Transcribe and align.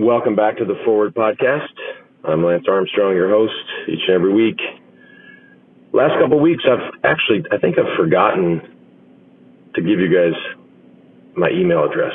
Welcome 0.00 0.36
back 0.36 0.58
to 0.58 0.64
the 0.64 0.76
Forward 0.84 1.12
Podcast. 1.12 1.74
I'm 2.22 2.44
Lance 2.44 2.66
Armstrong, 2.68 3.16
your 3.16 3.30
host, 3.30 3.52
each 3.88 3.98
and 4.06 4.14
every 4.14 4.32
week. 4.32 4.60
Last 5.92 6.12
couple 6.22 6.38
weeks, 6.38 6.62
I've 6.70 6.94
actually, 7.02 7.44
I 7.50 7.58
think 7.58 7.78
I've 7.78 7.96
forgotten 7.98 8.62
to 9.74 9.80
give 9.82 9.98
you 9.98 10.06
guys 10.06 10.38
my 11.36 11.50
email 11.50 11.84
address. 11.84 12.12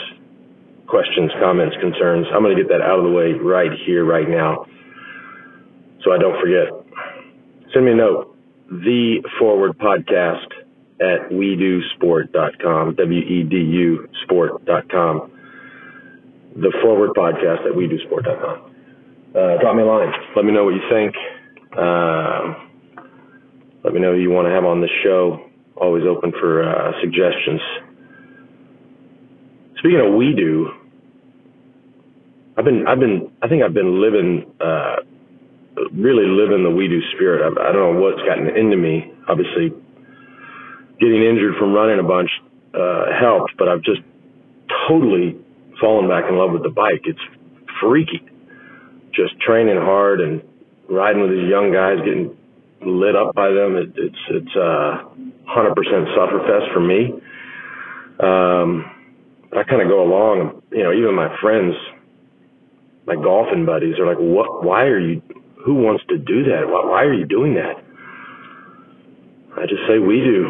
Questions, 0.88 1.30
comments, 1.42 1.76
concerns. 1.82 2.26
I'm 2.34 2.42
going 2.42 2.56
to 2.56 2.64
get 2.64 2.70
that 2.70 2.82
out 2.82 3.00
of 3.00 3.04
the 3.04 3.12
way 3.12 3.34
right 3.34 3.71
here, 3.86 4.05
right 4.05 4.29
now, 4.29 4.65
so 6.05 6.13
I 6.13 6.18
don't 6.18 6.39
forget. 6.39 6.71
Send 7.73 7.84
me 7.84 7.91
a 7.91 7.95
note. 7.95 8.34
The 8.70 9.27
Forward 9.38 9.77
Podcast 9.77 10.47
at 11.02 11.31
wedusport.com, 11.31 12.95
W-E-D-U 12.95 14.09
sport.com. 14.23 15.32
The 16.56 16.72
Forward 16.82 17.12
Podcast 17.18 17.66
at 17.66 17.74
wedusport.com. 17.74 18.72
Uh, 19.36 19.60
drop 19.60 19.75
me 19.75 19.82
a 19.82 19.86
line. 19.86 20.14
Let 20.36 20.46
me 20.46 20.52
know 20.52 20.66
what 20.66 20.75
you 20.75 20.86
think. 20.89 21.16
Uh, 21.75 22.54
let 23.84 23.94
me 23.94 24.00
know 24.00 24.14
who 24.14 24.20
you 24.20 24.30
want 24.30 24.48
to 24.48 24.54
have 24.54 24.64
on 24.64 24.80
the 24.80 24.89
show. 25.04 25.50
Always 25.75 26.04
open 26.06 26.32
for 26.39 26.61
uh, 26.61 26.92
suggestions. 27.02 27.60
Speaking 29.80 30.00
of 30.00 30.14
we 30.14 30.34
do, 30.38 30.70
I've 32.56 32.66
been, 32.66 32.86
I've 32.88 33.00
been, 33.00 33.31
I 33.42 33.47
think 33.47 33.64
I've 33.64 33.73
been 33.73 34.00
living, 34.00 34.45
uh, 34.61 34.97
really 35.92 36.30
living 36.30 36.64
the 36.64 36.70
we 36.70 36.88
do 36.88 37.02
spirit. 37.16 37.42
I, 37.42 37.70
I 37.70 37.72
don't 37.73 37.95
know 37.95 38.02
what's 38.02 38.22
gotten 38.22 38.56
into 38.56 38.78
me. 38.78 39.11
Obviously, 39.28 39.73
getting 41.00 41.23
injured 41.23 41.56
from 41.58 41.73
running 41.73 42.00
a 42.00 42.08
bunch 42.08 42.30
uh, 42.73 43.06
helped, 43.20 43.58
but 43.58 43.67
I've 43.67 43.81
just 43.81 44.02
totally 44.88 45.42
fallen 45.83 46.08
back 46.08 46.23
in 46.31 46.39
love 46.39 46.55
with 46.55 46.64
the 46.64 46.72
bike. 46.72 47.03
It's 47.03 47.19
freaky. 47.83 48.23
Just 49.11 49.36
training 49.44 49.75
hard 49.75 50.22
and 50.22 50.41
riding 50.89 51.22
with 51.22 51.31
these 51.31 51.52
young 51.52 51.75
guys, 51.75 51.99
getting 51.99 52.31
lit 52.80 53.16
up 53.16 53.35
by 53.35 53.52
them. 53.52 53.75
It, 53.75 53.91
it's 53.99 54.23
it's 54.31 54.55
uh, 54.55 55.03
100% 55.52 55.75
sufferfest 56.16 56.73
for 56.73 56.80
me. 56.80 57.11
Um, 58.23 58.88
I 59.52 59.63
kind 59.67 59.81
of 59.83 59.89
go 59.91 60.02
along. 60.02 60.63
You 60.71 60.83
know, 60.83 60.93
even 60.93 61.13
my 61.13 61.35
friends, 61.41 61.75
my 63.05 63.15
golfing 63.15 63.65
buddies, 63.65 63.99
are 63.99 64.08
like, 64.08 64.17
"What? 64.17 64.63
Why 64.63 64.83
are 64.86 64.99
you? 64.99 65.21
Who 65.65 65.75
wants 65.75 66.03
to 66.08 66.17
do 66.17 66.43
that? 66.45 66.63
Why, 66.65 66.86
why 66.88 67.03
are 67.03 67.13
you 67.13 67.25
doing 67.25 67.55
that?" 67.55 67.83
I 69.55 69.67
just 69.67 69.83
say 69.88 69.99
we 69.99 70.23
do. 70.23 70.49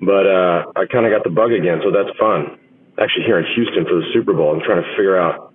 But 0.00 0.26
uh, 0.26 0.72
I 0.74 0.86
kind 0.90 1.06
of 1.06 1.12
got 1.12 1.22
the 1.22 1.30
bug 1.30 1.52
again, 1.52 1.80
so 1.84 1.92
that's 1.92 2.16
fun. 2.18 2.58
Actually, 3.00 3.24
here 3.24 3.38
in 3.38 3.46
Houston 3.54 3.84
for 3.84 3.94
the 3.96 4.06
Super 4.12 4.32
Bowl, 4.32 4.54
I'm 4.54 4.60
trying 4.60 4.82
to 4.82 4.90
figure 4.96 5.16
out 5.18 5.52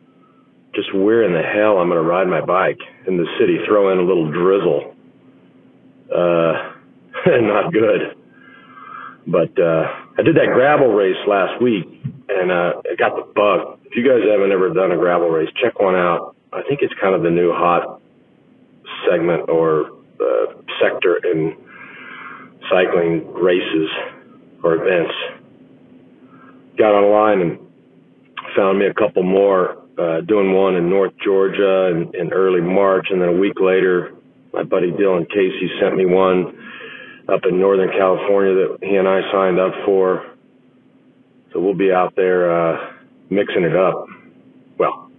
just 0.74 0.94
where 0.94 1.24
in 1.24 1.34
the 1.34 1.42
hell 1.42 1.78
I'm 1.78 1.90
going 1.90 2.02
to 2.02 2.08
ride 2.08 2.28
my 2.28 2.42
bike 2.42 2.80
in 3.08 3.18
the 3.18 3.26
city. 3.40 3.58
Throw 3.68 3.92
in 3.92 4.00
a 4.00 4.06
little 4.06 4.32
drizzle. 4.32 4.96
Uh, 6.10 6.74
not 7.42 7.74
good. 7.74 8.18
But 9.28 9.52
uh, 9.60 9.86
I 10.18 10.22
did 10.24 10.36
that 10.36 10.54
gravel 10.54 10.94
race 10.94 11.20
last 11.28 11.62
week, 11.62 11.84
and 12.30 12.52
uh, 12.52 12.82
I 12.86 12.96
got 12.98 13.16
the 13.16 13.28
bug. 13.36 13.80
If 13.86 13.96
you 13.96 14.04
guys 14.04 14.24
haven't 14.24 14.52
ever 14.52 14.74
done 14.74 14.92
a 14.92 14.98
gravel 14.98 15.30
race, 15.30 15.50
check 15.62 15.80
one 15.80 15.96
out. 15.96 16.36
I 16.54 16.62
think 16.68 16.80
it's 16.82 16.94
kind 17.02 17.14
of 17.14 17.24
the 17.24 17.30
new 17.30 17.52
hot 17.52 18.02
segment 19.10 19.50
or 19.50 19.92
uh, 20.22 20.62
sector 20.82 21.20
in 21.24 21.58
cycling 22.70 23.34
races 23.34 23.90
or 24.64 24.76
events. 24.76 25.14
Got 26.78 26.94
online 26.94 27.42
and 27.42 27.60
found 28.56 28.80
me 28.80 28.86
a 28.86 28.94
couple 28.94 29.24
more. 29.24 29.84
Uh, 29.98 30.22
doing 30.22 30.54
one 30.54 30.76
in 30.76 30.90
North 30.92 31.14
Georgia 31.26 31.88
in, 31.90 32.12
in 32.14 32.32
early 32.32 32.62
March, 32.62 33.08
and 33.10 33.20
then 33.20 33.30
a 33.30 33.34
week 33.34 33.60
later, 33.60 34.14
my 34.54 34.64
buddy 34.64 34.92
Dylan 34.92 35.28
Casey 35.28 35.72
sent 35.82 35.96
me 35.96 36.06
one 36.06 36.54
up 37.28 37.42
in 37.50 37.60
Northern 37.60 37.90
California 37.90 38.54
that 38.54 38.78
he 38.88 38.96
and 38.96 39.08
I 39.08 39.22
signed 39.32 39.60
up 39.60 39.74
for. 39.86 40.24
So 41.52 41.60
we'll 41.60 41.74
be 41.74 41.92
out 41.92 42.14
there 42.16 42.52
uh, 42.52 42.94
mixing 43.32 43.64
it 43.64 43.76
up. 43.76 44.06
Well, 44.78 45.10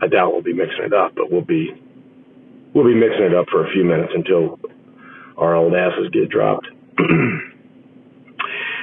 I 0.00 0.06
doubt 0.06 0.32
we'll 0.32 0.42
be 0.42 0.52
mixing 0.52 0.84
it 0.84 0.94
up, 0.94 1.14
but 1.16 1.32
we'll 1.32 1.44
be 1.44 1.70
we'll 2.74 2.86
be 2.86 2.94
mixing 2.94 3.24
it 3.24 3.34
up 3.34 3.46
for 3.50 3.66
a 3.66 3.72
few 3.72 3.84
minutes 3.84 4.12
until 4.14 4.60
our 5.36 5.56
old 5.56 5.74
asses 5.74 6.10
get 6.12 6.28
dropped. 6.30 6.68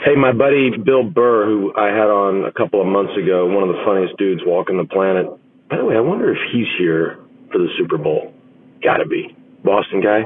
Hey, 0.06 0.14
my 0.14 0.32
buddy 0.32 0.70
Bill 0.70 1.02
Burr, 1.02 1.50
who 1.50 1.74
I 1.74 1.90
had 1.90 2.14
on 2.14 2.46
a 2.46 2.54
couple 2.54 2.80
of 2.80 2.86
months 2.86 3.18
ago, 3.18 3.50
one 3.50 3.66
of 3.66 3.74
the 3.74 3.82
funniest 3.82 4.14
dudes 4.22 4.44
walking 4.46 4.78
the 4.78 4.86
planet. 4.86 5.26
By 5.68 5.78
the 5.78 5.86
way, 5.86 5.98
I 5.98 6.00
wonder 6.00 6.30
if 6.30 6.38
he's 6.54 6.70
here 6.78 7.18
for 7.50 7.58
the 7.58 7.74
Super 7.74 7.98
Bowl. 7.98 8.32
Gotta 8.84 9.10
be. 9.10 9.36
Boston 9.64 10.06
guy. 10.06 10.22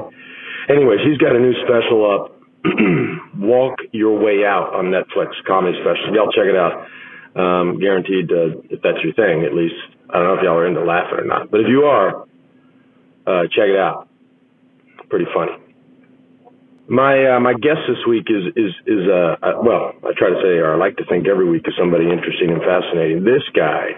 Anyways, 0.68 1.00
he's 1.08 1.16
got 1.16 1.34
a 1.34 1.40
new 1.40 1.56
special 1.64 2.04
up, 2.04 2.36
Walk 3.40 3.80
Your 3.92 4.20
Way 4.20 4.44
Out 4.44 4.76
on 4.76 4.92
Netflix, 4.92 5.32
comedy 5.48 5.80
special. 5.80 6.12
Y'all 6.12 6.28
check 6.28 6.44
it 6.44 6.60
out. 6.60 6.84
Um, 7.32 7.80
guaranteed, 7.80 8.28
uh, 8.28 8.60
if 8.68 8.84
that's 8.84 9.00
your 9.00 9.16
thing, 9.16 9.48
at 9.48 9.56
least. 9.56 9.80
I 10.12 10.20
don't 10.20 10.28
know 10.28 10.34
if 10.34 10.44
y'all 10.44 10.60
are 10.60 10.68
into 10.68 10.84
laughing 10.84 11.20
or 11.20 11.24
not, 11.24 11.50
but 11.50 11.60
if 11.60 11.68
you 11.72 11.88
are, 11.88 12.28
uh, 13.24 13.48
check 13.48 13.72
it 13.72 13.80
out. 13.80 14.12
Pretty 15.08 15.24
funny. 15.32 15.56
My 16.90 17.36
uh, 17.36 17.38
my 17.38 17.54
guest 17.54 17.86
this 17.86 18.02
week 18.02 18.26
is 18.26 18.50
is 18.58 18.74
is 18.82 19.06
uh, 19.06 19.38
uh 19.38 19.62
well 19.62 19.94
I 20.02 20.10
try 20.18 20.34
to 20.34 20.42
say 20.42 20.58
or 20.58 20.74
I 20.74 20.76
like 20.76 20.98
to 20.98 21.06
think 21.06 21.30
every 21.30 21.46
week 21.46 21.62
is 21.70 21.74
somebody 21.78 22.10
interesting 22.10 22.50
and 22.50 22.58
fascinating. 22.66 23.22
This 23.22 23.46
guy 23.54 23.94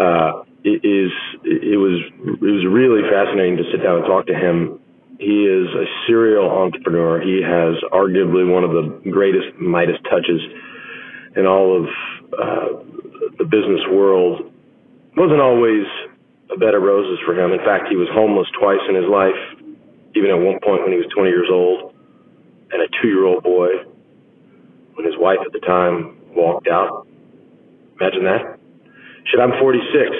uh, 0.00 0.40
is 0.64 1.12
it 1.44 1.76
was 1.76 2.00
it 2.24 2.40
was 2.40 2.64
really 2.64 3.04
fascinating 3.12 3.60
to 3.60 3.68
sit 3.68 3.84
down 3.84 4.00
and 4.00 4.06
talk 4.08 4.24
to 4.32 4.34
him. 4.34 4.80
He 5.20 5.44
is 5.44 5.68
a 5.68 5.84
serial 6.08 6.48
entrepreneur. 6.48 7.20
He 7.20 7.44
has 7.44 7.76
arguably 7.92 8.48
one 8.48 8.64
of 8.64 8.72
the 8.72 9.12
greatest 9.12 9.52
Midas 9.60 10.00
touches 10.08 10.40
in 11.36 11.44
all 11.44 11.76
of 11.76 11.84
uh, 12.32 12.68
the 13.36 13.44
business 13.44 13.84
world. 13.92 14.48
wasn't 15.14 15.44
always 15.44 15.84
a 16.48 16.56
bed 16.56 16.72
of 16.72 16.80
roses 16.80 17.20
for 17.28 17.36
him. 17.36 17.52
In 17.52 17.60
fact, 17.60 17.92
he 17.92 18.00
was 18.00 18.08
homeless 18.16 18.48
twice 18.56 18.80
in 18.88 18.96
his 18.96 19.12
life 19.12 19.51
even 20.14 20.30
at 20.30 20.38
one 20.38 20.58
point 20.62 20.82
when 20.82 20.92
he 20.92 20.98
was 20.98 21.06
20 21.14 21.30
years 21.30 21.48
old, 21.50 21.94
and 22.72 22.82
a 22.82 22.88
two-year-old 23.00 23.42
boy 23.42 23.68
when 24.94 25.06
his 25.06 25.14
wife 25.18 25.38
at 25.44 25.52
the 25.52 25.60
time 25.60 26.16
walked 26.34 26.68
out. 26.68 27.06
Imagine 28.00 28.24
that. 28.24 28.58
Shit, 29.30 29.40
I'm 29.40 29.52
46, 29.60 30.10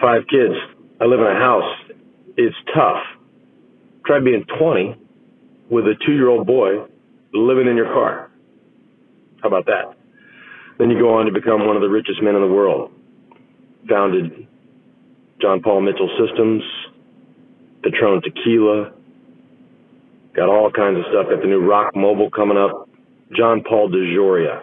five 0.00 0.22
kids. 0.30 0.54
I 1.00 1.04
live 1.04 1.20
in 1.20 1.26
a 1.26 1.38
house. 1.38 1.92
It's 2.36 2.56
tough. 2.74 3.02
Try 4.06 4.20
being 4.20 4.44
20 4.58 4.96
with 5.70 5.84
a 5.84 5.94
two-year-old 6.06 6.46
boy 6.46 6.86
living 7.32 7.66
in 7.66 7.76
your 7.76 7.92
car. 7.92 8.30
How 9.42 9.48
about 9.48 9.66
that? 9.66 9.96
Then 10.78 10.90
you 10.90 10.98
go 10.98 11.18
on 11.18 11.26
to 11.26 11.32
become 11.32 11.66
one 11.66 11.76
of 11.76 11.82
the 11.82 11.88
richest 11.88 12.22
men 12.22 12.34
in 12.34 12.40
the 12.40 12.48
world. 12.48 12.90
Founded 13.88 14.46
John 15.40 15.60
Paul 15.60 15.80
Mitchell 15.82 16.08
Systems, 16.18 16.62
Patron 17.82 18.22
Tequila, 18.22 18.92
Got 20.34 20.48
all 20.48 20.70
kinds 20.70 20.98
of 20.98 21.04
stuff. 21.10 21.28
Got 21.28 21.40
the 21.40 21.48
new 21.48 21.60
ROK 21.60 21.94
Mobile 21.94 22.30
coming 22.30 22.56
up. 22.56 22.88
John 23.36 23.62
Paul 23.68 23.90
DeJoria. 23.90 24.62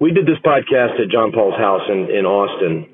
We 0.00 0.12
did 0.12 0.26
this 0.26 0.38
podcast 0.44 1.00
at 1.00 1.08
John 1.10 1.32
Paul's 1.32 1.56
house 1.56 1.82
in, 1.88 2.10
in 2.10 2.26
Austin. 2.26 2.88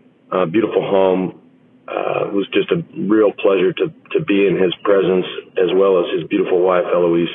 Beautiful 0.53 0.83
home. 0.83 1.41
Uh, 1.89 2.29
it 2.31 2.35
was 2.35 2.47
just 2.55 2.71
a 2.71 2.79
real 2.95 3.33
pleasure 3.35 3.73
to, 3.75 3.91
to 4.15 4.25
be 4.25 4.47
in 4.47 4.55
his 4.55 4.71
presence 4.87 5.27
as 5.59 5.75
well 5.75 5.99
as 5.99 6.07
his 6.15 6.23
beautiful 6.29 6.63
wife, 6.63 6.87
Eloise. 6.87 7.35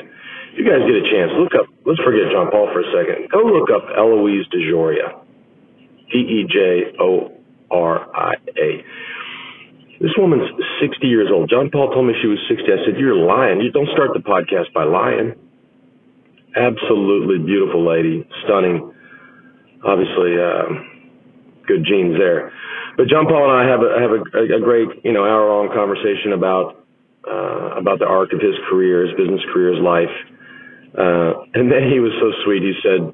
If 0.52 0.58
you 0.60 0.64
guys 0.64 0.80
get 0.88 0.96
a 0.96 1.04
chance, 1.12 1.32
look 1.36 1.52
up, 1.52 1.68
let's 1.84 2.00
forget 2.00 2.32
John 2.32 2.48
Paul 2.48 2.72
for 2.72 2.80
a 2.80 2.88
second. 2.96 3.28
Go 3.28 3.44
look 3.44 3.68
up 3.68 3.84
Eloise 3.92 4.48
DeJoria. 4.48 5.20
D-E-J-O-R-I-A. 6.08 7.36
This 10.00 10.12
woman's 10.18 10.44
60 10.80 11.06
years 11.06 11.28
old. 11.32 11.48
John 11.48 11.70
Paul 11.72 11.88
told 11.92 12.06
me 12.06 12.12
she 12.20 12.28
was 12.28 12.40
60. 12.48 12.68
I 12.68 12.78
said, 12.84 13.00
You're 13.00 13.16
lying. 13.16 13.60
You 13.60 13.72
don't 13.72 13.88
start 13.96 14.12
the 14.12 14.20
podcast 14.20 14.72
by 14.76 14.84
lying. 14.84 15.32
Absolutely 16.52 17.40
beautiful 17.40 17.80
lady. 17.80 18.28
Stunning. 18.44 18.92
Obviously, 19.84 20.36
uh, 20.36 20.68
good 21.64 21.84
genes 21.88 22.16
there. 22.20 22.52
But 22.96 23.08
John 23.08 23.24
Paul 23.28 23.48
and 23.48 23.56
I 23.56 23.64
have 23.68 23.80
a, 23.80 23.90
have 24.00 24.12
a, 24.12 24.20
a 24.56 24.60
great, 24.60 24.88
you 25.04 25.12
know, 25.12 25.24
hour 25.24 25.48
long 25.48 25.68
conversation 25.72 26.32
about, 26.32 26.84
uh, 27.24 27.80
about 27.80 27.98
the 27.98 28.08
arc 28.08 28.32
of 28.32 28.40
his 28.40 28.56
career, 28.68 29.06
his 29.08 29.16
business 29.16 29.40
career, 29.52 29.76
his 29.76 29.84
life. 29.84 30.12
Uh, 30.96 31.44
and 31.56 31.72
then 31.72 31.88
he 31.88 32.00
was 32.00 32.12
so 32.20 32.32
sweet. 32.44 32.64
He 32.64 32.72
said, 32.84 33.12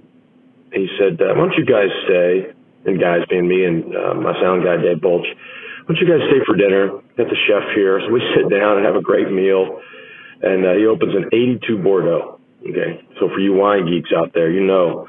he 0.75 0.87
said, 0.99 1.19
uh, 1.23 1.35
why 1.35 1.46
don't 1.46 1.58
you 1.58 1.67
guys 1.67 1.90
stay? 2.06 2.55
And 2.87 2.99
guys 2.99 3.23
being 3.31 3.46
me 3.46 3.62
and 3.64 3.94
uh, 3.94 4.14
my 4.14 4.35
sound 4.43 4.64
guy, 4.67 4.82
Dave 4.82 5.00
Bulch 5.00 5.26
don't 5.87 5.99
you 5.99 6.06
guys 6.06 6.23
stay 6.29 6.40
for 6.46 6.56
dinner? 6.56 6.88
Got 7.17 7.29
the 7.29 7.38
chef 7.46 7.75
here. 7.75 8.00
So 8.00 8.12
we 8.12 8.23
sit 8.34 8.50
down 8.50 8.79
and 8.79 8.87
have 8.87 8.96
a 8.96 9.02
great 9.02 9.31
meal. 9.31 9.81
And 10.43 10.67
uh, 10.67 10.75
he 10.75 10.87
opens 10.87 11.14
an 11.14 11.26
82 11.32 11.79
Bordeaux. 11.79 12.40
Okay. 12.62 13.02
So 13.20 13.29
for 13.29 13.38
you 13.38 13.55
wine 13.55 13.87
geeks 13.87 14.11
out 14.17 14.32
there, 14.34 14.50
you 14.50 14.64
know 14.64 15.08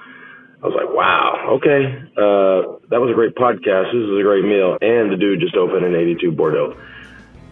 I 0.64 0.68
was 0.68 0.80
like, 0.80 0.96
wow, 0.96 1.60
okay, 1.60 1.92
uh, 2.16 2.80
that 2.88 3.02
was 3.02 3.12
a 3.12 3.14
great 3.14 3.36
podcast. 3.36 3.92
This 3.92 4.00
is 4.00 4.18
a 4.18 4.24
great 4.24 4.46
meal, 4.46 4.78
and 4.80 5.12
the 5.12 5.18
dude 5.18 5.42
just 5.42 5.58
opened 5.58 5.84
an 5.84 5.94
82 5.94 6.32
Bordeaux. 6.32 6.80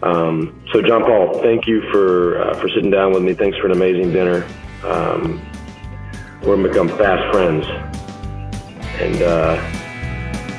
Um, 0.02 0.64
so, 0.72 0.80
John 0.80 1.04
Paul, 1.04 1.42
thank 1.42 1.66
you 1.66 1.82
for 1.92 2.40
uh, 2.40 2.54
for 2.58 2.70
sitting 2.70 2.90
down 2.90 3.12
with 3.12 3.22
me. 3.22 3.34
Thanks 3.34 3.58
for 3.58 3.66
an 3.66 3.72
amazing 3.72 4.14
dinner. 4.14 4.48
Um, 4.82 5.46
we're 6.40 6.56
gonna 6.56 6.68
become 6.68 6.88
fast 6.88 7.30
friends, 7.30 7.66
and 8.96 9.20
uh, 9.20 9.81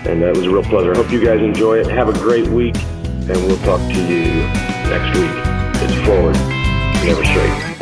and 0.05 0.21
that 0.21 0.35
was 0.35 0.45
a 0.45 0.49
real 0.49 0.63
pleasure. 0.63 0.93
I 0.93 0.97
hope 0.97 1.11
you 1.11 1.23
guys 1.23 1.41
enjoy 1.41 1.79
it. 1.79 1.87
Have 1.87 2.09
a 2.09 2.13
great 2.13 2.47
week, 2.47 2.75
and 2.75 3.37
we'll 3.47 3.57
talk 3.59 3.79
to 3.79 4.05
you 4.05 4.25
next 4.89 5.17
week. 5.17 5.31
It's 5.81 6.05
forward, 6.05 6.35
never 7.05 7.23
straight. 7.23 7.73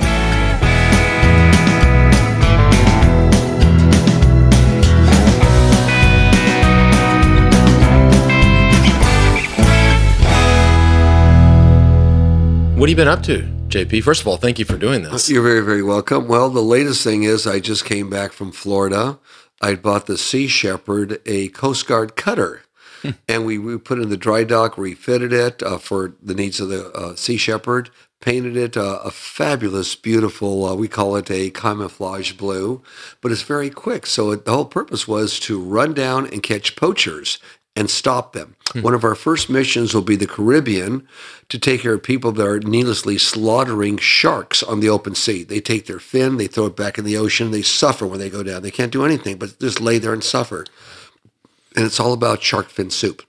What 12.82 12.90
have 12.90 12.98
you 12.98 13.06
been 13.06 13.08
up 13.08 13.22
to, 13.24 13.44
JP? 13.68 14.04
First 14.04 14.22
of 14.22 14.28
all, 14.28 14.38
thank 14.38 14.58
you 14.58 14.66
for 14.66 14.76
doing 14.76 15.04
this. 15.04 15.30
You're 15.30 15.44
very, 15.44 15.60
very 15.60 15.84
welcome. 15.84 16.28
Well, 16.28 16.50
the 16.50 16.64
latest 16.64 17.04
thing 17.04 17.22
is 17.22 17.46
I 17.46 17.60
just 17.60 17.86
came 17.86 18.10
back 18.10 18.32
from 18.32 18.52
Florida. 18.52 19.20
I 19.62 19.76
bought 19.76 20.08
the 20.08 20.18
Sea 20.18 20.48
Shepherd, 20.48 21.22
a 21.26 21.50
Coast 21.50 21.88
Guard 21.88 22.16
cutter. 22.16 22.64
and 23.28 23.46
we, 23.46 23.58
we 23.58 23.78
put 23.78 24.00
it 24.00 24.04
in 24.04 24.10
the 24.10 24.18
dry 24.18 24.44
dock, 24.44 24.78
refitted 24.78 25.34
it 25.34 25.64
uh, 25.64 25.78
for 25.78 26.14
the 26.22 26.34
needs 26.34 26.60
of 26.60 26.70
the 26.70 26.92
uh, 26.92 27.16
Sea 27.16 27.38
Shepherd, 27.38 27.90
painted 28.20 28.56
it 28.56 28.78
uh, 28.78 29.00
a 29.04 29.12
fabulous, 29.12 29.96
beautiful, 29.96 30.66
uh, 30.66 30.76
we 30.76 30.88
call 30.88 31.16
it 31.16 31.32
a 31.32 31.50
camouflage 31.50 32.34
blue, 32.34 32.82
but 33.20 33.32
it's 33.32 33.42
very 33.42 33.70
quick. 33.70 34.06
So 34.06 34.32
it, 34.32 34.46
the 34.46 34.54
whole 34.54 34.66
purpose 34.66 35.08
was 35.08 35.40
to 35.42 35.60
run 35.60 35.94
down 35.94 36.28
and 36.28 36.44
catch 36.44 36.76
poachers 36.76 37.40
and 37.76 37.90
stop 37.90 38.34
them. 38.34 38.56
Hmm. 38.74 38.82
One 38.82 38.94
of 38.94 39.04
our 39.04 39.16
first 39.16 39.50
missions 39.50 39.94
will 39.94 40.02
be 40.02 40.16
the 40.16 40.28
Caribbean 40.28 41.08
to 41.50 41.60
take 41.60 41.82
care 41.82 41.94
of 41.94 42.04
people 42.04 42.32
that 42.34 42.46
are 42.46 42.60
needlessly 42.60 43.18
slaughtering 43.18 43.98
sharks 43.98 44.62
on 44.62 44.80
the 44.80 44.90
open 44.90 45.16
sea. 45.16 45.44
They 45.44 45.62
take 45.62 45.86
their 45.86 46.00
fin, 46.00 46.38
they 46.38 46.48
throw 46.48 46.66
it 46.68 46.76
back 46.76 46.98
in 46.98 47.06
the 47.06 47.18
ocean, 47.18 47.52
they 47.52 47.62
suffer 47.62 48.06
when 48.06 48.20
they 48.20 48.30
go 48.30 48.44
down. 48.44 48.62
They 48.62 48.72
can't 48.72 48.92
do 48.92 49.06
anything 49.06 49.38
but 49.38 49.60
just 49.60 49.80
lay 49.80 49.98
there 49.98 50.14
and 50.14 50.24
suffer. 50.24 50.66
And 51.76 51.86
it's 51.86 52.00
all 52.00 52.14
about 52.14 52.44
shark 52.44 52.70
fin 52.70 52.90
soup 52.90 53.24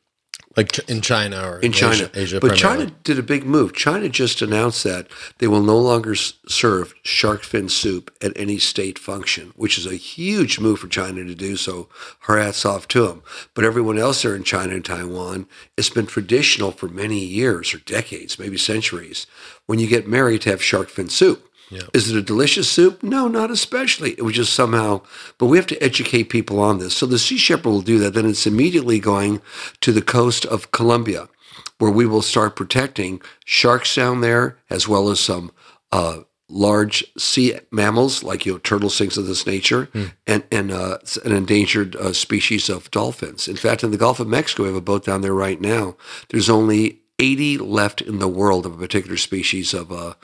like 0.57 0.79
in 0.89 1.01
China 1.01 1.49
or 1.49 1.59
in 1.61 1.73
China. 1.73 1.95
Asia, 1.95 2.11
Asia 2.15 2.41
but 2.41 2.57
primarily. 2.59 2.87
China 2.87 2.97
did 3.05 3.19
a 3.19 3.23
big 3.23 3.45
move. 3.45 3.75
China 3.75 4.09
just 4.09 4.43
announced 4.43 4.85
that 4.85 5.09
they 5.39 5.47
will 5.47 5.63
no 5.63 5.79
longer 5.79 6.15
serve 6.15 6.95
shark 7.03 7.43
fin 7.43 7.69
soup 7.69 8.11
at 8.21 8.33
any 8.37 8.59
state 8.59 8.99
function, 8.99 9.53
which 9.57 9.79
is 9.79 9.87
a 9.87 9.97
huge 9.97 10.61
move 10.61 10.81
for 10.81 10.89
China 10.89 11.25
to 11.25 11.35
do. 11.35 11.57
So, 11.57 11.89
her 12.21 12.39
hats 12.39 12.65
off 12.65 12.89
to 12.89 13.07
them. 13.07 13.23
But 13.55 13.65
everyone 13.65 13.99
else 13.99 14.23
there 14.23 14.37
in 14.37 14.45
China 14.45 14.75
and 14.75 14.85
Taiwan, 14.85 15.47
it's 15.77 15.91
been 15.91 16.07
traditional 16.07 16.71
for 16.71 16.89
many 16.89 17.21
years 17.21 17.73
or 17.75 17.79
decades, 17.79 18.39
maybe 18.39 18.59
centuries, 18.59 19.27
when 19.67 19.79
you 19.79 19.87
get 19.87 20.07
married 20.07 20.43
to 20.43 20.51
have 20.51 20.63
shark 20.63 20.89
fin 20.89 21.09
soup. 21.09 21.49
Yeah. 21.73 21.89
Is 21.95 22.11
it 22.11 22.19
a 22.19 22.23
delicious 22.23 22.69
soup? 22.69 23.03
No, 23.03 23.29
not 23.29 23.51
especially. 23.51 24.11
It 24.13 24.23
was 24.23 24.35
just 24.35 24.53
somehow, 24.53 25.01
but 25.39 25.47
we 25.47 25.57
have 25.57 25.67
to 25.69 25.83
educate 25.83 26.25
people 26.25 26.61
on 26.61 26.79
this. 26.79 26.95
So 26.95 27.07
the 27.07 27.19
Sea 27.19 27.39
Shepherd 27.39 27.71
will 27.71 27.81
do 27.81 27.99
that. 28.01 28.13
Then 28.13 28.27
it's 28.27 28.47
immediately 28.47 29.01
going 29.01 29.41
to 29.81 29.91
the 29.91 30.03
coast 30.03 30.45
of 30.45 30.71
Colombia, 30.71 31.31
where 31.79 31.91
we 31.91 32.05
will 32.05 32.21
start 32.21 32.57
protecting 32.57 33.23
sharks 33.47 33.95
down 33.95 34.21
there, 34.21 34.59
as 34.69 34.87
well 34.87 35.09
as 35.09 35.19
some 35.19 35.51
uh, 35.93 36.21
large 36.51 37.07
sea 37.17 37.55
mammals 37.71 38.23
like 38.23 38.45
you 38.45 38.53
know 38.53 38.59
turtles, 38.59 38.99
things 38.99 39.17
of 39.17 39.27
this 39.27 39.47
nature, 39.47 39.87
mm. 39.87 40.13
and 40.27 40.45
and 40.53 40.71
uh, 40.71 40.99
an 41.25 41.33
endangered 41.33 41.97
uh, 41.97 42.13
species 42.13 42.69
of 42.69 42.91
dolphins. 42.91 43.49
In 43.49 43.57
fact, 43.57 43.83
in 43.83 43.93
the 43.93 43.97
Gulf 43.97 44.21
of 44.21 44.29
Mexico, 44.29 44.65
we 44.65 44.69
have 44.69 44.77
a 44.77 44.83
boat 44.83 45.07
down 45.07 45.23
there 45.23 45.33
right 45.33 45.61
now. 45.61 45.97
There's 46.29 46.51
only 46.51 47.01
80 47.19 47.57
left 47.59 48.03
in 48.03 48.19
the 48.19 48.29
world 48.29 48.67
of 48.67 48.75
a 48.75 48.77
particular 48.77 49.17
species 49.17 49.73
of 49.73 49.91
uh, 49.91 50.15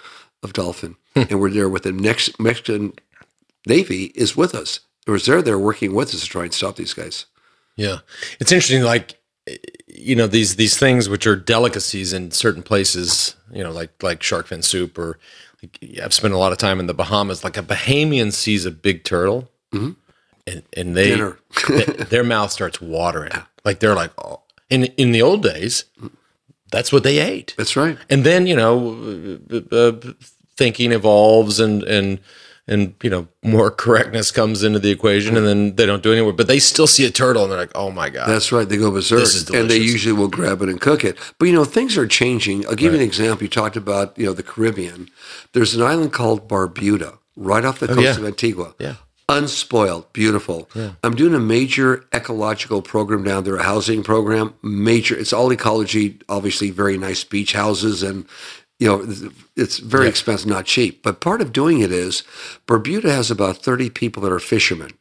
of 0.42 0.52
dolphin. 0.52 0.96
and 1.30 1.40
we're 1.40 1.50
there 1.50 1.68
with 1.68 1.84
the 1.84 1.92
next 1.92 2.38
Mexican 2.40 2.92
Navy 3.66 4.06
is 4.14 4.36
with 4.36 4.54
us. 4.54 4.80
It 5.06 5.10
was 5.10 5.26
there, 5.26 5.42
they're 5.42 5.58
working 5.58 5.94
with 5.94 6.14
us 6.14 6.20
to 6.20 6.26
try 6.26 6.44
and 6.44 6.52
stop 6.52 6.76
these 6.76 6.94
guys. 6.94 7.26
Yeah, 7.76 7.98
it's 8.40 8.52
interesting. 8.52 8.82
Like 8.82 9.18
you 9.86 10.16
know 10.16 10.26
these 10.26 10.56
these 10.56 10.76
things 10.76 11.08
which 11.08 11.26
are 11.26 11.36
delicacies 11.36 12.12
in 12.12 12.30
certain 12.30 12.62
places. 12.62 13.36
You 13.52 13.62
know, 13.62 13.72
like 13.72 14.02
like 14.02 14.22
shark 14.22 14.48
fin 14.48 14.62
soup, 14.62 14.98
or 14.98 15.18
like, 15.62 15.78
I've 16.02 16.14
spent 16.14 16.34
a 16.34 16.38
lot 16.38 16.52
of 16.52 16.58
time 16.58 16.80
in 16.80 16.86
the 16.86 16.94
Bahamas. 16.94 17.44
Like 17.44 17.56
a 17.56 17.62
Bahamian 17.62 18.32
sees 18.32 18.66
a 18.66 18.70
big 18.70 19.04
turtle, 19.04 19.50
mm-hmm. 19.72 19.92
and 20.46 20.62
and 20.76 20.96
they, 20.96 21.16
they, 21.68 21.84
their 22.04 22.24
mouth 22.24 22.50
starts 22.50 22.80
watering. 22.80 23.32
Like 23.64 23.80
they're 23.80 23.94
like, 23.94 24.12
oh. 24.18 24.42
in 24.70 24.84
in 24.96 25.12
the 25.12 25.22
old 25.22 25.42
days, 25.42 25.84
that's 26.70 26.92
what 26.92 27.02
they 27.02 27.18
ate. 27.18 27.54
That's 27.56 27.76
right. 27.76 27.98
And 28.10 28.24
then 28.24 28.46
you 28.46 28.56
know, 28.56 29.38
uh, 29.70 29.92
thinking 30.58 30.92
evolves, 30.92 31.60
and 31.60 31.82
and 31.84 32.20
and 32.66 32.94
you 33.02 33.08
know, 33.08 33.28
more 33.42 33.70
correctness 33.70 34.30
comes 34.30 34.62
into 34.62 34.78
the 34.78 34.90
equation, 34.90 35.38
and 35.38 35.46
then 35.46 35.76
they 35.76 35.86
don't 35.86 36.02
do 36.02 36.12
anymore. 36.12 36.34
But 36.34 36.48
they 36.48 36.58
still 36.58 36.86
see 36.86 37.06
a 37.06 37.10
turtle, 37.10 37.44
and 37.44 37.50
they're 37.50 37.58
like, 37.58 37.72
"Oh 37.74 37.90
my 37.90 38.10
god!" 38.10 38.28
That's 38.28 38.52
right. 38.52 38.68
They 38.68 38.76
go 38.76 38.90
berserk, 38.90 39.26
and 39.54 39.70
they 39.70 39.78
usually 39.78 40.12
will 40.12 40.28
grab 40.28 40.60
it 40.60 40.68
and 40.68 40.78
cook 40.80 41.04
it. 41.04 41.16
But 41.38 41.46
you 41.46 41.54
know, 41.54 41.64
things 41.64 41.96
are 41.96 42.06
changing. 42.06 42.66
I'll 42.66 42.74
give 42.74 42.92
right. 42.92 42.98
you 42.98 43.02
an 43.02 43.08
example. 43.08 43.44
You 43.44 43.48
talked 43.48 43.76
about 43.76 44.18
you 44.18 44.26
know 44.26 44.34
the 44.34 44.42
Caribbean. 44.42 45.08
There's 45.54 45.74
an 45.74 45.82
island 45.82 46.12
called 46.12 46.48
Barbuda, 46.48 47.18
right 47.36 47.64
off 47.64 47.78
the 47.78 47.90
oh, 47.90 47.94
coast 47.94 48.00
oh, 48.00 48.02
yeah. 48.02 48.18
of 48.18 48.24
Antigua. 48.24 48.74
Yeah 48.78 48.94
unspoiled, 49.30 50.10
beautiful. 50.12 50.70
Yeah. 50.74 50.92
I'm 51.04 51.14
doing 51.14 51.34
a 51.34 51.38
major 51.38 52.06
ecological 52.14 52.80
program 52.80 53.24
down 53.24 53.44
there, 53.44 53.56
a 53.56 53.62
housing 53.62 54.02
program. 54.02 54.54
Major, 54.62 55.16
it's 55.18 55.32
all 55.32 55.52
ecology. 55.52 56.18
Obviously, 56.28 56.70
very 56.70 56.96
nice 56.96 57.24
beach 57.24 57.52
houses, 57.52 58.02
and 58.02 58.26
you 58.78 58.86
know 58.86 59.30
it's 59.56 59.78
very 59.78 60.04
yeah. 60.04 60.10
expensive, 60.10 60.48
not 60.48 60.66
cheap. 60.66 61.02
But 61.02 61.20
part 61.20 61.40
of 61.40 61.52
doing 61.52 61.80
it 61.80 61.92
is 61.92 62.22
Barbuda 62.66 63.04
has 63.04 63.30
about 63.30 63.58
30 63.58 63.90
people 63.90 64.22
that 64.22 64.32
are 64.32 64.38
fishermen, 64.38 64.92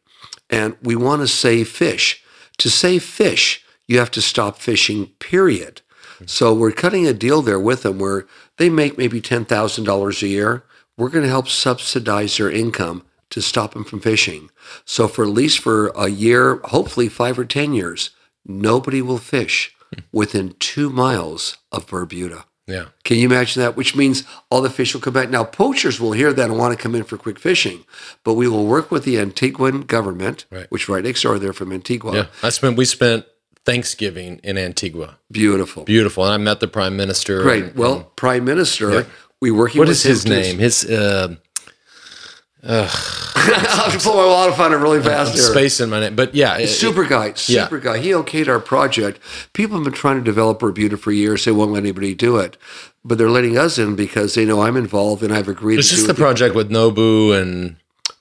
and 0.49 0.75
we 0.81 0.95
want 0.95 1.21
to 1.21 1.27
save 1.27 1.69
fish. 1.69 2.23
To 2.59 2.69
save 2.69 3.03
fish, 3.03 3.63
you 3.87 3.99
have 3.99 4.11
to 4.11 4.21
stop 4.21 4.57
fishing. 4.57 5.07
Period. 5.19 5.81
Hmm. 6.17 6.25
So 6.25 6.53
we're 6.53 6.71
cutting 6.71 7.05
a 7.05 7.13
deal 7.13 7.41
there 7.41 7.59
with 7.59 7.83
them 7.83 7.99
where 7.99 8.25
they 8.57 8.69
make 8.69 8.97
maybe 8.97 9.21
ten 9.21 9.45
thousand 9.45 9.83
dollars 9.83 10.23
a 10.23 10.27
year. 10.27 10.63
We're 10.97 11.09
going 11.09 11.23
to 11.23 11.29
help 11.29 11.47
subsidize 11.47 12.37
their 12.37 12.49
income 12.49 13.03
to 13.29 13.41
stop 13.41 13.73
them 13.73 13.83
from 13.83 13.99
fishing. 13.99 14.49
So 14.85 15.07
for 15.07 15.23
at 15.23 15.29
least 15.29 15.59
for 15.59 15.87
a 15.89 16.07
year, 16.07 16.55
hopefully 16.65 17.09
five 17.09 17.37
or 17.37 17.45
10 17.45 17.73
years, 17.73 18.11
nobody 18.45 19.01
will 19.01 19.17
fish 19.17 19.75
hmm. 19.93 19.99
within 20.11 20.55
two 20.59 20.89
miles 20.89 21.57
of 21.71 21.87
Barbuda. 21.87 22.45
Yeah. 22.67 22.87
Can 23.03 23.17
you 23.17 23.25
imagine 23.25 23.61
that? 23.61 23.77
Which 23.77 23.95
means 23.95 24.23
all 24.51 24.61
the 24.61 24.69
fish 24.69 24.93
will 24.93 25.01
come 25.01 25.13
back. 25.13 25.29
Now, 25.29 25.45
poachers 25.45 25.99
will 25.99 26.11
hear 26.11 26.33
that 26.33 26.49
and 26.49 26.59
want 26.59 26.77
to 26.77 26.81
come 26.81 26.95
in 26.95 27.03
for 27.03 27.17
quick 27.17 27.39
fishing, 27.39 27.85
but 28.23 28.33
we 28.33 28.47
will 28.47 28.65
work 28.65 28.91
with 28.91 29.05
the 29.05 29.15
Antiguan 29.15 29.87
government, 29.87 30.45
right. 30.51 30.69
which 30.69 30.89
right 30.89 31.03
next 31.03 31.21
door 31.21 31.39
there 31.39 31.53
from 31.53 31.71
Antigua. 31.71 32.13
Yeah. 32.13 32.25
I 32.43 32.49
spent, 32.49 32.77
we 32.77 32.83
spent 32.83 33.25
Thanksgiving 33.65 34.39
in 34.43 34.57
Antigua. 34.57 35.17
Beautiful. 35.31 35.85
Beautiful. 35.85 36.25
And 36.25 36.33
I 36.33 36.37
met 36.37 36.59
the 36.59 36.67
prime 36.67 36.97
minister. 36.97 37.41
Great. 37.41 37.63
And, 37.63 37.75
well, 37.75 37.95
and, 37.95 38.15
prime 38.17 38.43
minister, 38.43 38.91
yeah. 38.91 39.03
we 39.41 39.51
working 39.51 39.79
What 39.79 39.89
is 39.89 40.03
his 40.03 40.25
name? 40.25 40.59
His, 40.59 40.83
uh, 40.83 41.35
I'll 43.49 43.99
pull 43.99 44.15
my 44.15 44.25
wallet 44.25 44.55
find 44.55 44.73
it 44.73 44.77
really 44.77 45.01
fast 45.01 45.33
here. 45.33 45.43
Space 45.43 45.79
in 45.79 45.89
my 45.89 46.01
name, 46.01 46.15
but 46.15 46.35
yeah, 46.35 46.57
it, 46.57 46.67
super 46.67 47.05
guy, 47.05 47.33
super 47.33 47.77
yeah. 47.77 47.83
guy. 47.83 47.97
He 47.99 48.09
okayed 48.09 48.47
our 48.49 48.59
project. 48.59 49.21
People 49.53 49.77
have 49.77 49.85
been 49.85 49.93
trying 49.93 50.17
to 50.17 50.23
develop 50.23 50.59
Barbuda 50.59 50.99
for 50.99 51.11
years. 51.11 51.45
They 51.45 51.51
won't 51.51 51.71
let 51.71 51.79
anybody 51.79 52.13
do 52.13 52.37
it, 52.37 52.57
but 53.05 53.17
they're 53.17 53.29
letting 53.29 53.57
us 53.57 53.77
in 53.77 53.95
because 53.95 54.35
they 54.35 54.43
know 54.43 54.61
I'm 54.61 54.75
involved 54.75 55.23
and 55.23 55.33
I've 55.33 55.47
agreed. 55.47 55.77
This 55.77 55.93
is 55.93 56.07
the 56.07 56.13
project 56.13 56.55
with 56.55 56.69
Nobu 56.69 57.39
and 57.39 57.77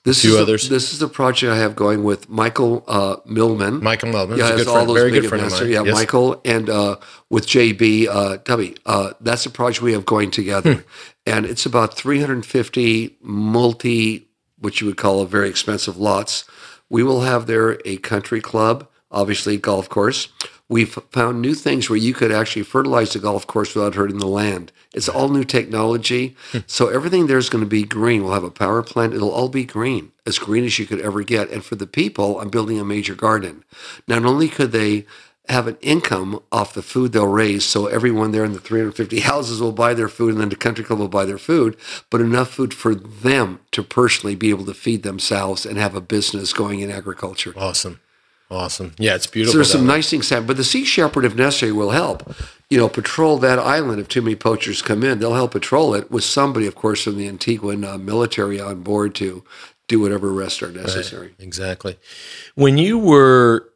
this 0.07 0.21
few 0.21 0.35
is 0.35 0.41
others? 0.41 0.67
A, 0.67 0.69
this 0.69 0.93
is 0.93 0.99
the 0.99 1.09
project 1.09 1.51
I 1.51 1.57
have 1.57 1.75
going 1.75 2.05
with 2.05 2.29
Michael 2.29 2.85
uh, 2.87 3.17
Meldman. 3.27 3.81
Michael 3.81 4.09
Meldman, 4.09 4.37
yeah, 4.37 4.51
has 4.51 4.65
all 4.65 4.75
friend, 4.75 4.89
those 4.89 4.97
very 4.97 5.11
good 5.11 5.27
friend 5.27 5.43
of 5.43 5.51
mine. 5.51 5.69
Yeah, 5.69 5.83
yes. 5.83 5.93
Michael 5.93 6.41
and 6.45 6.69
uh, 6.69 6.95
with 7.29 7.45
JB 7.45 8.07
uh, 8.07 8.37
Tubby. 8.37 8.77
Uh, 8.85 9.11
that's 9.19 9.43
the 9.43 9.49
project 9.49 9.81
we 9.81 9.91
have 9.91 10.05
going 10.05 10.31
together, 10.31 10.75
hmm. 10.75 10.81
and 11.25 11.45
it's 11.45 11.65
about 11.65 11.93
350 11.95 13.17
multi 13.21 14.26
which 14.59 14.81
you 14.81 14.87
would 14.87 14.97
call 14.97 15.21
a 15.21 15.27
very 15.27 15.49
expensive 15.49 15.97
lots. 15.97 16.45
We 16.89 17.03
will 17.03 17.21
have 17.21 17.47
there 17.47 17.79
a 17.85 17.97
country 17.97 18.41
club, 18.41 18.87
obviously 19.11 19.57
golf 19.57 19.89
course. 19.89 20.29
We've 20.69 20.93
found 21.11 21.41
new 21.41 21.53
things 21.53 21.89
where 21.89 21.97
you 21.97 22.13
could 22.13 22.31
actually 22.31 22.63
fertilize 22.63 23.13
the 23.13 23.19
golf 23.19 23.47
course 23.47 23.73
without 23.73 23.95
hurting 23.95 24.17
the 24.17 24.27
land. 24.27 24.73
It's 24.93 25.07
all 25.07 25.29
new 25.29 25.45
technology. 25.45 26.35
Hmm. 26.51 26.59
so 26.67 26.87
everything 26.87 27.27
there 27.27 27.37
is 27.37 27.49
going 27.49 27.63
to 27.63 27.69
be 27.69 27.83
green. 27.83 28.23
We'll 28.23 28.33
have 28.33 28.43
a 28.43 28.51
power 28.51 28.83
plant. 28.83 29.13
It'll 29.13 29.31
all 29.31 29.47
be 29.47 29.63
green, 29.63 30.11
as 30.25 30.39
green 30.39 30.65
as 30.65 30.77
you 30.77 30.85
could 30.85 30.99
ever 30.99 31.23
get. 31.23 31.49
And 31.51 31.63
for 31.63 31.75
the 31.75 31.87
people, 31.87 32.39
I'm 32.41 32.49
building 32.49 32.79
a 32.79 32.85
major 32.85 33.15
garden. 33.15 33.63
Not 34.07 34.25
only 34.25 34.49
could 34.49 34.73
they 34.73 35.05
have 35.49 35.67
an 35.67 35.77
income 35.81 36.41
off 36.51 36.73
the 36.73 36.81
food 36.81 37.13
they'll 37.13 37.27
raise. 37.27 37.63
So 37.65 37.87
everyone 37.87 38.31
there 38.31 38.43
in 38.43 38.53
the 38.53 38.59
350 38.59 39.21
houses 39.21 39.61
will 39.61 39.71
buy 39.71 39.93
their 39.93 40.09
food 40.09 40.31
and 40.33 40.41
then 40.41 40.49
the 40.49 40.55
country 40.55 40.83
club 40.83 40.99
will 40.99 41.07
buy 41.07 41.25
their 41.25 41.37
food, 41.37 41.77
but 42.09 42.19
enough 42.21 42.49
food 42.51 42.73
for 42.73 42.93
them 42.93 43.59
to 43.71 43.81
personally 43.83 44.35
be 44.35 44.49
able 44.49 44.65
to 44.65 44.73
feed 44.73 45.03
themselves 45.03 45.65
and 45.65 45.77
have 45.77 45.95
a 45.95 46.01
business 46.01 46.51
going 46.53 46.81
in 46.81 46.91
agriculture. 46.91 47.53
Awesome. 47.55 47.99
Awesome. 48.49 48.93
Yeah, 48.97 49.15
it's 49.15 49.25
So 49.25 49.31
beautiful. 49.31 49.57
there's 49.57 49.71
some 49.71 49.85
there. 49.87 49.97
nice 49.97 50.09
things 50.09 50.29
happen, 50.29 50.47
but 50.47 50.55
the 50.57 50.63
sea 50.63 50.85
shepherd, 50.85 51.25
if 51.25 51.35
necessary, 51.35 51.73
will 51.73 51.91
help. 51.91 52.33
You 52.69 52.77
know, 52.77 52.87
patrol 52.87 53.37
that 53.39 53.59
island 53.59 53.99
if 53.99 54.07
too 54.07 54.21
many 54.21 54.35
poachers 54.37 54.81
come 54.81 55.03
in. 55.03 55.19
They'll 55.19 55.33
help 55.33 55.51
patrol 55.51 55.93
it 55.93 56.09
with 56.09 56.23
somebody, 56.23 56.65
of 56.65 56.73
course, 56.75 57.03
from 57.03 57.17
the 57.17 57.27
Antiguan 57.27 57.83
uh, 57.85 57.97
military 57.97 58.57
on 58.59 58.83
board 58.83 59.15
to 59.15 59.43
do 59.89 59.99
whatever 59.99 60.29
arrests 60.31 60.61
are 60.63 60.71
necessary. 60.71 61.33
Exactly. 61.39 61.97
When 62.55 62.77
you 62.77 62.97
were 62.97 63.69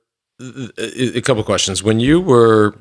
a 0.78 1.22
couple 1.22 1.44
questions. 1.44 1.84
When 1.84 2.00
you 2.00 2.20
were, 2.20 2.76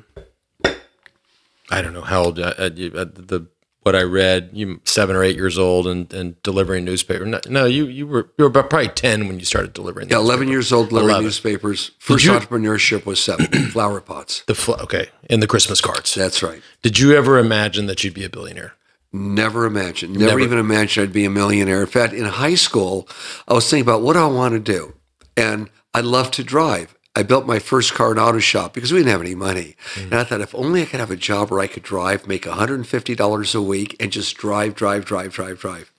I 1.69 1.81
don't 1.81 1.93
know 1.93 2.01
how 2.01 2.23
old. 2.25 2.39
Uh, 2.39 2.53
the 2.69 3.47
what 3.83 3.95
I 3.95 4.03
read, 4.03 4.51
you 4.53 4.79
seven 4.85 5.15
or 5.15 5.23
eight 5.23 5.35
years 5.35 5.57
old 5.57 5.87
and, 5.87 6.11
and 6.13 6.41
delivering 6.43 6.85
newspaper. 6.85 7.25
No, 7.25 7.39
no, 7.49 7.65
you 7.65 7.85
you 7.87 8.05
were 8.05 8.29
you 8.37 8.43
were 8.43 8.49
about 8.49 8.69
probably 8.69 8.89
ten 8.89 9.27
when 9.27 9.39
you 9.39 9.45
started 9.45 9.73
delivering. 9.73 10.09
Yeah, 10.09 10.17
11 10.17 10.49
years 10.49 10.71
old, 10.71 10.89
delivering 10.89 11.09
11. 11.09 11.25
newspapers. 11.25 11.91
First 11.97 12.25
you- 12.25 12.31
entrepreneurship 12.31 13.05
was 13.05 13.23
seven, 13.23 13.47
flower 13.71 13.99
pots. 14.01 14.43
The 14.45 14.53
fl- 14.55 14.73
okay, 14.81 15.09
and 15.29 15.41
the 15.41 15.47
Christmas 15.47 15.81
cards. 15.81 16.13
That's 16.13 16.43
right. 16.43 16.61
Did 16.83 16.99
you 16.99 17.13
ever 17.15 17.39
imagine 17.39 17.87
that 17.87 18.03
you'd 18.03 18.13
be 18.13 18.23
a 18.23 18.29
billionaire? 18.29 18.73
Never 19.13 19.65
imagined. 19.65 20.13
Never, 20.13 20.25
Never. 20.27 20.39
even 20.41 20.57
imagined 20.59 21.07
I'd 21.09 21.13
be 21.13 21.25
a 21.25 21.29
millionaire. 21.29 21.81
In 21.81 21.87
fact, 21.87 22.13
in 22.13 22.23
high 22.25 22.55
school, 22.55 23.09
I 23.47 23.53
was 23.53 23.69
thinking 23.69 23.81
about 23.85 24.01
what 24.03 24.13
do 24.13 24.19
I 24.19 24.27
want 24.27 24.53
to 24.53 24.59
do, 24.59 24.93
and 25.35 25.69
I 25.93 26.01
love 26.01 26.29
to 26.31 26.43
drive. 26.43 26.95
I 27.15 27.23
built 27.23 27.45
my 27.45 27.59
first 27.59 27.93
car 27.93 28.11
in 28.13 28.19
auto 28.19 28.39
shop 28.39 28.73
because 28.73 28.91
we 28.93 28.99
didn't 28.99 29.11
have 29.11 29.21
any 29.21 29.35
money, 29.35 29.75
and 29.97 30.13
I 30.13 30.23
thought 30.23 30.39
if 30.41 30.55
only 30.55 30.81
I 30.81 30.85
could 30.85 30.99
have 31.01 31.11
a 31.11 31.17
job 31.17 31.51
where 31.51 31.59
I 31.59 31.67
could 31.67 31.83
drive, 31.83 32.25
make 32.25 32.43
$150 32.43 33.55
a 33.55 33.61
week, 33.61 33.95
and 33.99 34.11
just 34.11 34.37
drive, 34.37 34.75
drive, 34.75 35.03
drive, 35.03 35.33
drive, 35.33 35.59
drive. 35.59 35.91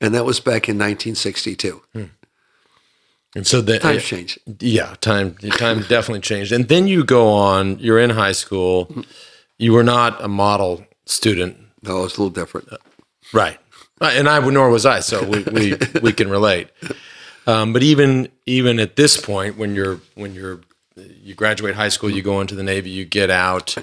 And 0.00 0.14
that 0.14 0.24
was 0.26 0.40
back 0.40 0.68
in 0.68 0.76
1962. 0.76 1.82
And 3.34 3.46
so 3.46 3.62
the 3.62 3.78
Times 3.78 4.02
changed. 4.04 4.38
Yeah, 4.60 4.94
time 5.00 5.36
time 5.56 5.80
definitely 5.88 6.20
changed. 6.20 6.52
And 6.52 6.68
then 6.68 6.86
you 6.86 7.02
go 7.02 7.28
on. 7.28 7.78
You're 7.78 7.98
in 7.98 8.10
high 8.10 8.32
school. 8.32 8.94
You 9.56 9.72
were 9.72 9.82
not 9.84 10.22
a 10.22 10.28
model 10.28 10.84
student, 11.06 11.56
No, 11.82 12.04
it's 12.04 12.18
a 12.18 12.20
little 12.22 12.30
different. 12.30 12.68
right? 13.32 13.58
Uh, 14.00 14.10
And 14.12 14.28
I 14.28 14.38
nor 14.50 14.68
was 14.68 14.84
I. 14.84 15.00
So 15.00 15.24
we 15.24 15.42
we, 15.44 15.76
we 16.02 16.12
can 16.12 16.28
relate. 16.28 16.68
Um, 17.46 17.72
but 17.72 17.82
even 17.82 18.28
even 18.46 18.78
at 18.78 18.96
this 18.96 19.20
point, 19.20 19.56
when 19.58 19.74
you're 19.74 20.00
when 20.14 20.34
you're 20.34 20.60
you 20.96 21.34
graduate 21.34 21.74
high 21.74 21.88
school, 21.88 22.10
you 22.10 22.22
go 22.22 22.40
into 22.40 22.54
the 22.54 22.62
Navy, 22.62 22.90
you 22.90 23.04
get 23.04 23.30
out, 23.30 23.74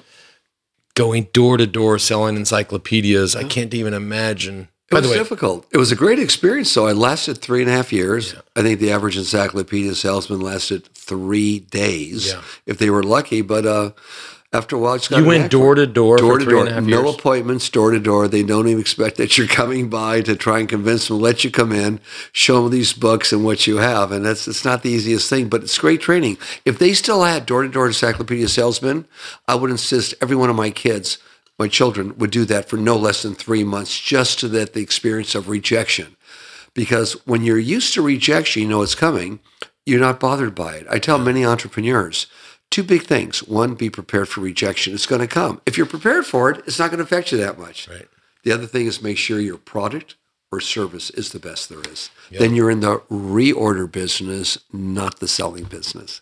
going 0.95 1.27
door 1.33 1.57
to 1.57 1.65
door 1.67 1.97
selling 1.99 2.35
encyclopedias. 2.35 3.35
I 3.35 3.43
can't 3.43 3.73
even 3.73 3.93
imagine. 3.93 4.69
It 4.87 4.91
By 4.93 4.99
was 5.01 5.07
the 5.07 5.11
way, 5.13 5.17
difficult. 5.19 5.67
It 5.71 5.77
was 5.77 5.91
a 5.91 5.95
great 5.95 6.17
experience. 6.19 6.73
though. 6.73 6.87
I 6.87 6.93
lasted 6.93 7.37
three 7.39 7.61
and 7.61 7.69
a 7.69 7.73
half 7.73 7.93
years. 7.93 8.33
I 8.55 8.61
think 8.63 8.79
the 8.79 8.91
average 8.91 9.17
encyclopedia 9.17 9.93
salesman 9.93 10.39
lasted 10.39 10.87
three 10.95 11.59
days 11.59 12.27
Yeah. 12.27 12.41
if 12.65 12.79
they 12.79 12.89
were 12.89 13.03
lucky. 13.03 13.41
But 13.41 13.65
uh, 13.67 13.91
after 14.51 14.75
a 14.75 14.79
while, 14.79 14.94
I 14.94 14.98
just 14.98 15.10
got 15.12 15.20
you 15.20 15.25
went 15.25 15.51
door 15.51 15.75
to 15.75 15.86
door, 15.86 16.18
door 16.18 16.39
for 16.39 16.46
to 16.46 16.50
door. 16.50 16.60
and 16.62 16.70
a 16.70 16.74
half 16.74 16.84
No 16.84 17.03
years. 17.03 17.15
appointments, 17.15 17.70
door 17.70 17.91
to 17.91 18.00
door. 18.00 18.27
They 18.27 18.41
don't 18.41 18.68
even 18.68 18.79
expect 18.82 19.18
that 19.18 19.38
you're 19.38 19.46
coming 19.48 19.89
by 19.89 20.22
to 20.22 20.36
try 20.36 20.60
and 20.60 20.68
convince 20.68 21.08
them, 21.08 21.20
let 21.20 21.44
you 21.44 21.51
come 21.51 21.72
in, 21.72 22.00
show 22.32 22.63
them 22.63 22.72
these 22.72 22.91
books 22.91 23.32
and 23.32 23.46
what 23.46 23.68
you 23.68 23.77
have. 23.77 24.12
And 24.12 24.25
that's 24.25 24.48
it's 24.48 24.65
not 24.65 24.82
the 24.82 24.89
easiest 24.89 25.29
thing, 25.29 25.50
but 25.50 25.62
it's 25.62 25.77
great 25.77 26.01
training. 26.01 26.38
If 26.65 26.79
they 26.79 26.94
still 26.94 27.24
had 27.24 27.46
door 27.46 27.62
to 27.62 27.70
door 27.70 27.86
encyclopedia 27.86 28.48
salesmen, 28.48 29.06
I 29.48 29.53
would 29.53 29.70
insist 29.70 30.15
every 30.20 30.36
one 30.36 30.50
of 30.50 30.56
my 30.56 30.72
kids, 30.72 31.20
my 31.60 31.68
children, 31.68 32.18
would 32.18 32.32
do 32.32 32.44
that 32.46 32.68
for 32.68 32.77
no 32.77 32.96
less 32.96 33.22
than 33.22 33.36
three 33.36 33.63
months, 33.63 34.00
just 34.00 34.39
so 34.39 34.48
that 34.48 34.74
the 34.74 34.82
experience 34.82 35.36
of 35.36 35.48
rejection. 35.48 36.15
Because 36.74 37.13
when 37.27 37.44
you're 37.44 37.60
used 37.60 37.94
to 37.94 38.01
rejection, 38.01 38.63
you 38.63 38.68
know 38.68 38.82
it's 38.82 38.96
coming, 38.96 39.41
you're 39.86 40.00
not 40.00 40.20
bothered 40.20 40.56
by 40.56 40.75
it. 40.75 40.88
I 40.89 40.98
tell 40.98 41.20
many 41.20 41.46
entrepreneurs 41.46 42.25
two 42.69 42.83
big 42.83 43.03
things. 43.03 43.43
One, 43.43 43.75
be 43.75 43.89
prepared 43.89 44.29
for 44.29 44.41
rejection. 44.41 44.93
It's 44.93 45.05
going 45.05 45.21
to 45.21 45.27
come. 45.27 45.61
If 45.65 45.77
you're 45.77 45.85
prepared 45.85 46.25
for 46.25 46.49
it, 46.49 46.63
it's 46.67 46.79
not 46.79 46.91
going 46.91 46.99
to 46.99 47.03
affect 47.03 47.31
you 47.31 47.38
that 47.39 47.59
much. 47.59 47.88
Right. 47.88 48.07
The 48.43 48.51
other 48.51 48.65
thing 48.65 48.85
is 48.85 49.01
make 49.01 49.17
sure 49.17 49.39
your 49.39 49.57
product 49.57 50.15
or 50.51 50.59
service 50.59 51.09
is 51.11 51.31
the 51.31 51.39
best 51.39 51.69
there 51.69 51.81
is. 51.91 52.09
Then 52.31 52.55
you're 52.55 52.71
in 52.71 52.79
the 52.79 52.99
reorder 53.11 53.91
business, 53.91 54.57
not 54.71 55.19
the 55.19 55.27
selling 55.27 55.65
business. 55.65 56.21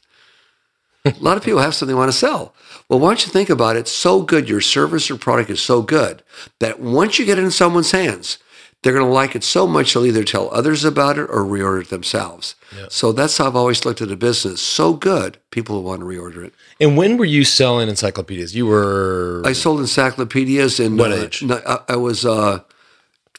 A 1.05 1.13
lot 1.19 1.37
of 1.37 1.43
people 1.43 1.61
have 1.61 1.73
something 1.73 1.95
they 1.95 1.97
want 1.97 2.11
to 2.11 2.17
sell. 2.17 2.53
Well, 2.89 2.99
why 2.99 3.09
don't 3.09 3.25
you 3.25 3.31
think 3.31 3.49
about 3.49 3.77
it? 3.77 3.87
So 3.87 4.21
good, 4.21 4.49
your 4.49 4.59
service 4.59 5.09
or 5.09 5.17
product 5.17 5.49
is 5.49 5.61
so 5.61 5.81
good 5.81 6.23
that 6.59 6.81
once 6.81 7.17
you 7.17 7.25
get 7.25 7.37
it 7.39 7.45
in 7.45 7.51
someone's 7.51 7.91
hands, 7.91 8.39
they're 8.83 8.93
going 8.93 9.05
to 9.05 9.11
like 9.11 9.35
it 9.35 9.43
so 9.43 9.65
much 9.67 9.93
they'll 9.93 10.05
either 10.05 10.23
tell 10.23 10.53
others 10.53 10.83
about 10.85 11.17
it 11.17 11.23
or 11.23 11.43
reorder 11.43 11.81
it 11.81 11.89
themselves. 11.89 12.55
So 12.89 13.11
that's 13.11 13.37
how 13.37 13.47
I've 13.47 13.55
always 13.55 13.83
looked 13.85 14.01
at 14.01 14.11
a 14.11 14.15
business. 14.15 14.61
So 14.61 14.93
good, 14.93 15.37
people 15.51 15.75
will 15.77 15.83
want 15.83 16.01
to 16.01 16.05
reorder 16.05 16.45
it. 16.45 16.53
And 16.79 16.95
when 16.95 17.17
were 17.17 17.25
you 17.25 17.43
selling 17.43 17.89
encyclopedias? 17.89 18.55
You 18.55 18.67
were 18.67 19.41
I 19.45 19.53
sold 19.53 19.79
encyclopedias 19.79 20.79
in 20.79 20.95
What 20.97 21.11
uh, 21.11 21.15
age? 21.15 21.43
I, 21.49 21.79
I 21.89 21.95
was 21.95 22.25
uh, 22.25 22.59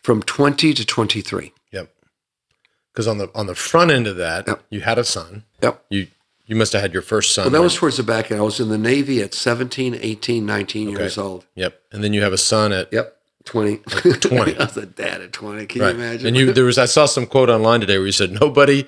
from 0.03 0.23
20 0.23 0.75
to 0.75 0.85
23. 0.85 1.53
Yep. 1.73 1.91
Because 2.93 3.07
on 3.07 3.19
the 3.19 3.31
on 3.35 3.47
the 3.47 3.55
front 3.55 3.91
end 3.93 4.07
of 4.09 4.17
that, 4.17 4.47
Yep. 4.49 4.63
you 4.71 4.81
had 4.81 4.99
a 4.99 5.05
son. 5.05 5.45
Yep. 5.63 5.85
You 5.91 6.09
you 6.47 6.57
must 6.57 6.73
have 6.73 6.81
had 6.83 6.93
your 6.95 7.03
first 7.03 7.35
son. 7.35 7.45
Well, 7.45 7.51
that 7.51 7.59
when- 7.59 7.65
was 7.65 7.77
towards 7.77 7.97
the 7.99 8.03
back 8.03 8.31
end. 8.31 8.41
I 8.41 8.43
was 8.43 8.59
in 8.59 8.71
the 8.71 8.79
Navy 8.79 9.21
at 9.23 9.35
17, 9.35 9.95
18, 10.01 10.45
19 10.47 10.89
years 10.89 11.19
old. 11.19 11.45
Yep. 11.55 11.81
And 11.93 12.03
then 12.03 12.13
you 12.15 12.23
have 12.23 12.33
a 12.33 12.39
son 12.39 12.73
at 12.73 12.91
Yep. 12.93 13.18
20. 13.49 13.77
20. 13.77 14.57
I 14.59 14.65
was 14.65 14.77
a 14.77 14.87
dad 14.87 15.21
at 15.23 15.33
20. 15.33 15.67
Can 15.67 15.81
right. 15.83 15.89
you 15.95 16.01
imagine? 16.03 16.27
And 16.29 16.37
you 16.37 16.53
there 16.53 16.65
was 16.65 16.77
I 16.79 16.85
saw 16.85 17.07
some 17.07 17.27
quote 17.27 17.49
online 17.49 17.81
today 17.81 17.97
where 17.99 18.07
you 18.07 18.13
said 18.13 18.31
nobody 18.33 18.87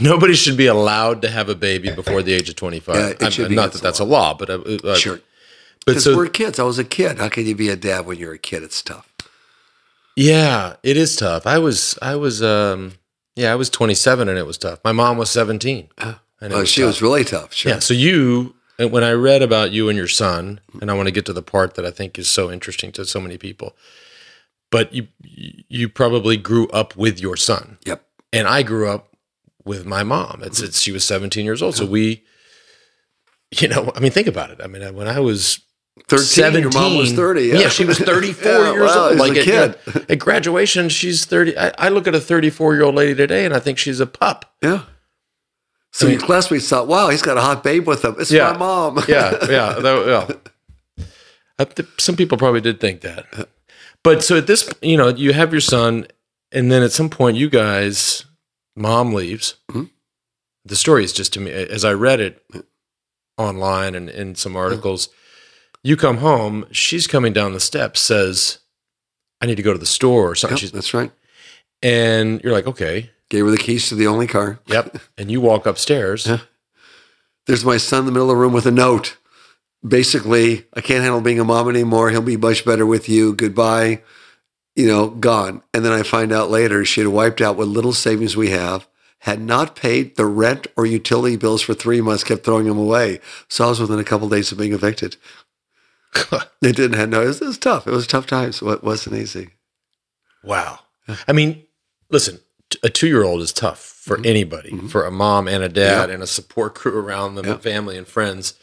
nobody 0.00 0.34
should 0.34 0.56
be 0.56 0.66
allowed 0.66 1.22
to 1.22 1.28
have 1.30 1.48
a 1.48 1.54
baby 1.54 1.90
before 1.90 2.22
the 2.22 2.32
age 2.32 2.48
of 2.48 2.56
twenty 2.56 2.80
five. 2.80 2.96
Yeah, 3.20 3.26
it 3.26 3.32
should 3.32 3.50
not 3.50 3.72
that 3.72 3.82
that's 3.82 3.98
a 3.98 4.04
law, 4.04 4.32
but 4.34 4.48
uh, 4.48 4.58
uh, 4.84 4.94
sure. 4.96 5.16
But 5.84 5.92
Because 5.92 6.04
so 6.04 6.16
we're 6.16 6.28
kids. 6.28 6.58
I 6.58 6.62
was 6.64 6.78
a 6.78 6.84
kid. 6.84 7.18
How 7.18 7.28
can 7.28 7.46
you 7.46 7.54
be 7.54 7.68
a 7.68 7.76
dad 7.76 8.06
when 8.06 8.18
you're 8.18 8.32
a 8.34 8.38
kid? 8.38 8.62
It's 8.62 8.80
tough. 8.82 9.08
yeah, 10.16 10.76
it 10.82 10.96
is 10.96 11.16
tough. 11.16 11.46
I 11.46 11.58
was 11.58 11.98
I 12.00 12.16
was 12.16 12.42
um 12.42 12.92
yeah 13.34 13.52
I 13.52 13.56
was 13.56 13.68
twenty 13.70 13.94
seven 13.94 14.28
and 14.28 14.38
it 14.38 14.46
was 14.46 14.58
tough. 14.58 14.80
My 14.84 14.92
mom 14.92 15.18
was 15.18 15.30
seventeen. 15.30 15.88
And 15.98 16.52
it 16.52 16.52
Oh, 16.52 16.58
was 16.60 16.68
she 16.68 16.82
tough. 16.82 16.88
was 16.88 17.02
really 17.02 17.24
tough. 17.24 17.52
Sure. 17.54 17.72
Yeah. 17.72 17.78
So 17.78 17.94
you, 17.94 18.54
and 18.78 18.90
when 18.92 19.04
I 19.04 19.12
read 19.12 19.42
about 19.42 19.72
you 19.72 19.88
and 19.88 19.96
your 19.96 20.08
son, 20.08 20.60
and 20.80 20.90
I 20.90 20.94
want 20.94 21.06
to 21.06 21.12
get 21.12 21.26
to 21.26 21.32
the 21.32 21.42
part 21.42 21.74
that 21.74 21.84
I 21.86 21.90
think 21.90 22.18
is 22.18 22.28
so 22.28 22.50
interesting 22.50 22.92
to 22.92 23.04
so 23.04 23.20
many 23.20 23.38
people, 23.38 23.76
but 24.70 24.92
you 24.92 25.08
you 25.22 25.88
probably 25.88 26.36
grew 26.36 26.68
up 26.68 26.96
with 26.96 27.20
your 27.20 27.36
son, 27.36 27.78
Yep. 27.84 28.04
and 28.32 28.46
I 28.48 28.62
grew 28.62 28.88
up 28.88 29.08
with 29.64 29.84
my 29.84 30.02
mom. 30.02 30.42
It's, 30.44 30.58
mm-hmm. 30.58 30.66
it's 30.66 30.80
she 30.80 30.92
was 30.92 31.04
17 31.04 31.44
years 31.44 31.60
old, 31.62 31.74
so 31.74 31.86
we, 31.86 32.24
you 33.50 33.68
know, 33.68 33.92
I 33.96 34.00
mean, 34.00 34.12
think 34.12 34.28
about 34.28 34.50
it. 34.50 34.60
I 34.62 34.66
mean, 34.68 34.94
when 34.94 35.08
I 35.08 35.20
was 35.20 35.60
13. 36.08 36.60
Your 36.60 36.70
mom 36.72 36.96
was 36.96 37.12
30. 37.12 37.46
Yeah, 37.46 37.68
she 37.68 37.84
was 37.84 37.98
34 37.98 38.52
Yeah, 38.52 38.72
years 38.72 38.90
wow, 38.94 39.08
old. 39.08 39.20
as 39.20 39.20
a 39.20 39.38
at, 39.38 39.84
kid. 39.84 40.10
at 40.10 40.18
graduation, 40.18 40.88
she's 40.88 41.24
30. 41.24 41.56
I, 41.58 41.72
I 41.78 41.88
look 41.88 42.06
at 42.06 42.14
a 42.14 42.20
34 42.20 42.74
year 42.74 42.84
old 42.84 42.94
lady 42.94 43.14
today, 43.14 43.44
and 43.44 43.54
I 43.54 43.58
think 43.60 43.78
she's 43.78 43.98
a 44.00 44.06
pup. 44.06 44.54
Yeah. 44.62 44.82
So 45.92 46.06
I 46.06 46.10
mean- 46.10 46.18
your 46.18 46.26
classmates 46.26 46.68
thought, 46.68 46.88
wow, 46.88 47.08
he's 47.08 47.22
got 47.22 47.36
a 47.38 47.40
hot 47.40 47.62
babe 47.64 47.86
with 47.86 48.04
him. 48.04 48.16
It's 48.18 48.30
Yeah. 48.30 48.52
my 48.52 48.58
mom. 48.58 48.96
yeah, 49.08 49.32
yeah, 49.48 49.72
that, 49.74 50.38
yeah. 50.98 51.64
Th- 51.64 51.88
Some 51.98 52.16
people 52.16 52.36
probably 52.36 52.60
did 52.60 52.80
think 52.80 53.00
that, 53.00 53.48
but 54.04 54.22
so 54.22 54.36
at 54.36 54.46
this, 54.46 54.68
you 54.82 54.96
know, 54.96 55.08
you 55.08 55.32
have 55.32 55.52
your 55.52 55.60
son, 55.62 56.06
and 56.52 56.70
then 56.70 56.82
at 56.82 56.92
some 56.92 57.08
point, 57.08 57.36
you 57.38 57.48
guys, 57.48 58.24
mom 58.76 59.14
leaves. 59.14 59.54
Mhm. 59.70 59.90
The 60.66 60.76
story 60.76 61.02
is 61.04 61.12
just 61.14 61.32
to 61.34 61.40
me 61.40 61.50
as 61.52 61.84
I 61.84 61.92
read 61.94 62.20
it 62.20 62.42
online 63.38 63.94
and 63.94 64.10
in 64.10 64.34
some 64.34 64.54
articles. 64.56 65.08
You 65.82 65.96
come 65.96 66.18
home, 66.18 66.66
she's 66.72 67.06
coming 67.06 67.32
down 67.32 67.52
the 67.52 67.60
steps, 67.60 68.00
says, 68.00 68.58
"I 69.40 69.46
need 69.46 69.54
to 69.56 69.62
go 69.62 69.72
to 69.72 69.78
the 69.78 69.86
store" 69.86 70.30
or 70.30 70.34
something. 70.34 70.58
Yep, 70.58 70.72
that's 70.72 70.92
right. 70.94 71.10
and 71.82 72.42
you're 72.42 72.52
like, 72.52 72.66
"Okay, 72.66 73.10
Gave 73.28 73.44
her 73.44 73.50
the 73.50 73.56
keys 73.58 73.88
to 73.88 73.94
the 73.94 74.06
only 74.06 74.26
car. 74.26 74.60
yep." 74.66 74.96
and 75.18 75.30
you 75.30 75.40
walk 75.40 75.66
upstairs. 75.66 76.26
Yeah. 76.26 76.38
There's 77.46 77.64
my 77.64 77.76
son 77.76 78.00
in 78.00 78.06
the 78.06 78.12
middle 78.12 78.30
of 78.30 78.36
the 78.36 78.40
room 78.40 78.52
with 78.52 78.66
a 78.66 78.70
note. 78.72 79.16
Basically, 79.86 80.66
I 80.74 80.80
can't 80.80 81.02
handle 81.02 81.20
being 81.20 81.38
a 81.38 81.44
mom 81.44 81.68
anymore. 81.68 82.10
He'll 82.10 82.22
be 82.22 82.36
much 82.36 82.64
better 82.64 82.84
with 82.84 83.08
you. 83.08 83.34
Goodbye. 83.34 84.02
You 84.74 84.88
know, 84.88 85.08
gone. 85.10 85.62
And 85.72 85.84
then 85.84 85.92
I 85.92 86.02
find 86.02 86.32
out 86.32 86.50
later 86.50 86.84
she 86.84 87.00
had 87.00 87.08
wiped 87.08 87.40
out 87.40 87.56
what 87.56 87.68
little 87.68 87.92
savings 87.92 88.36
we 88.36 88.50
have, 88.50 88.88
had 89.20 89.40
not 89.40 89.76
paid 89.76 90.16
the 90.16 90.26
rent 90.26 90.66
or 90.76 90.86
utility 90.86 91.36
bills 91.36 91.62
for 91.62 91.72
three 91.72 92.00
months, 92.00 92.24
kept 92.24 92.44
throwing 92.44 92.66
them 92.66 92.78
away. 92.78 93.20
So 93.48 93.64
I 93.64 93.68
was 93.68 93.80
within 93.80 93.98
a 94.00 94.04
couple 94.04 94.28
days 94.28 94.50
of 94.52 94.58
being 94.58 94.72
evicted. 94.72 95.16
They 96.62 96.72
didn't 96.72 96.98
have 96.98 97.10
no. 97.10 97.22
It 97.22 97.26
was, 97.26 97.42
it 97.42 97.46
was 97.46 97.58
tough. 97.58 97.86
It 97.86 97.92
was 97.92 98.06
tough 98.06 98.26
times. 98.26 98.56
So 98.56 98.70
It 98.70 98.82
wasn't 98.82 99.16
easy. 99.16 99.50
Wow. 100.42 100.80
I 101.28 101.32
mean, 101.32 101.62
listen, 102.10 102.40
a 102.82 102.88
two 102.88 103.06
year 103.06 103.22
old 103.22 103.40
is 103.40 103.52
tough 103.52 103.80
for 103.80 104.16
mm-hmm. 104.16 104.26
anybody, 104.26 104.70
mm-hmm. 104.70 104.88
for 104.88 105.04
a 105.04 105.10
mom 105.10 105.48
and 105.48 105.62
a 105.62 105.68
dad 105.68 106.08
Yep. 106.08 106.14
and 106.14 106.22
a 106.22 106.26
support 106.26 106.74
crew 106.74 106.98
around 106.98 107.34
them, 107.34 107.46
Yep. 107.46 107.54
and 107.54 107.62
family 107.62 107.96
and 107.98 108.06
friends. 108.06 108.54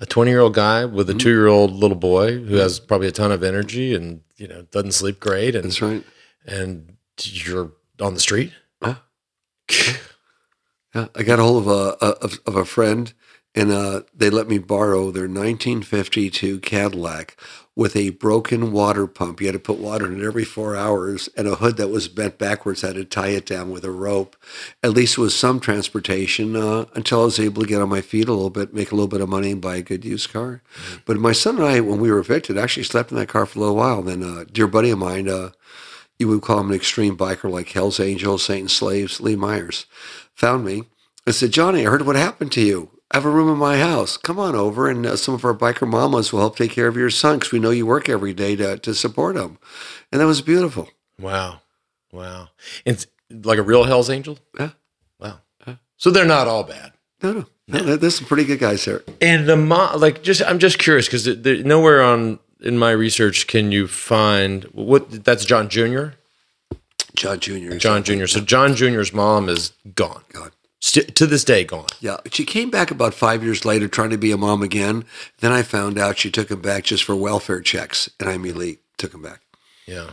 a 0.00 0.06
20 0.06 0.30
year 0.30 0.40
old 0.40 0.54
guy 0.54 0.84
with 0.84 1.08
a 1.08 1.12
mm-hmm. 1.12 1.18
two 1.20 1.30
year 1.30 1.46
old 1.46 1.72
little 1.72 1.96
boy 1.96 2.38
who 2.38 2.56
has 2.56 2.80
probably 2.80 3.06
a 3.06 3.12
ton 3.12 3.30
of 3.30 3.44
energy 3.44 3.94
and 3.94 4.22
you 4.36 4.48
know 4.48 4.62
doesn't 4.72 4.92
sleep 4.92 5.20
great 5.20 5.54
and 5.54 5.66
That's 5.66 5.80
right. 5.80 6.04
and 6.46 6.96
you're 7.22 7.72
on 8.00 8.14
the 8.14 8.20
street. 8.20 8.52
Yeah, 10.94 11.08
I 11.16 11.24
got 11.24 11.40
a 11.40 11.42
hold 11.42 11.66
of 11.66 11.68
a 11.68 12.04
of, 12.22 12.38
of 12.46 12.54
a 12.54 12.64
friend, 12.64 13.12
and 13.54 13.72
uh, 13.72 14.02
they 14.14 14.30
let 14.30 14.46
me 14.46 14.58
borrow 14.58 15.10
their 15.10 15.24
1952 15.24 16.60
Cadillac 16.60 17.36
with 17.76 17.96
a 17.96 18.10
broken 18.10 18.70
water 18.70 19.06
pump. 19.06 19.40
You 19.40 19.48
had 19.48 19.54
to 19.54 19.58
put 19.58 19.78
water 19.78 20.06
in 20.06 20.20
it 20.20 20.24
every 20.24 20.44
four 20.44 20.76
hours, 20.76 21.28
and 21.36 21.48
a 21.48 21.56
hood 21.56 21.76
that 21.76 21.88
was 21.88 22.06
bent 22.08 22.38
backwards. 22.38 22.82
had 22.82 22.94
to 22.94 23.04
tie 23.04 23.28
it 23.28 23.46
down 23.46 23.70
with 23.70 23.84
a 23.84 23.90
rope. 23.90 24.36
At 24.82 24.92
least 24.92 25.18
it 25.18 25.20
was 25.20 25.34
some 25.34 25.58
transportation 25.58 26.54
uh, 26.54 26.86
until 26.94 27.22
I 27.22 27.24
was 27.24 27.40
able 27.40 27.62
to 27.62 27.68
get 27.68 27.82
on 27.82 27.88
my 27.88 28.00
feet 28.00 28.28
a 28.28 28.32
little 28.32 28.50
bit, 28.50 28.74
make 28.74 28.92
a 28.92 28.94
little 28.94 29.08
bit 29.08 29.20
of 29.20 29.28
money, 29.28 29.52
and 29.52 29.60
buy 29.60 29.76
a 29.76 29.82
good 29.82 30.04
used 30.04 30.32
car. 30.32 30.62
But 31.04 31.16
my 31.16 31.32
son 31.32 31.56
and 31.56 31.64
I, 31.64 31.80
when 31.80 31.98
we 31.98 32.10
were 32.10 32.20
evicted, 32.20 32.56
actually 32.56 32.84
slept 32.84 33.10
in 33.10 33.18
that 33.18 33.28
car 33.28 33.46
for 33.46 33.58
a 33.58 33.62
little 33.62 33.76
while. 33.76 34.02
Then 34.02 34.22
a 34.22 34.44
dear 34.44 34.66
buddy 34.66 34.90
of 34.90 34.98
mine. 34.98 35.28
Uh, 35.28 35.50
you 36.18 36.28
would 36.28 36.42
call 36.42 36.60
him 36.60 36.70
an 36.70 36.76
extreme 36.76 37.16
biker 37.16 37.50
like 37.50 37.70
Hell's 37.70 37.98
Angels, 37.98 38.44
Saint 38.44 38.70
Slaves, 38.70 39.20
Lee 39.20 39.34
Myers, 39.34 39.86
found 40.32 40.64
me 40.64 40.84
and 41.26 41.34
said, 41.34 41.50
Johnny, 41.50 41.84
I 41.84 41.90
heard 41.90 42.06
what 42.06 42.16
happened 42.16 42.52
to 42.52 42.60
you. 42.60 42.90
I 43.10 43.16
have 43.18 43.24
a 43.26 43.30
room 43.30 43.48
in 43.50 43.58
my 43.58 43.78
house. 43.78 44.16
Come 44.16 44.38
on 44.38 44.54
over, 44.56 44.88
and 44.88 45.06
uh, 45.06 45.16
some 45.16 45.34
of 45.34 45.44
our 45.44 45.54
biker 45.54 45.88
mamas 45.88 46.32
will 46.32 46.40
help 46.40 46.56
take 46.56 46.72
care 46.72 46.88
of 46.88 46.96
your 46.96 47.10
son 47.10 47.38
because 47.38 47.52
we 47.52 47.60
know 47.60 47.70
you 47.70 47.86
work 47.86 48.08
every 48.08 48.32
day 48.34 48.56
to, 48.56 48.76
to 48.78 48.94
support 48.94 49.36
him. 49.36 49.58
And 50.10 50.20
that 50.20 50.26
was 50.26 50.40
beautiful. 50.42 50.88
Wow. 51.20 51.60
Wow. 52.12 52.48
And 52.84 52.96
it's 52.96 53.06
like 53.46 53.58
a 53.58 53.62
real 53.62 53.84
Hell's 53.84 54.10
Angel? 54.10 54.38
Yeah. 54.58 54.70
Wow. 55.20 55.40
So 55.96 56.10
they're 56.10 56.24
not 56.26 56.48
all 56.48 56.64
bad. 56.64 56.92
No, 57.22 57.32
no, 57.32 57.46
no. 57.68 57.78
there- 57.80 57.96
There's 57.96 58.16
some 58.16 58.26
pretty 58.26 58.44
good 58.44 58.58
guys 58.58 58.84
there. 58.84 59.02
And 59.20 59.46
the 59.48 59.56
mo- 59.56 59.96
like, 59.96 60.22
just 60.22 60.42
I'm 60.42 60.58
just 60.58 60.78
curious 60.78 61.06
because 61.06 61.26
nowhere 61.64 62.02
on 62.02 62.40
in 62.60 62.78
my 62.78 62.90
research 62.90 63.46
can 63.46 63.70
you 63.70 63.86
find 63.86 64.64
what 64.72 65.24
that's 65.24 65.44
John 65.44 65.68
Jr. 65.68 66.06
John 67.14 67.38
Jr. 67.38 67.76
John 67.76 68.02
Jr. 68.02 68.26
So 68.26 68.40
John 68.40 68.74
Jr.'s 68.74 69.12
mom 69.12 69.48
is 69.48 69.72
gone. 69.94 70.22
God. 70.32 70.50
St- 70.84 71.14
to 71.14 71.26
this 71.26 71.44
day, 71.44 71.64
gone. 71.64 71.86
Yeah, 71.98 72.18
she 72.30 72.44
came 72.44 72.68
back 72.68 72.90
about 72.90 73.14
five 73.14 73.42
years 73.42 73.64
later 73.64 73.88
trying 73.88 74.10
to 74.10 74.18
be 74.18 74.32
a 74.32 74.36
mom 74.36 74.62
again. 74.62 75.06
Then 75.38 75.50
I 75.50 75.62
found 75.62 75.98
out 75.98 76.18
she 76.18 76.30
took 76.30 76.50
him 76.50 76.60
back 76.60 76.84
just 76.84 77.04
for 77.04 77.16
welfare 77.16 77.62
checks, 77.62 78.10
and 78.20 78.28
I 78.28 78.34
immediately 78.34 78.80
took 78.98 79.14
him 79.14 79.22
back. 79.22 79.40
Yeah. 79.86 80.10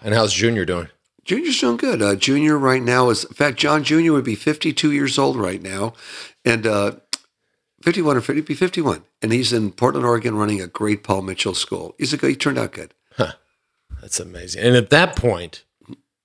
And 0.00 0.14
how's 0.14 0.32
Junior 0.32 0.64
doing? 0.64 0.88
Junior's 1.26 1.60
doing 1.60 1.76
good. 1.76 2.00
Uh, 2.00 2.16
Junior 2.16 2.56
right 2.56 2.80
now 2.80 3.10
is, 3.10 3.24
in 3.24 3.34
fact, 3.34 3.58
John 3.58 3.84
Junior 3.84 4.14
would 4.14 4.24
be 4.24 4.34
52 4.34 4.90
years 4.90 5.18
old 5.18 5.36
right 5.36 5.60
now, 5.60 5.92
and 6.42 6.66
uh, 6.66 6.92
51 7.82 8.16
or 8.16 8.22
50, 8.22 8.40
be 8.40 8.54
51, 8.54 9.02
and 9.20 9.34
he's 9.34 9.52
in 9.52 9.72
Portland, 9.72 10.06
Oregon, 10.06 10.34
running 10.34 10.62
a 10.62 10.66
great 10.66 11.04
Paul 11.04 11.20
Mitchell 11.20 11.54
school. 11.54 11.94
He's 11.98 12.14
a 12.14 12.16
good. 12.16 12.30
He 12.30 12.36
turned 12.36 12.58
out 12.58 12.72
good. 12.72 12.94
Huh. 13.18 13.32
That's 14.00 14.18
amazing. 14.18 14.62
And 14.62 14.76
at 14.76 14.88
that 14.88 15.14
point, 15.14 15.64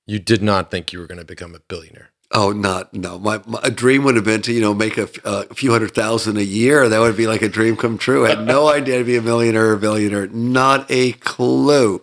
you 0.06 0.18
did 0.18 0.42
not 0.42 0.72
think 0.72 0.94
you 0.94 1.00
were 1.00 1.08
going 1.08 1.20
to 1.20 1.26
become 1.26 1.54
a 1.54 1.60
billionaire. 1.60 2.12
Oh, 2.32 2.52
not 2.52 2.94
no. 2.94 3.20
My, 3.20 3.42
my 3.46 3.60
a 3.64 3.72
dream 3.72 4.04
would 4.04 4.16
have 4.16 4.26
been 4.26 4.42
to 4.44 4.54
you 4.54 4.62
know 4.62 4.74
make 4.74 4.98
a, 4.98 5.08
a 5.24 5.54
few 5.54 5.72
hundred 5.72 5.94
thousand 5.94 6.38
a 6.38 6.44
year. 6.44 6.90
That 6.90 7.00
would 7.00 7.16
be 7.16 7.28
like 7.28 7.42
a 7.42 7.50
dream 7.50 7.78
come 7.78 7.98
true. 7.98 8.26
I 8.26 8.30
had 8.30 8.46
no 8.46 8.68
idea 8.74 8.98
to 8.98 9.04
be 9.04 9.16
a 9.16 9.22
millionaire 9.22 9.68
or 9.68 9.74
a 9.74 9.80
billionaire. 9.80 10.28
Not 10.28 10.86
a 10.90 11.14
clue. 11.14 12.02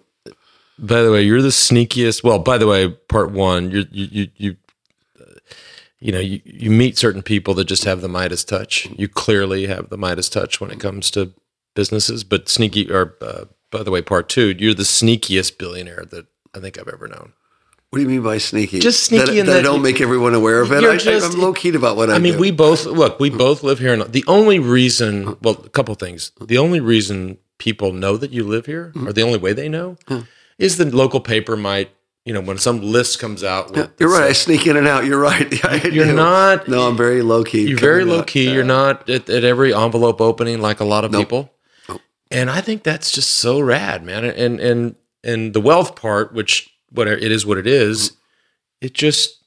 By 0.79 1.03
the 1.03 1.13
way, 1.13 1.23
you're 1.23 1.43
the 1.43 1.49
sneakiest. 1.49 2.25
Well, 2.25 2.39
by 2.39 2.59
the 2.59 2.67
way, 2.67 2.89
part 2.89 3.31
one, 3.33 3.71
you're, 3.71 3.85
you 3.91 4.09
you 4.11 4.29
you 4.37 4.57
uh, 5.21 5.35
you 5.99 6.13
know 6.13 6.21
you, 6.21 6.41
you 6.45 6.71
meet 6.71 6.99
certain 6.99 7.23
people 7.23 7.55
that 7.55 7.65
just 7.65 7.85
have 7.85 8.01
the 8.01 8.09
Midas 8.09 8.45
touch. 8.45 8.89
You 8.97 9.09
clearly 9.09 9.67
have 9.67 9.91
the 9.91 9.99
Midas 9.99 10.29
touch 10.29 10.61
when 10.61 10.71
it 10.71 10.81
comes 10.81 11.11
to 11.13 11.33
businesses. 11.75 12.25
But 12.25 12.49
sneaky, 12.49 12.91
or 12.91 13.17
uh, 13.21 13.45
by 13.71 13.83
the 13.83 13.91
way, 13.91 14.03
part 14.03 14.29
two, 14.29 14.55
you're 14.59 14.75
the 14.75 14.83
sneakiest 14.85 15.59
billionaire 15.59 16.05
that 16.11 16.27
I 16.55 16.61
think 16.61 16.79
I've 16.79 16.89
ever 16.89 17.09
known. 17.09 17.33
What 17.93 17.99
do 17.99 18.05
you 18.05 18.09
mean 18.09 18.23
by 18.23 18.39
sneaky? 18.39 18.79
Just 18.81 19.05
sneaky 19.05 19.27
That, 19.27 19.37
in 19.37 19.47
that 19.49 19.59
I 19.59 19.61
don't 19.61 19.83
make 19.83 20.01
everyone 20.01 20.33
aware 20.33 20.63
of 20.63 20.73
it. 20.73 20.83
I, 20.83 21.13
am 21.13 21.33
low 21.33 21.53
key 21.53 21.75
about 21.75 21.95
what 21.95 22.09
I, 22.09 22.15
mean. 22.15 22.17
I 22.17 22.19
mean, 22.21 22.33
do. 22.33 22.39
we 22.41 22.51
both 22.51 22.87
look. 22.87 23.21
We 23.21 23.29
both 23.29 23.63
live 23.63 23.81
here, 23.81 23.93
and 23.93 24.11
the 24.11 24.25
only 24.27 24.59
reason, 24.59 25.37
well, 25.43 25.61
a 25.63 25.69
couple 25.69 25.95
things. 25.95 26.33
The 26.41 26.57
only 26.57 26.81
reason 26.81 27.37
people 27.59 27.93
know 27.93 28.17
that 28.17 28.31
you 28.31 28.45
live 28.45 28.65
here, 28.65 28.93
mm-hmm. 28.95 29.09
or 29.09 29.13
the 29.13 29.21
only 29.21 29.37
way 29.37 29.53
they 29.53 29.69
know, 29.69 29.99
is 30.57 30.79
the 30.79 30.87
local 30.87 31.21
paper 31.21 31.55
might, 31.55 31.91
you 32.25 32.33
know, 32.33 32.41
when 32.41 32.57
some 32.57 32.81
list 32.81 33.19
comes 33.19 33.45
out. 33.45 33.77
With 33.77 33.93
You're 34.01 34.11
right. 34.11 34.31
I 34.31 34.33
sneak 34.33 34.67
in 34.67 34.79
and 34.79 34.89
out. 34.89 35.05
You're 35.05 35.21
right. 35.21 35.53
Yeah, 35.63 35.87
You're 35.87 36.07
do. 36.07 36.15
not- 36.15 36.69
No, 36.69 36.89
I'm 36.89 36.97
very 36.97 37.21
low 37.21 37.45
key. 37.45 37.69
You're 37.69 37.79
very 37.79 38.07
low 38.07 38.21
out. 38.21 38.27
key. 38.27 38.51
You're 38.51 38.65
not 38.65 39.11
at, 39.11 39.29
at 39.29 39.45
every 39.45 39.75
envelope 39.75 40.19
opening 40.19 40.63
like 40.63 40.81
a 40.81 40.85
lot 40.85 41.05
of 41.05 41.11
Nope. 41.11 41.21
people. 41.21 41.53
Nope. 41.91 42.01
And 42.31 42.49
I 42.49 42.63
think 42.63 42.85
that's 42.85 43.11
just 43.11 43.33
so 43.33 43.61
rad, 43.61 44.03
man. 44.03 44.25
And 44.25 44.61
and 44.61 44.95
and 45.23 45.53
the 45.53 45.61
wealth 45.61 45.95
part, 45.95 46.33
which 46.33 46.72
whatever 46.93 47.17
it 47.17 47.33
is, 47.33 47.45
what 47.47 47.59
it 47.59 47.67
is, 47.67 48.13
it 48.81 48.93
just 48.95 49.39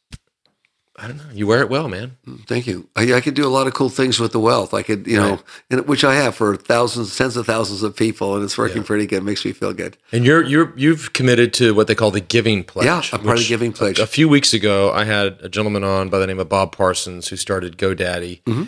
I 0.97 1.07
don't 1.09 1.17
know. 1.17 1.25
You 1.33 1.45
wear 1.45 1.59
it 1.59 1.69
well, 1.69 1.89
man. 1.89 2.15
Thank 2.47 2.67
you. 2.67 2.87
I, 2.95 3.15
I 3.15 3.19
could 3.21 3.33
do 3.33 3.45
a 3.45 3.49
lot 3.51 3.67
of 3.67 3.73
cool 3.73 3.89
things 3.89 4.17
with 4.17 4.31
the 4.31 4.39
wealth. 4.39 4.73
I 4.73 4.81
could, 4.81 5.05
you 5.07 5.17
know, 5.17 5.31
Right. 5.31 5.43
and, 5.69 5.87
which 5.89 6.05
I 6.05 6.15
have 6.15 6.35
for 6.35 6.55
thousands, 6.55 7.17
tens 7.17 7.35
of 7.35 7.45
thousands 7.45 7.83
of 7.83 7.97
people, 7.97 8.33
and 8.35 8.45
it's 8.45 8.57
working 8.57 8.81
pretty 8.81 9.05
good. 9.05 9.17
It 9.17 9.23
Makes 9.25 9.43
me 9.43 9.51
feel 9.51 9.73
good. 9.73 9.97
And 10.13 10.23
you're 10.25 10.41
you're 10.43 10.71
you've 10.77 11.11
committed 11.11 11.51
to 11.55 11.73
what 11.73 11.87
they 11.87 11.95
call 11.95 12.11
the 12.11 12.21
giving 12.21 12.63
pledge. 12.63 12.85
Yeah, 12.85 13.01
I'm 13.11 13.19
part 13.25 13.37
of 13.39 13.43
the 13.43 13.49
Giving 13.49 13.73
Pledge. 13.73 13.99
A, 13.99 14.03
a 14.03 14.07
few 14.07 14.29
weeks 14.29 14.53
ago, 14.53 14.89
I 14.93 15.03
had 15.03 15.37
a 15.41 15.49
gentleman 15.49 15.83
on 15.83 16.07
by 16.09 16.17
the 16.17 16.27
name 16.27 16.39
of 16.39 16.47
Bob 16.47 16.71
Parsons 16.71 17.27
who 17.27 17.35
started 17.35 17.77
GoDaddy, 17.77 18.43
Mm-hmm. 18.43 18.63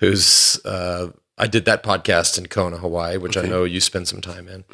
who's 0.00 0.60
uh, 0.66 1.08
I 1.38 1.46
did 1.46 1.64
that 1.64 1.82
podcast 1.82 2.36
in 2.36 2.46
Kona, 2.48 2.76
Hawaii, 2.76 3.16
which 3.16 3.38
I 3.38 3.42
know 3.46 3.64
you 3.64 3.80
spend 3.80 4.06
some 4.06 4.20
time 4.20 4.48
in, 4.48 4.64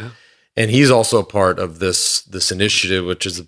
and 0.56 0.70
he's 0.70 0.90
also 0.90 1.18
a 1.18 1.24
part 1.24 1.58
of 1.58 1.78
this 1.78 2.22
this 2.22 2.50
initiative, 2.50 3.04
which 3.04 3.26
is. 3.26 3.42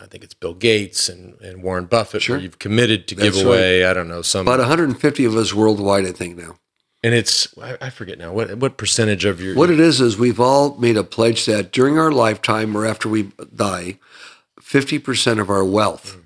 I 0.00 0.06
think 0.06 0.22
it's 0.22 0.32
Bill 0.32 0.54
Gates 0.54 1.08
and, 1.08 1.34
and 1.40 1.60
Warren 1.60 1.86
Buffett. 1.86 2.22
Sure. 2.22 2.36
Where 2.36 2.42
you've 2.42 2.60
committed 2.60 3.08
to 3.08 3.16
That's 3.16 3.36
give 3.36 3.44
away, 3.44 3.84
I 3.84 3.92
don't 3.92 4.06
know, 4.06 4.22
some, 4.22 4.46
About 4.46 4.60
150 4.60 5.24
of 5.24 5.36
us 5.36 5.52
worldwide, 5.52 6.06
I 6.06 6.12
think 6.12 6.36
now. 6.38 6.54
and 7.02 7.14
it's 7.14 7.48
I, 7.58 7.76
I 7.80 7.90
forget 7.90 8.16
now 8.16 8.32
what 8.32 8.58
what 8.58 8.76
percentage 8.76 9.24
of 9.24 9.40
your 9.40 9.56
What 9.56 9.70
it 9.70 9.80
is 9.80 10.00
is 10.00 10.16
we've 10.16 10.38
all 10.38 10.76
made 10.76 10.96
a 10.96 11.02
pledge 11.02 11.46
that 11.46 11.72
during 11.72 11.98
our 11.98 12.12
lifetime 12.12 12.76
or 12.76 12.86
after 12.86 13.08
we 13.08 13.32
die, 13.54 13.98
50% 14.60 15.40
of 15.40 15.50
our 15.50 15.64
wealth 15.64 16.14
hmm. 16.14 16.20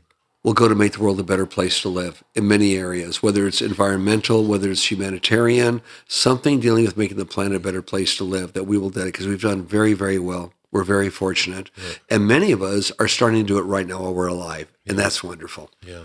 Will 0.47 0.55
go 0.55 0.69
to 0.69 0.77
make 0.77 0.93
the 0.93 1.03
world 1.03 1.19
a 1.19 1.25
better 1.25 1.45
place 1.45 1.81
to 1.81 1.89
live 1.89 2.23
in 2.37 2.47
many 2.47 2.77
areas, 2.77 3.21
whether 3.21 3.49
it's 3.49 3.61
environmental, 3.61 4.45
whether 4.45 4.71
it's 4.71 4.93
humanitarian, 4.93 5.83
something 6.07 6.61
dealing 6.61 6.85
with 6.85 6.97
making 6.97 7.17
the 7.17 7.27
planet 7.27 7.57
a 7.57 7.59
better 7.59 7.83
place 7.83 8.17
to 8.17 8.23
live 8.23 8.53
that 8.53 8.63
we 8.63 8.79
will 8.79 8.89
dedicate 8.89 9.15
because 9.15 9.27
we've 9.27 9.43
done 9.43 9.65
very, 9.65 9.93
very 9.93 10.21
well. 10.21 10.53
We're 10.71 10.85
very 10.85 11.11
fortunate. 11.11 11.69
And 12.09 12.29
many 12.29 12.53
of 12.53 12.63
us 12.63 12.93
are 13.01 13.09
starting 13.09 13.41
to 13.41 13.47
do 13.47 13.59
it 13.59 13.63
right 13.63 13.89
now 13.89 14.03
while 14.03 14.15
we're 14.15 14.29
alive. 14.29 14.73
And 14.87 14.97
that's 14.97 15.21
wonderful. 15.21 15.69
Yeah. 15.85 16.05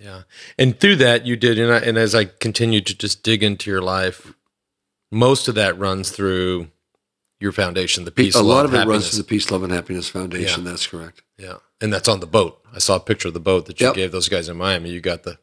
Yeah. 0.00 0.22
And 0.58 0.80
through 0.80 0.96
that, 0.96 1.24
you 1.24 1.36
did. 1.36 1.56
And, 1.56 1.72
I, 1.72 1.78
and 1.78 1.96
as 1.96 2.12
I 2.12 2.24
continued 2.24 2.86
to 2.86 2.98
just 2.98 3.22
dig 3.22 3.44
into 3.44 3.70
your 3.70 3.82
life, 3.82 4.34
most 5.12 5.46
of 5.46 5.54
that 5.54 5.78
runs 5.78 6.10
through 6.10 6.72
your 7.40 7.52
foundation, 7.52 8.04
the 8.04 8.10
Peace 8.10 8.34
and 8.34 8.44
a 8.44 8.48
lot 8.48 8.64
of 8.64 8.72
it 8.72 8.78
Happiness. 8.78 8.94
runs 9.04 9.10
to 9.10 9.16
the 9.18 9.24
Peace, 9.24 9.50
Love, 9.50 9.62
and 9.62 9.72
Happiness 9.72 10.08
Foundation. 10.08 10.64
Yeah. 10.64 10.70
That's 10.70 10.86
correct. 10.86 11.22
Yeah. 11.38 11.56
And 11.80 11.92
that's 11.92 12.08
on 12.08 12.20
the 12.20 12.26
boat. 12.26 12.60
I 12.74 12.78
saw 12.78 12.96
a 12.96 13.00
picture 13.00 13.28
of 13.28 13.34
the 13.34 13.40
boat 13.40 13.66
that 13.66 13.78
you 13.80 13.86
Yep. 13.88 13.94
gave 13.94 14.12
those 14.12 14.28
guys 14.28 14.48
in 14.48 14.56
Miami. 14.56 14.90
You 14.90 15.00
got 15.00 15.24
the, 15.24 15.38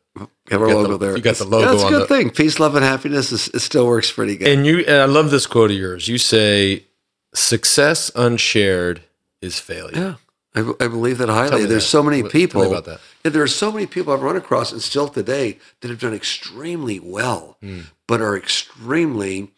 Have 0.49 0.61
our 0.61 0.67
logo 0.73 0.97
the- 0.97 1.05
there. 1.05 1.15
you 1.15 1.21
got 1.21 1.35
the 1.35 1.45
logo 1.45 1.71
That's 1.71 1.83
a 1.83 1.89
good 1.89 2.01
the- 2.03 2.07
thing. 2.07 2.29
Peace, 2.31 2.59
love, 2.59 2.75
and 2.75 2.83
happiness. 2.83 3.31
Is, 3.31 3.47
it 3.49 3.59
still 3.59 3.85
works 3.85 4.11
pretty 4.11 4.37
good. 4.37 4.47
and 4.47 4.65
you, 4.65 4.79
and 4.79 4.97
I 4.97 5.05
love 5.05 5.29
this 5.29 5.45
quote 5.45 5.69
of 5.71 5.77
yours. 5.77 6.07
You 6.07 6.17
say, 6.17 6.85
success 7.33 8.11
unshared 8.15 9.01
is 9.41 9.59
failure. 9.59 10.17
Yeah, 10.55 10.63
I, 10.79 10.85
I 10.85 10.87
believe 10.87 11.17
that 11.19 11.29
highly. 11.29 11.65
There's 11.65 11.83
that. 11.83 11.89
so 11.89 12.01
many 12.03 12.23
What- 12.23 12.31
tell 12.31 12.39
me 12.39 12.45
people. 12.47 12.63
about 12.63 12.85
that. 12.85 12.99
There 13.33 13.43
are 13.43 13.47
so 13.47 13.71
many 13.71 13.85
people 13.85 14.13
I've 14.13 14.21
run 14.21 14.35
across 14.35 14.71
and 14.71 14.81
still 14.81 15.07
today 15.07 15.59
that 15.81 15.89
have 15.89 15.99
done 15.99 16.13
extremely 16.13 16.99
well, 16.99 17.57
Hmm. 17.61 17.81
but 18.07 18.19
are 18.21 18.35
extremely, 18.35 19.51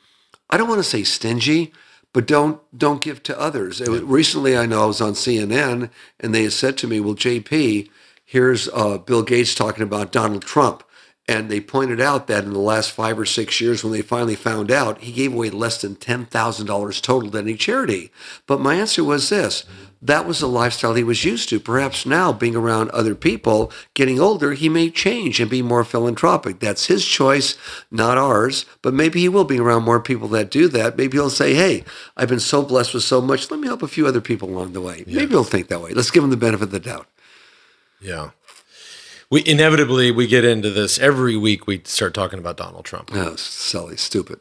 I 0.49 0.57
don't 0.57 0.67
want 0.69 0.79
to 0.79 0.83
say 0.89 1.03
stingy, 1.03 1.73
but 2.15 2.25
don't 2.25 2.61
don't 2.75 3.01
give 3.01 3.21
to 3.23 3.37
others. 3.37 3.81
Was- 3.81 4.01
recently, 4.01 4.57
I 4.57 4.65
know 4.65 4.83
I 4.83 4.85
was 4.85 5.01
on 5.01 5.15
CNN 5.15 5.89
and 6.17 6.33
they 6.33 6.49
said 6.49 6.77
to 6.77 6.87
me, 6.87 7.01
"Well, 7.01 7.13
JP, 7.13 7.89
here's 8.23 8.69
uh, 8.69 8.99
Bill 8.99 9.21
Gates 9.21 9.53
talking 9.53 9.83
about 9.83 10.13
Donald 10.13 10.43
Trump." 10.43 10.81
And 11.27 11.49
they 11.49 11.59
pointed 11.59 11.99
out 11.99 12.27
that 12.27 12.45
in 12.45 12.53
the 12.53 12.59
last 12.59 12.91
five 12.91 13.19
or 13.19 13.25
six 13.25 13.59
years, 13.59 13.83
when 13.83 13.91
they 13.91 14.01
finally 14.01 14.35
found 14.35 14.71
out, 14.71 15.01
he 15.01 15.11
gave 15.11 15.33
away 15.33 15.49
less 15.49 15.81
than 15.81 15.95
$10,000 15.95 17.01
total 17.01 17.31
to 17.31 17.37
any 17.39 17.55
charity. 17.55 18.11
But 18.45 18.61
my 18.61 18.75
answer 18.75 19.03
was 19.03 19.29
this 19.29 19.65
that 20.01 20.27
was 20.27 20.39
the 20.39 20.47
lifestyle 20.47 20.93
he 20.93 21.03
was 21.03 21.25
used 21.25 21.49
to. 21.49 21.59
Perhaps 21.59 22.05
now, 22.05 22.31
being 22.31 22.55
around 22.55 22.89
other 22.91 23.15
people, 23.15 23.71
getting 23.93 24.19
older, 24.19 24.53
he 24.53 24.69
may 24.69 24.89
change 24.89 25.39
and 25.39 25.49
be 25.49 25.61
more 25.61 25.83
philanthropic. 25.83 26.59
That's 26.59 26.87
his 26.87 27.05
choice, 27.05 27.57
not 27.89 28.17
ours. 28.17 28.65
But 28.81 28.93
maybe 28.93 29.19
he 29.19 29.29
will 29.29 29.43
be 29.43 29.59
around 29.59 29.83
more 29.83 29.99
people 29.99 30.27
that 30.29 30.51
do 30.51 30.67
that. 30.69 30.97
Maybe 30.97 31.17
he'll 31.17 31.29
say, 31.29 31.53
hey, 31.53 31.83
I've 32.15 32.29
been 32.29 32.39
so 32.39 32.61
blessed 32.61 32.93
with 32.93 33.03
so 33.03 33.21
much. 33.21 33.49
Let 33.49 33.59
me 33.59 33.67
help 33.67 33.83
a 33.83 33.87
few 33.87 34.05
other 34.07 34.21
people 34.21 34.49
along 34.49 34.73
the 34.73 34.81
way. 34.81 35.03
Maybe 35.07 35.31
he'll 35.31 35.43
think 35.43 35.67
that 35.69 35.81
way. 35.81 35.91
Let's 35.91 36.11
give 36.11 36.23
him 36.23 36.29
the 36.29 36.37
benefit 36.37 36.65
of 36.65 36.71
the 36.71 36.79
doubt. 36.79 37.07
Yeah. 37.99 38.31
We 39.31 39.43
inevitably 39.45 40.11
we 40.11 40.27
get 40.27 40.45
into 40.45 40.69
this 40.69 40.99
every 40.99 41.35
week. 41.35 41.65
We 41.65 41.81
start 41.85 42.13
talking 42.13 42.39
about 42.39 42.57
Donald 42.57 42.85
Trump. 42.85 43.11
No, 43.11 43.35
silly, 43.35 43.97
stupid. 43.97 44.39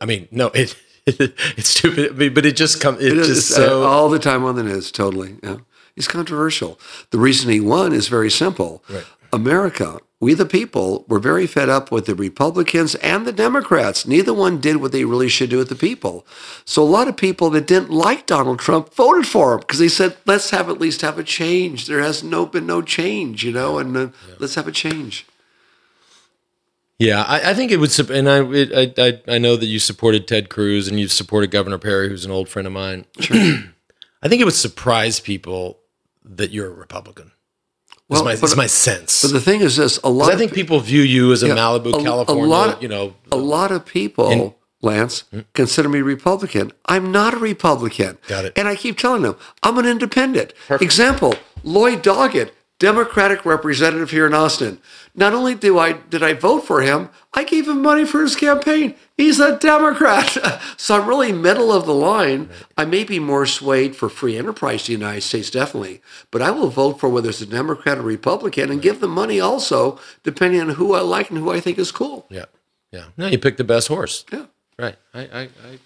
I 0.00 0.04
mean, 0.04 0.28
no, 0.30 0.48
it, 0.48 0.76
it's 1.56 1.68
stupid, 1.68 2.34
but 2.34 2.46
it 2.46 2.56
just 2.56 2.80
comes. 2.80 2.98
It's 3.00 3.12
It 3.12 3.18
is, 3.18 3.26
just 3.26 3.52
uh, 3.52 3.66
so. 3.66 3.82
all 3.84 4.08
the 4.08 4.18
time 4.18 4.44
on 4.44 4.56
the 4.56 4.62
news. 4.62 4.90
Totally. 4.90 5.36
Yeah. 5.42 5.58
He's 5.94 6.08
controversial. 6.08 6.78
The 7.10 7.18
reason 7.18 7.50
he 7.50 7.60
won 7.60 7.92
is 7.92 8.08
very 8.08 8.30
simple. 8.30 8.82
Right. 8.88 9.04
America, 9.32 9.98
we 10.18 10.34
the 10.34 10.46
people, 10.46 11.04
were 11.08 11.18
very 11.18 11.46
fed 11.46 11.68
up 11.68 11.90
with 11.90 12.06
the 12.06 12.14
Republicans 12.14 12.94
and 12.96 13.26
the 13.26 13.32
Democrats. 13.32 14.06
Neither 14.06 14.34
one 14.34 14.60
did 14.60 14.76
what 14.76 14.92
they 14.92 15.04
really 15.04 15.28
should 15.28 15.50
do 15.50 15.58
with 15.58 15.68
the 15.68 15.74
people. 15.74 16.26
So 16.64 16.82
a 16.82 16.84
lot 16.84 17.08
of 17.08 17.16
people 17.16 17.48
that 17.50 17.66
didn't 17.66 17.90
like 17.90 18.26
Donald 18.26 18.58
Trump 18.58 18.92
voted 18.94 19.26
for 19.26 19.54
him 19.54 19.60
because 19.60 19.78
they 19.78 19.88
said, 19.88 20.16
"Let's 20.26 20.50
have 20.50 20.68
at 20.68 20.80
least 20.80 21.00
have 21.02 21.18
a 21.18 21.24
change." 21.24 21.86
There 21.86 22.02
has 22.02 22.22
no 22.22 22.44
been 22.44 22.66
no 22.66 22.82
change, 22.82 23.44
you 23.44 23.52
know, 23.52 23.78
and 23.78 23.96
uh, 23.96 24.08
let's 24.38 24.56
have 24.56 24.68
a 24.68 24.72
change. 24.72 25.26
Yeah, 27.00 27.22
I, 27.22 27.50
I 27.50 27.54
think 27.54 27.72
it 27.72 27.78
would, 27.78 27.98
and 28.10 28.28
I, 28.28 28.44
it, 28.52 28.98
I, 28.98 29.02
I, 29.02 29.34
I 29.36 29.38
know 29.38 29.56
that 29.56 29.64
you 29.64 29.78
supported 29.78 30.28
Ted 30.28 30.50
Cruz 30.50 30.86
and 30.86 31.00
you've 31.00 31.12
supported 31.12 31.50
Governor 31.50 31.78
Perry, 31.78 32.10
who's 32.10 32.26
an 32.26 32.30
old 32.30 32.46
friend 32.50 32.66
of 32.66 32.74
mine. 32.74 33.06
I 33.20 34.28
think 34.28 34.42
it 34.42 34.44
would 34.44 34.52
surprise 34.52 35.18
people 35.18 35.78
that 36.22 36.50
you're 36.50 36.66
a 36.66 36.74
Republican. 36.74 37.32
Well, 38.10 38.20
is 38.28 38.42
my, 38.42 38.48
but- 38.48 38.56
my 38.56 38.66
sense. 38.66 39.22
But 39.22 39.32
the 39.32 39.40
thing 39.40 39.62
is 39.62 39.76
this: 39.76 39.98
a 40.04 40.10
lot. 40.10 40.30
I 40.32 40.36
think 40.36 40.50
pe- 40.50 40.56
people 40.56 40.78
view 40.80 41.00
you 41.00 41.32
as 41.32 41.42
a 41.42 41.48
Yeah, 41.48 41.54
Malibu, 41.56 41.94
a- 41.94 41.96
a 42.00 42.02
California, 42.02 42.44
lot- 42.46 42.82
you 42.82 42.88
know. 42.88 43.14
a 43.32 43.36
uh, 43.36 43.38
lot 43.38 43.70
of 43.72 43.86
people, 43.86 44.30
In- 44.30 44.54
Lance, 44.82 45.24
hmm? 45.30 45.40
consider 45.54 45.88
me 45.88 46.02
Republican. 46.02 46.70
I'm 46.84 47.10
not 47.12 47.32
a 47.32 47.38
Republican. 47.38 48.18
Got 48.28 48.44
it. 48.44 48.52
And 48.58 48.68
I 48.68 48.76
keep 48.76 48.98
telling 48.98 49.22
them 49.22 49.36
I'm 49.62 49.78
an 49.78 49.86
independent. 49.86 50.52
Example: 50.68 51.34
Lloyd 51.64 52.02
Doggett, 52.02 52.50
Democratic 52.80 53.44
representative 53.44 54.10
here 54.10 54.26
in 54.26 54.32
Austin. 54.32 54.80
Not 55.14 55.34
only 55.34 55.54
do 55.54 55.78
I 55.78 55.92
did 55.92 56.22
I 56.22 56.32
vote 56.32 56.60
for 56.60 56.80
him, 56.80 57.10
I 57.34 57.44
gave 57.44 57.68
him 57.68 57.82
money 57.82 58.06
for 58.06 58.22
his 58.22 58.34
campaign. 58.34 58.94
He's 59.18 59.38
a 59.38 59.58
Democrat. 59.58 60.36
so 60.78 60.98
I'm 61.00 61.06
really 61.06 61.30
middle 61.30 61.70
of 61.72 61.84
the 61.84 61.92
line. 61.94 62.48
I 62.78 62.86
may 62.86 63.04
be 63.04 63.18
more 63.18 63.44
swayed 63.44 63.94
for 63.94 64.08
free 64.08 64.38
enterprise 64.38 64.88
in 64.88 64.94
the 64.94 65.00
United 65.04 65.20
States, 65.20 65.50
definitely. 65.50 66.00
But 66.30 66.40
I 66.40 66.50
will 66.52 66.70
vote 66.70 66.98
for 66.98 67.10
whether 67.10 67.28
it's 67.28 67.42
a 67.42 67.46
Democrat 67.46 67.98
or 67.98 68.02
Republican 68.02 68.70
and 68.70 68.80
give 68.80 69.00
them 69.00 69.10
money 69.10 69.40
also, 69.40 70.00
depending 70.22 70.62
on 70.62 70.70
who 70.70 70.94
I 70.94 71.00
like 71.02 71.28
and 71.28 71.38
who 71.38 71.50
I 71.50 71.60
think 71.60 71.78
is 71.78 71.92
cool. 71.92 72.26
Yeah, 72.30 72.46
yeah. 72.90 73.04
No, 73.18 73.26
you 73.26 73.38
picked 73.38 73.58
the 73.58 73.64
best 73.64 73.88
horse. 73.88 74.24
Yeah. 74.32 74.46
Right. 74.78 74.96
I, 75.12 75.20
I, 75.20 75.40
I 75.42 75.78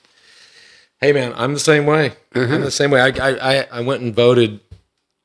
hey 1.01 1.13
man, 1.13 1.33
I'm 1.37 1.55
the 1.55 1.59
same 1.61 1.87
way. 1.87 2.13
Mm-hmm. 2.35 2.55
I'm 2.55 2.61
the 2.61 2.71
same 2.71 2.93
way. 2.93 3.01
I, 3.01 3.09
I- 3.09 3.67
I 3.73 3.81
went 3.81 4.03
and 4.03 4.15
voted 4.15 4.61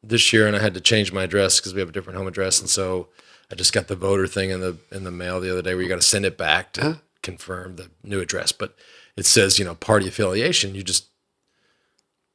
this 0.01 0.31
year, 0.31 0.47
and 0.47 0.55
I 0.55 0.59
had 0.59 0.73
to 0.73 0.81
change 0.81 1.11
my 1.11 1.23
address 1.23 1.59
because 1.59 1.73
we 1.73 1.79
have 1.79 1.89
a 1.89 1.91
different 1.91 2.17
home 2.17 2.27
address, 2.27 2.59
and 2.59 2.69
so 2.69 3.09
I 3.51 3.55
just 3.55 3.73
got 3.73 3.87
the 3.87 3.95
voter 3.95 4.27
thing 4.27 4.49
in 4.49 4.61
the 4.61 4.77
in 4.91 5.03
the 5.03 5.11
mail 5.11 5.39
the 5.39 5.51
other 5.51 5.61
day, 5.61 5.73
where 5.73 5.83
you 5.83 5.89
got 5.89 6.01
to 6.01 6.07
send 6.07 6.25
it 6.25 6.37
back 6.37 6.73
to 6.73 6.81
uh-huh. 6.81 6.99
confirm 7.21 7.75
the 7.75 7.89
new 8.03 8.21
address. 8.21 8.51
But 8.51 8.75
it 9.17 9.25
says, 9.25 9.59
you 9.59 9.65
know, 9.65 9.75
party 9.75 10.07
affiliation. 10.07 10.75
You 10.75 10.83
just 10.83 11.09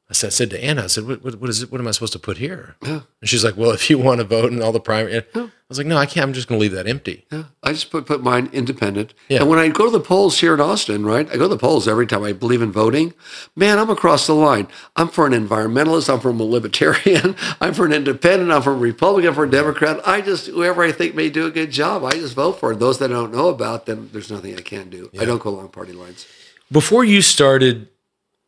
I 0.09 0.13
said, 0.13 0.27
I 0.27 0.29
said 0.31 0.49
to 0.51 0.63
Anna, 0.63 0.83
I 0.83 0.87
said, 0.87 1.07
what, 1.07 1.23
what, 1.23 1.35
what 1.35 1.49
is 1.49 1.63
it? 1.63 1.71
What 1.71 1.81
am 1.81 1.87
I 1.87 1.91
supposed 1.91 2.13
to 2.13 2.19
put 2.19 2.37
here? 2.37 2.75
Uh-huh. 2.81 3.01
And 3.21 3.29
she's 3.29 3.43
like, 3.43 3.57
well, 3.57 3.71
if 3.71 3.89
you 3.89 3.97
want 3.97 4.19
to 4.19 4.23
vote 4.23 4.51
in 4.51 4.61
all 4.61 4.71
the 4.71 4.79
primary, 4.79 5.23
was 5.69 5.79
like, 5.79 5.87
no, 5.87 5.97
I 5.97 6.05
can't. 6.05 6.27
I'm 6.27 6.33
just 6.33 6.47
going 6.47 6.59
to 6.59 6.61
leave 6.61 6.73
that 6.73 6.87
empty. 6.87 7.25
Yeah, 7.31 7.45
I 7.63 7.73
just 7.73 7.89
put, 7.89 8.05
put 8.05 8.21
mine 8.21 8.51
independent. 8.53 9.15
Yeah. 9.29 9.39
And 9.39 9.49
when 9.49 9.57
I 9.57 9.67
go 9.69 9.85
to 9.85 9.91
the 9.91 9.99
polls 9.99 10.39
here 10.39 10.53
in 10.53 10.61
Austin, 10.61 11.03
right, 11.03 11.27
I 11.27 11.37
go 11.37 11.43
to 11.43 11.47
the 11.47 11.57
polls 11.57 11.87
every 11.87 12.05
time 12.05 12.23
I 12.23 12.33
believe 12.33 12.61
in 12.61 12.71
voting. 12.71 13.15
Man, 13.55 13.79
I'm 13.79 13.89
across 13.89 14.27
the 14.27 14.35
line. 14.35 14.67
I'm 14.95 15.07
for 15.07 15.25
an 15.25 15.33
environmentalist. 15.33 16.13
I'm 16.13 16.19
from 16.19 16.39
a 16.39 16.43
libertarian. 16.43 17.35
I'm 17.61 17.73
for 17.73 17.87
an 17.87 17.93
independent. 17.93 18.51
I'm 18.51 18.61
for 18.61 18.73
a 18.73 18.77
Republican. 18.77 19.29
I'm 19.29 19.33
for 19.33 19.45
a 19.45 19.49
Democrat. 19.49 20.07
I 20.07 20.21
just, 20.21 20.45
whoever 20.47 20.83
I 20.83 20.91
think 20.91 21.15
may 21.15 21.31
do 21.31 21.47
a 21.47 21.51
good 21.51 21.71
job, 21.71 22.03
I 22.03 22.11
just 22.11 22.35
vote 22.35 22.59
for. 22.59 22.75
Those 22.75 22.99
that 22.99 23.09
I 23.09 23.13
don't 23.13 23.33
know 23.33 23.49
about, 23.49 23.87
then 23.87 24.09
there's 24.11 24.29
nothing 24.29 24.55
I 24.55 24.61
can 24.61 24.91
do. 24.91 25.09
I 25.19 25.25
don't 25.25 25.41
go 25.41 25.49
along 25.49 25.69
party 25.69 25.93
lines. 25.93 26.27
before 26.71 27.03
you 27.03 27.23
started 27.23 27.89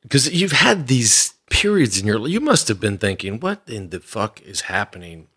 because 0.03 0.32
you've 0.32 0.51
had 0.51 0.88
these 0.88 1.34
periods 1.49 1.99
in 1.99 2.06
your 2.06 2.19
life, 2.19 2.32
you 2.32 2.39
must 2.39 2.67
have 2.67 2.80
been 2.80 2.97
thinking 2.97 3.39
what 3.39 3.63
in 3.67 3.89
the 3.89 3.99
fuck 3.99 4.39
is 4.41 4.62
happening 4.62 5.27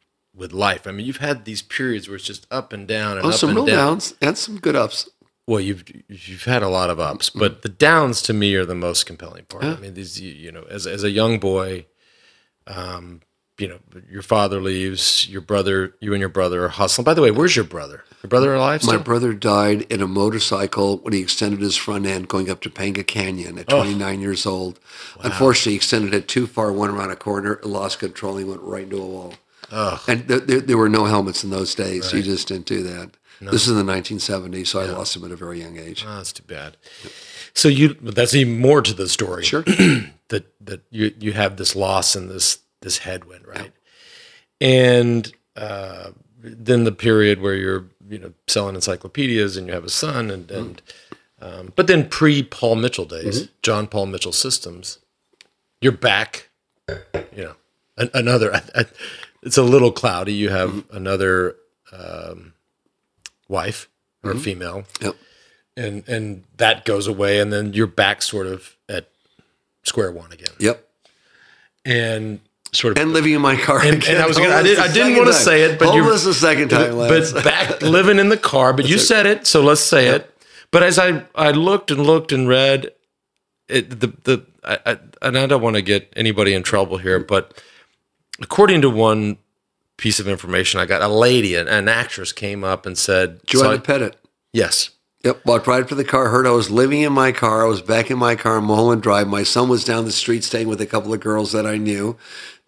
with 0.41 0.53
life. 0.53 0.87
I 0.89 0.91
mean 0.91 1.07
you've 1.07 1.19
had 1.19 1.45
these 1.45 1.63
periods 1.63 2.09
where 2.09 2.17
it's 2.17 2.25
just 2.25 2.47
up 2.51 2.73
and 2.73 2.89
down 2.89 3.17
and 3.19 3.27
Oh, 3.27 3.29
up 3.29 3.35
some 3.37 3.51
and 3.51 3.57
real 3.59 3.67
down. 3.67 3.77
downs 3.77 4.15
and 4.21 4.37
some 4.37 4.59
good 4.59 4.75
ups. 4.75 5.09
well 5.47 5.61
you've 5.61 5.85
you've 6.09 6.45
had 6.45 6.63
a 6.65 6.69
lot 6.69 6.91
of 6.91 6.99
ups 6.99 7.31
but 7.31 7.63
the 7.63 7.69
downs 7.69 8.23
to 8.23 8.33
me 8.33 8.55
are 8.57 8.65
the 8.65 8.75
most 8.75 9.05
compelling 9.07 9.45
part. 9.45 9.63
I 9.65 9.77
mean 9.77 9.95
these 9.95 10.21
you, 10.21 10.51
know 10.51 10.65
as, 10.69 10.87
as 10.87 11.05
a 11.05 11.11
young 11.11 11.39
boy 11.39 11.87
um 12.67 13.21
you 13.59 13.69
know 13.69 13.79
your 14.11 14.23
father 14.23 14.61
leaves 14.61 15.29
your 15.29 15.43
brother 15.43 15.95
you 16.01 16.13
and 16.15 16.21
your 16.21 16.29
brother 16.31 16.65
are 16.65 16.69
hustling. 16.69 17.05
By 17.05 17.15
the 17.15 17.23
way 17.23 17.31
where's 17.31 17.57
your 17.57 17.65
brother? 17.65 18.05
Your 18.23 18.29
brother 18.29 18.55
alive 18.55 18.85
My 18.85 18.97
brother 18.99 19.33
died 19.33 19.83
in 19.91 20.03
a 20.03 20.07
motorcycle 20.07 20.99
when 20.99 21.13
he 21.15 21.21
extended 21.21 21.61
his 21.61 21.77
front 21.77 22.05
end 22.07 22.29
going 22.29 22.51
up 22.51 22.61
Topanga 22.61 23.07
Canyon 23.07 23.59
at 23.59 23.69
29 23.69 24.21
years 24.21 24.45
old. 24.45 24.79
Unfortunately, 25.23 25.73
he 25.73 25.77
extended 25.77 26.13
it 26.13 26.29
too 26.29 26.47
far, 26.47 26.71
went 26.71 26.93
around 26.93 27.11
a 27.11 27.17
corner, 27.17 27.61
lost 27.63 27.99
control, 27.99 28.37
and 28.37 28.47
went 28.49 28.61
right 28.61 28.83
into 28.85 28.99
a 28.99 29.07
wall. 29.07 29.35
And 30.09 30.27
there, 30.27 30.41
there, 30.41 30.61
there 30.61 30.79
were 30.79 30.89
no 30.89 31.05
helmets 31.05 31.45
in 31.45 31.51
those 31.51 31.75
days. 31.75 32.13
You 32.13 32.23
just 32.23 32.49
didn't 32.49 32.67
do 32.67 32.83
that. 32.83 33.11
This 33.41 33.67
is 33.67 33.69
in 33.69 33.87
the 33.87 33.93
1970s, 33.93 34.67
so 34.67 34.81
I 34.81 34.85
lost 34.85 35.17
him 35.17 35.25
at 35.25 35.31
a 35.31 35.37
very 35.37 35.63
young 35.63 35.79
age. 35.79 36.05
Oh, 36.07 36.17
that's 36.17 36.33
too 36.33 36.43
bad. 36.43 36.77
So 37.55 37.69
you 37.69 37.95
that's 37.95 38.35
even 38.35 38.59
more 38.59 38.83
to 38.83 38.93
the 38.93 39.09
story. 39.09 39.45
Sure. 39.45 39.63
that 40.29 40.47
that 40.61 40.83
you 40.91 41.15
you 41.19 41.33
have 41.33 41.57
this 41.57 41.75
loss 41.75 42.15
and 42.15 42.31
this 42.31 42.59
this 42.83 42.99
headwind, 42.99 43.47
right? 43.47 43.73
And 44.61 45.33
uh, 45.57 46.11
then 46.39 46.85
the 46.85 46.93
period 46.93 47.41
where 47.41 47.55
you're 47.55 47.87
you 48.09 48.19
know 48.19 48.33
selling 48.47 48.75
encyclopedias 48.75 49.57
and 49.57 49.67
you 49.67 49.73
have 49.73 49.85
a 49.85 49.91
son 49.91 50.31
and 50.31 50.51
and 50.51 50.83
um, 51.41 51.73
but 51.75 51.87
then 51.87 52.09
pre 52.09 52.43
Paul 52.43 52.77
Mitchell 52.77 53.07
days, 53.07 53.49
John 53.63 53.87
Paul 53.87 54.07
Mitchell 54.07 54.33
Systems, 54.33 54.99
you're 55.81 55.93
back. 55.93 56.51
You 56.89 57.45
know, 57.45 57.55
an, 57.97 58.11
another. 58.13 58.55
I, 58.55 58.63
I, 58.75 58.85
it's 59.43 59.57
a 59.57 59.63
little 59.63 59.93
cloudy. 59.93 60.33
You 60.35 60.49
have 60.51 60.85
another 60.91 61.57
um, 61.93 62.53
wife 63.49 63.89
or 64.23 64.35
female 64.35 64.85
Yep. 65.01 65.17
and 65.77 66.07
and 66.09 66.45
that 66.59 66.85
goes 66.85 67.07
away 67.07 67.41
and 67.41 67.53
then 67.53 67.73
you're 67.73 67.87
back 67.87 68.21
sort 68.23 68.47
of 68.47 68.77
at 68.89 69.09
square 69.83 70.13
one 70.13 70.31
again 70.31 70.53
Yep. 70.59 70.87
and 71.85 72.41
sort 72.73 72.97
of 72.97 73.03
And 73.03 73.13
living 73.13 73.33
in 73.33 73.41
my 73.41 73.57
car. 73.57 73.81
And- 73.83 74.05
and 74.05 74.19
I 74.19 74.27
was 74.27 74.37
gonna- 74.39 74.55
I 74.55 74.63
did, 74.63 74.79
I 74.79 74.93
didn't 74.93 75.17
wanna 75.17 75.33
say 75.33 75.63
it, 75.63 75.79
but 75.79 75.87
you're- 75.87 76.01
homeless 76.03 76.25
the 76.25 76.35
second 76.35 76.69
time. 76.69 76.97
Lance. 76.97 77.33
but 77.33 77.45
back 77.45 77.83
living 77.83 78.19
in 78.19 78.29
the 78.29 78.37
car 78.37 78.73
but 78.73 78.87
you 78.89 78.99
said 78.99 79.27
it 79.27 79.47
so 79.47 79.63
let's 79.63 79.81
say 79.81 80.09
it 80.09 80.33
but 80.71 80.83
as 80.83 80.99
i 80.99 81.23
i 81.35 81.51
looked 81.51 81.91
and 81.91 82.07
looked 82.07 82.31
and 82.31 82.47
read 82.49 82.93
it 83.69 83.99
the 84.01 84.13
the 84.25 84.43
I, 84.63 84.79
I, 84.87 84.99
and 85.23 85.37
i 85.39 85.47
don't 85.47 85.63
want 85.63 85.77
to 85.77 85.83
get 85.83 86.13
anybody 86.15 86.53
in 86.55 86.63
trouble 86.63 86.99
here 86.99 87.19
but 87.19 87.61
according 88.41 88.81
to 88.83 88.91
one 88.91 89.39
piece 89.97 90.19
of 90.21 90.27
information 90.29 90.81
i 90.81 90.87
got 90.87 91.03
a 91.03 91.09
lady 91.09 91.55
an, 91.55 91.69
an 91.69 91.89
actress 91.89 92.33
came 92.33 92.65
up 92.65 92.87
and 92.87 92.97
said 92.97 93.41
Joanna 93.47 93.77
so- 93.77 93.81
Pettet. 93.81 94.15
yes 94.53 94.91
Yep, 95.23 95.45
walked 95.45 95.67
right 95.67 95.83
up 95.83 95.89
to 95.91 95.95
the 95.95 96.03
car, 96.03 96.31
heard 96.31 96.47
I 96.47 96.51
was 96.51 96.71
living 96.71 97.03
in 97.03 97.13
my 97.13 97.31
car. 97.31 97.63
I 97.63 97.69
was 97.69 97.83
back 97.83 98.11
in 98.11 98.17
my 98.17 98.37
car 98.37 98.57
in 98.57 98.65
Mulholland 98.65 99.03
Drive. 99.03 99.29
My 99.29 99.43
son 99.43 99.69
was 99.69 99.85
down 99.85 100.07
the 100.07 100.13
street 100.13 100.43
staying 100.45 100.67
with 100.67 100.81
a 100.81 100.87
couple 100.87 101.13
of 101.13 101.21
girls 101.21 101.53
that 101.53 101.67
I 101.67 101.77
knew. 101.77 102.17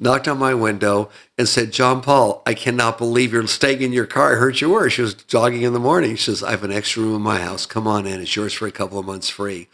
Knocked 0.02 0.26
on 0.26 0.36
my 0.38 0.52
window 0.52 1.10
and 1.38 1.48
said, 1.48 1.72
John 1.72 2.02
Paul, 2.02 2.42
I 2.44 2.54
cannot 2.54 2.98
believe 2.98 3.32
you're 3.32 3.46
staying 3.46 3.82
in 3.82 3.92
your 3.92 4.04
car. 4.06 4.32
I 4.34 4.38
heard 4.38 4.60
you 4.60 4.70
were. 4.70 4.90
She 4.90 5.00
was 5.00 5.14
jogging 5.14 5.62
in 5.62 5.72
the 5.74 5.78
morning. 5.78 6.16
She 6.16 6.24
says, 6.24 6.42
I 6.42 6.50
have 6.50 6.64
an 6.64 6.72
extra 6.72 7.02
room 7.04 7.14
in 7.14 7.22
my 7.22 7.38
house. 7.38 7.66
Come 7.66 7.86
on 7.86 8.04
in. 8.04 8.20
It's 8.20 8.34
yours 8.34 8.52
for 8.52 8.66
a 8.66 8.72
couple 8.72 8.98
of 8.98 9.06
months 9.06 9.28
free. 9.28 9.68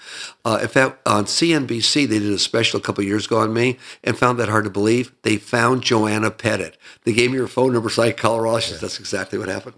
Uh, 0.45 0.59
in 0.61 0.69
fact, 0.69 0.99
on 1.09 1.25
CNBC, 1.25 2.07
they 2.07 2.19
did 2.19 2.31
a 2.31 2.39
special 2.39 2.79
a 2.79 2.83
couple 2.83 3.01
of 3.03 3.09
years 3.09 3.25
ago 3.25 3.39
on 3.39 3.55
me 3.55 3.79
and 4.05 4.19
found 4.19 4.39
that 4.39 4.51
hard 4.51 4.65
to 4.65 4.71
believe. 4.71 5.13
They 5.23 5.39
found 5.39 5.83
Joanna 5.83 6.31
Pettet. 6.31 6.77
They 7.05 7.15
gave 7.15 7.31
me 7.33 7.39
her 7.39 7.49
phone 7.49 7.73
number 7.73 7.89
so 7.89 8.03
I 8.03 8.11
could 8.11 8.21
call 8.21 8.43
her. 8.43 8.61
She 8.61 8.73
says, 8.73 8.83
That's 8.83 9.01
exactly 9.01 9.39
what 9.39 9.49
happened. 9.49 9.77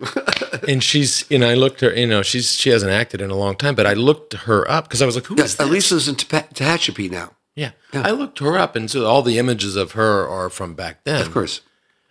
and 0.68 0.82
she's 0.82 1.24
you 1.30 1.38
know 1.38 1.48
I 1.48 1.54
looked 1.54 1.80
her 1.80 1.92
you 1.94 2.06
know 2.08 2.22
she's 2.22 2.54
she 2.56 2.70
hasn't 2.70 2.90
acted 2.92 3.20
in 3.20 3.30
a 3.30 3.36
long 3.36 3.54
time 3.56 3.74
but 3.76 3.86
I 3.86 3.92
looked 3.94 4.32
her 4.34 4.68
up 4.70 4.84
because 4.84 5.00
I 5.00 5.06
was 5.06 5.14
like 5.14 5.26
who 5.26 5.34
is 5.34 5.40
Yes, 5.40 5.54
that? 5.54 5.66
Lisa's 5.68 6.08
in 6.08 6.16
Tepa- 6.16 6.52
Tehachapi 6.52 7.08
now. 7.10 7.30
Yeah. 7.60 7.72
I 7.92 8.10
looked 8.12 8.38
her 8.40 8.56
up 8.58 8.74
and 8.76 8.90
so 8.90 9.04
all 9.06 9.22
the 9.22 9.38
images 9.38 9.76
of 9.76 9.92
her 9.92 10.26
are 10.28 10.48
from 10.50 10.74
back 10.74 11.04
then 11.04 11.20
Of 11.20 11.32
course. 11.32 11.60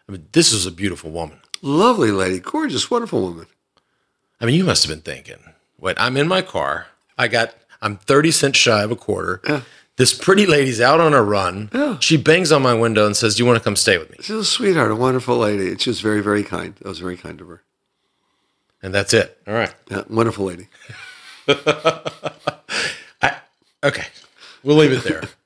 I 0.07 0.12
mean 0.12 0.27
this 0.31 0.51
is 0.53 0.65
a 0.65 0.71
beautiful 0.71 1.12
woman 1.12 1.39
Lovely 1.62 2.12
lady, 2.12 2.39
gorgeous, 2.39 2.89
wonderful 2.91 3.21
woman. 3.21 3.47
I 4.39 4.45
mean 4.45 4.55
you 4.55 4.63
must 4.63 4.83
have 4.83 4.89
been 4.95 5.01
thinking 5.13 5.41
wait 5.79 5.97
I'm 5.99 6.17
in 6.17 6.27
my 6.27 6.41
car 6.41 6.88
I 7.17 7.27
got 7.27 7.55
I'm 7.81 7.97
30 7.97 8.31
cents 8.31 8.57
shy 8.59 8.83
of 8.83 8.91
a 8.91 8.95
quarter 8.95 9.41
this 9.95 10.13
pretty 10.13 10.45
lady's 10.45 10.79
out 10.79 10.99
on 11.01 11.13
a 11.13 11.21
run 11.23 11.69
Yeah. 11.73 11.97
she 11.99 12.15
bangs 12.17 12.51
on 12.51 12.62
my 12.62 12.73
window 12.73 13.05
and 13.05 13.15
says 13.17 13.35
do 13.35 13.43
you 13.43 13.47
want 13.47 13.57
to 13.57 13.63
come 13.63 13.75
stay 13.75 13.97
with 13.97 14.09
me 14.12 14.17
She's 14.21 14.35
a 14.35 14.45
sweetheart, 14.45 14.91
a 14.91 14.95
wonderful 14.95 15.38
lady. 15.38 15.69
And 15.71 15.81
she 15.81 15.89
was 15.89 15.99
very, 16.01 16.21
very 16.21 16.43
kind. 16.43 16.73
I 16.85 16.88
was 16.89 16.99
very 16.99 17.17
kind 17.17 17.39
of 17.41 17.47
her. 17.47 17.62
and 18.83 18.93
that's 18.93 19.13
it 19.13 19.38
all 19.47 19.53
right 19.53 19.73
Yeah, 19.89 20.03
wonderful 20.09 20.45
lady. 20.45 20.67
Okay. 23.81 24.03
We'll 24.62 24.75
leave 24.75 24.91
it 24.91 25.03
there. 25.05 25.23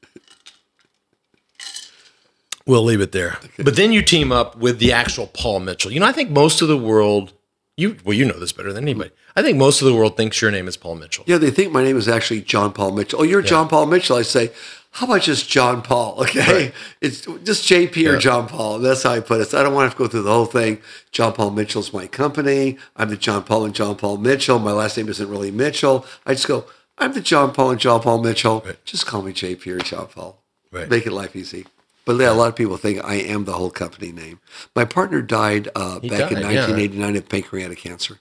we'll 2.65 2.83
leave 2.83 3.01
it 3.01 3.11
there. 3.11 3.37
But 3.57 3.75
then 3.75 3.91
you 3.91 4.01
team 4.01 4.31
up 4.31 4.57
with 4.57 4.79
the 4.79 4.91
actual 4.93 5.27
Paul 5.27 5.59
Mitchell. 5.59 5.91
You 5.91 5.99
know, 5.99 6.05
I 6.05 6.11
think 6.11 6.29
most 6.29 6.61
of 6.61 6.67
the 6.67 6.77
world 6.77 7.33
You 7.75 7.97
well, 8.03 8.13
you 8.15 8.25
know 8.25 8.39
this 8.39 8.51
better 8.51 8.71
than 8.71 8.83
anybody. 8.83 9.11
I 9.35 9.41
think 9.41 9.57
most 9.57 9.81
of 9.81 9.87
the 9.87 9.95
world 9.95 10.15
thinks 10.15 10.41
your 10.41 10.51
name 10.51 10.67
is 10.67 10.77
Paul 10.77 10.95
Mitchell. 10.95 11.23
Yeah, 11.27 11.39
they 11.39 11.49
think 11.49 11.71
my 11.71 11.83
name 11.83 11.97
is 11.97 12.07
actually 12.07 12.41
John 12.41 12.71
Paul 12.71 12.91
Mitchell. 12.91 13.21
Oh, 13.21 13.23
you're 13.23 13.41
John 13.41 13.67
Paul 13.67 13.87
Mitchell. 13.87 14.15
I 14.15 14.21
say, 14.21 14.51
how 14.91 15.07
about 15.07 15.23
just 15.23 15.49
John 15.49 15.81
Paul? 15.81 16.13
Okay, 16.21 16.71
it's 17.01 17.21
just 17.43 17.67
JP 17.67 18.13
or 18.13 18.17
John 18.19 18.47
Paul. 18.47 18.77
That's 18.77 19.01
how 19.01 19.13
I 19.13 19.21
put 19.21 19.41
it. 19.41 19.49
So 19.49 19.59
I 19.59 19.63
don't 19.63 19.73
want 19.73 19.91
to, 19.91 19.97
to 19.97 20.03
go 20.03 20.07
through 20.07 20.21
the 20.21 20.31
whole 20.31 20.45
thing. 20.45 20.81
John 21.11 21.33
Paul 21.33 21.49
Mitchell's 21.49 21.91
my 21.91 22.05
company. 22.05 22.77
I'm 22.95 23.09
the 23.09 23.17
John 23.17 23.43
Paul 23.43 23.65
and 23.65 23.73
John 23.73 23.95
Paul 23.95 24.17
Mitchell. 24.17 24.59
My 24.59 24.71
last 24.71 24.95
name 24.95 25.09
isn't 25.09 25.27
really 25.27 25.49
Mitchell. 25.49 26.05
I 26.27 26.35
just 26.35 26.47
go. 26.47 26.65
I'm 26.99 27.13
the 27.13 27.21
John 27.21 27.53
Paul 27.53 27.71
and 27.71 27.79
John 27.79 28.01
Paul 28.01 28.21
Mitchell. 28.21 28.63
Just 28.85 29.07
call 29.07 29.23
me 29.23 29.33
JP 29.33 29.65
or 29.67 29.79
John 29.79 30.05
Paul. 30.07 30.43
Right. 30.71 30.87
Make 30.87 31.07
it 31.07 31.11
life 31.11 31.35
easy. 31.35 31.65
But 32.05 32.17
yeah, 32.19 32.31
a 32.31 32.33
lot 32.33 32.49
of 32.49 32.55
people 32.55 32.77
think 32.77 33.03
I 33.03 33.15
am 33.15 33.45
the 33.45 33.53
whole 33.53 33.71
company 33.71 34.11
name. 34.11 34.39
My 34.75 34.83
partner 34.85 35.21
died 35.21 35.69
uh, 35.75 35.99
back 35.99 36.31
in 36.31 36.41
died, 36.41 36.53
yeah. 36.53 36.67
1989 36.67 37.15
of 37.15 37.29
pancreatic 37.29 37.77
cancer. 37.79 38.19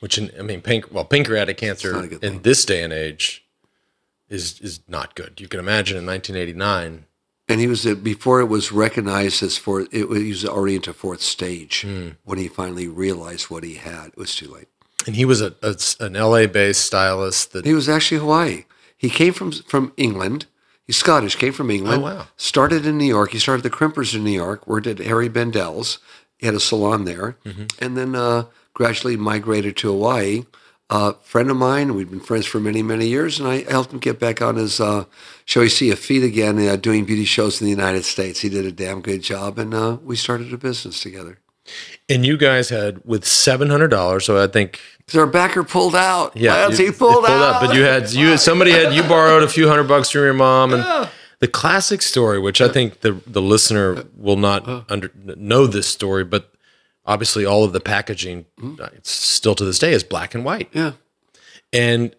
Which 0.00 0.18
in, 0.18 0.30
I 0.38 0.42
mean, 0.42 0.60
panc- 0.60 0.92
well, 0.92 1.04
pancreatic 1.06 1.56
cancer 1.56 1.92
not 1.92 2.04
a 2.04 2.08
good 2.08 2.22
in 2.22 2.32
thing. 2.34 2.42
this 2.42 2.64
day 2.66 2.82
and 2.82 2.92
age 2.92 3.44
is 4.28 4.60
is 4.60 4.80
not 4.88 5.14
good. 5.14 5.40
You 5.40 5.48
can 5.48 5.58
imagine 5.58 5.96
in 5.96 6.04
1989. 6.06 7.06
And 7.48 7.60
he 7.60 7.66
was 7.66 7.86
uh, 7.86 7.94
before 7.94 8.40
it 8.40 8.46
was 8.46 8.72
recognized 8.72 9.42
as 9.42 9.56
for 9.56 9.86
It 9.90 10.08
was, 10.08 10.18
he 10.20 10.28
was 10.30 10.44
already 10.44 10.76
into 10.76 10.92
fourth 10.92 11.22
stage 11.22 11.80
Hmm. 11.82 12.08
when 12.24 12.38
he 12.38 12.46
finally 12.48 12.88
realized 12.88 13.50
what 13.50 13.64
he 13.64 13.74
had. 13.74 14.08
It 14.08 14.16
was 14.18 14.34
too 14.36 14.48
late. 14.52 14.68
And 15.06 15.16
he 15.16 15.24
was 15.24 15.40
a, 15.40 15.54
a 15.62 15.76
an 16.00 16.12
LA 16.12 16.46
based 16.46 16.84
stylist 16.84 17.52
that 17.52 17.64
He 17.64 17.72
was 17.72 17.88
actually 17.88 18.18
Hawaii. 18.20 18.64
He 18.96 19.08
came 19.08 19.32
from 19.32 19.50
from 19.52 19.92
England. 19.96 20.46
He's 20.86 20.96
Scottish. 20.96 21.36
Came 21.36 21.52
from 21.52 21.70
England. 21.70 22.02
Oh, 22.02 22.04
wow. 22.04 22.26
Started 22.36 22.86
in 22.86 22.96
New 22.98 23.06
York. 23.06 23.30
He 23.32 23.38
started 23.38 23.62
the 23.62 23.70
Crimpers 23.70 24.14
in 24.14 24.22
New 24.24 24.30
York. 24.30 24.66
Worked 24.66 24.86
at 24.86 24.98
Harry 24.98 25.28
Bendel's. 25.28 25.98
He 26.38 26.46
had 26.46 26.54
a 26.54 26.60
salon 26.60 27.04
there, 27.04 27.36
Mm-hmm. 27.44 27.64
and 27.84 27.96
then 27.96 28.14
uh, 28.14 28.44
gradually 28.74 29.16
migrated 29.16 29.76
to 29.78 29.88
Hawaii. 29.90 30.44
A 30.88 31.14
friend 31.22 31.50
of 31.50 31.56
mine. 31.56 31.94
We've 31.96 32.08
been 32.10 32.20
friends 32.20 32.46
for 32.46 32.60
many 32.60 32.80
many 32.82 33.08
years, 33.08 33.40
and 33.40 33.48
I 33.48 33.62
helped 33.68 33.92
him 33.92 33.98
get 33.98 34.20
back 34.20 34.40
on 34.40 34.54
his, 34.54 34.78
uh, 34.78 35.06
shall 35.44 35.62
we 35.62 35.68
see, 35.68 35.90
a 35.90 35.96
feet 35.96 36.22
again, 36.22 36.64
uh, 36.68 36.76
doing 36.76 37.04
beauty 37.04 37.24
shows 37.24 37.60
in 37.60 37.64
the 37.64 37.72
United 37.72 38.04
States. 38.04 38.38
He 38.40 38.48
did 38.48 38.64
a 38.64 38.70
damn 38.70 39.00
good 39.00 39.22
job, 39.22 39.58
and 39.58 39.74
uh, 39.74 39.96
we 40.04 40.14
started 40.14 40.52
a 40.52 40.58
business 40.58 41.00
together. 41.00 41.40
And 42.08 42.24
you 42.24 42.36
guys 42.36 42.68
had 42.68 43.04
with 43.04 43.24
seven 43.24 43.70
hundred 43.70 43.88
dollars. 43.88 44.24
So 44.24 44.42
I 44.42 44.46
think 44.46 44.80
our 45.14 45.26
backer 45.26 45.64
pulled 45.64 45.94
out. 45.94 46.36
yeah, 46.36 46.54
Lance, 46.54 46.78
you- 46.78 46.86
he 46.86 46.92
pulled, 46.92 47.24
you 47.24 47.34
out. 47.34 47.60
But 47.60 47.74
you 47.74 47.82
had 47.82 48.10
you 48.12 48.36
somebody 48.36 48.72
had 48.72 48.94
you 48.94 49.02
borrowed 49.02 49.42
a 49.42 49.48
few 49.48 49.68
hundred 49.68 49.84
bucks 49.84 50.10
from 50.10 50.22
your 50.22 50.34
mom 50.34 50.74
and. 50.74 51.08
The 51.38 51.48
classic 51.48 52.00
story, 52.00 52.38
which 52.38 52.62
I 52.62 52.68
think 52.68 53.00
the 53.00 53.20
the 53.26 53.42
listener 53.42 54.04
will 54.16 54.38
not 54.38 54.62
uh-huh. 54.66 54.84
under, 54.88 55.10
know 55.14 55.66
this 55.66 55.86
story, 55.86 56.24
but 56.24 56.50
obviously 57.04 57.44
all 57.44 57.62
of 57.62 57.74
the 57.74 57.80
packaging, 57.80 58.46
mm-hmm. 58.58 58.80
uh, 58.80 58.88
it's 58.94 59.10
still 59.10 59.54
to 59.56 59.64
this 59.66 59.78
day, 59.78 59.92
is 59.92 60.02
black 60.02 60.34
and 60.34 60.46
white. 60.46 60.70
yeah. 60.72 60.92
And 61.74 62.16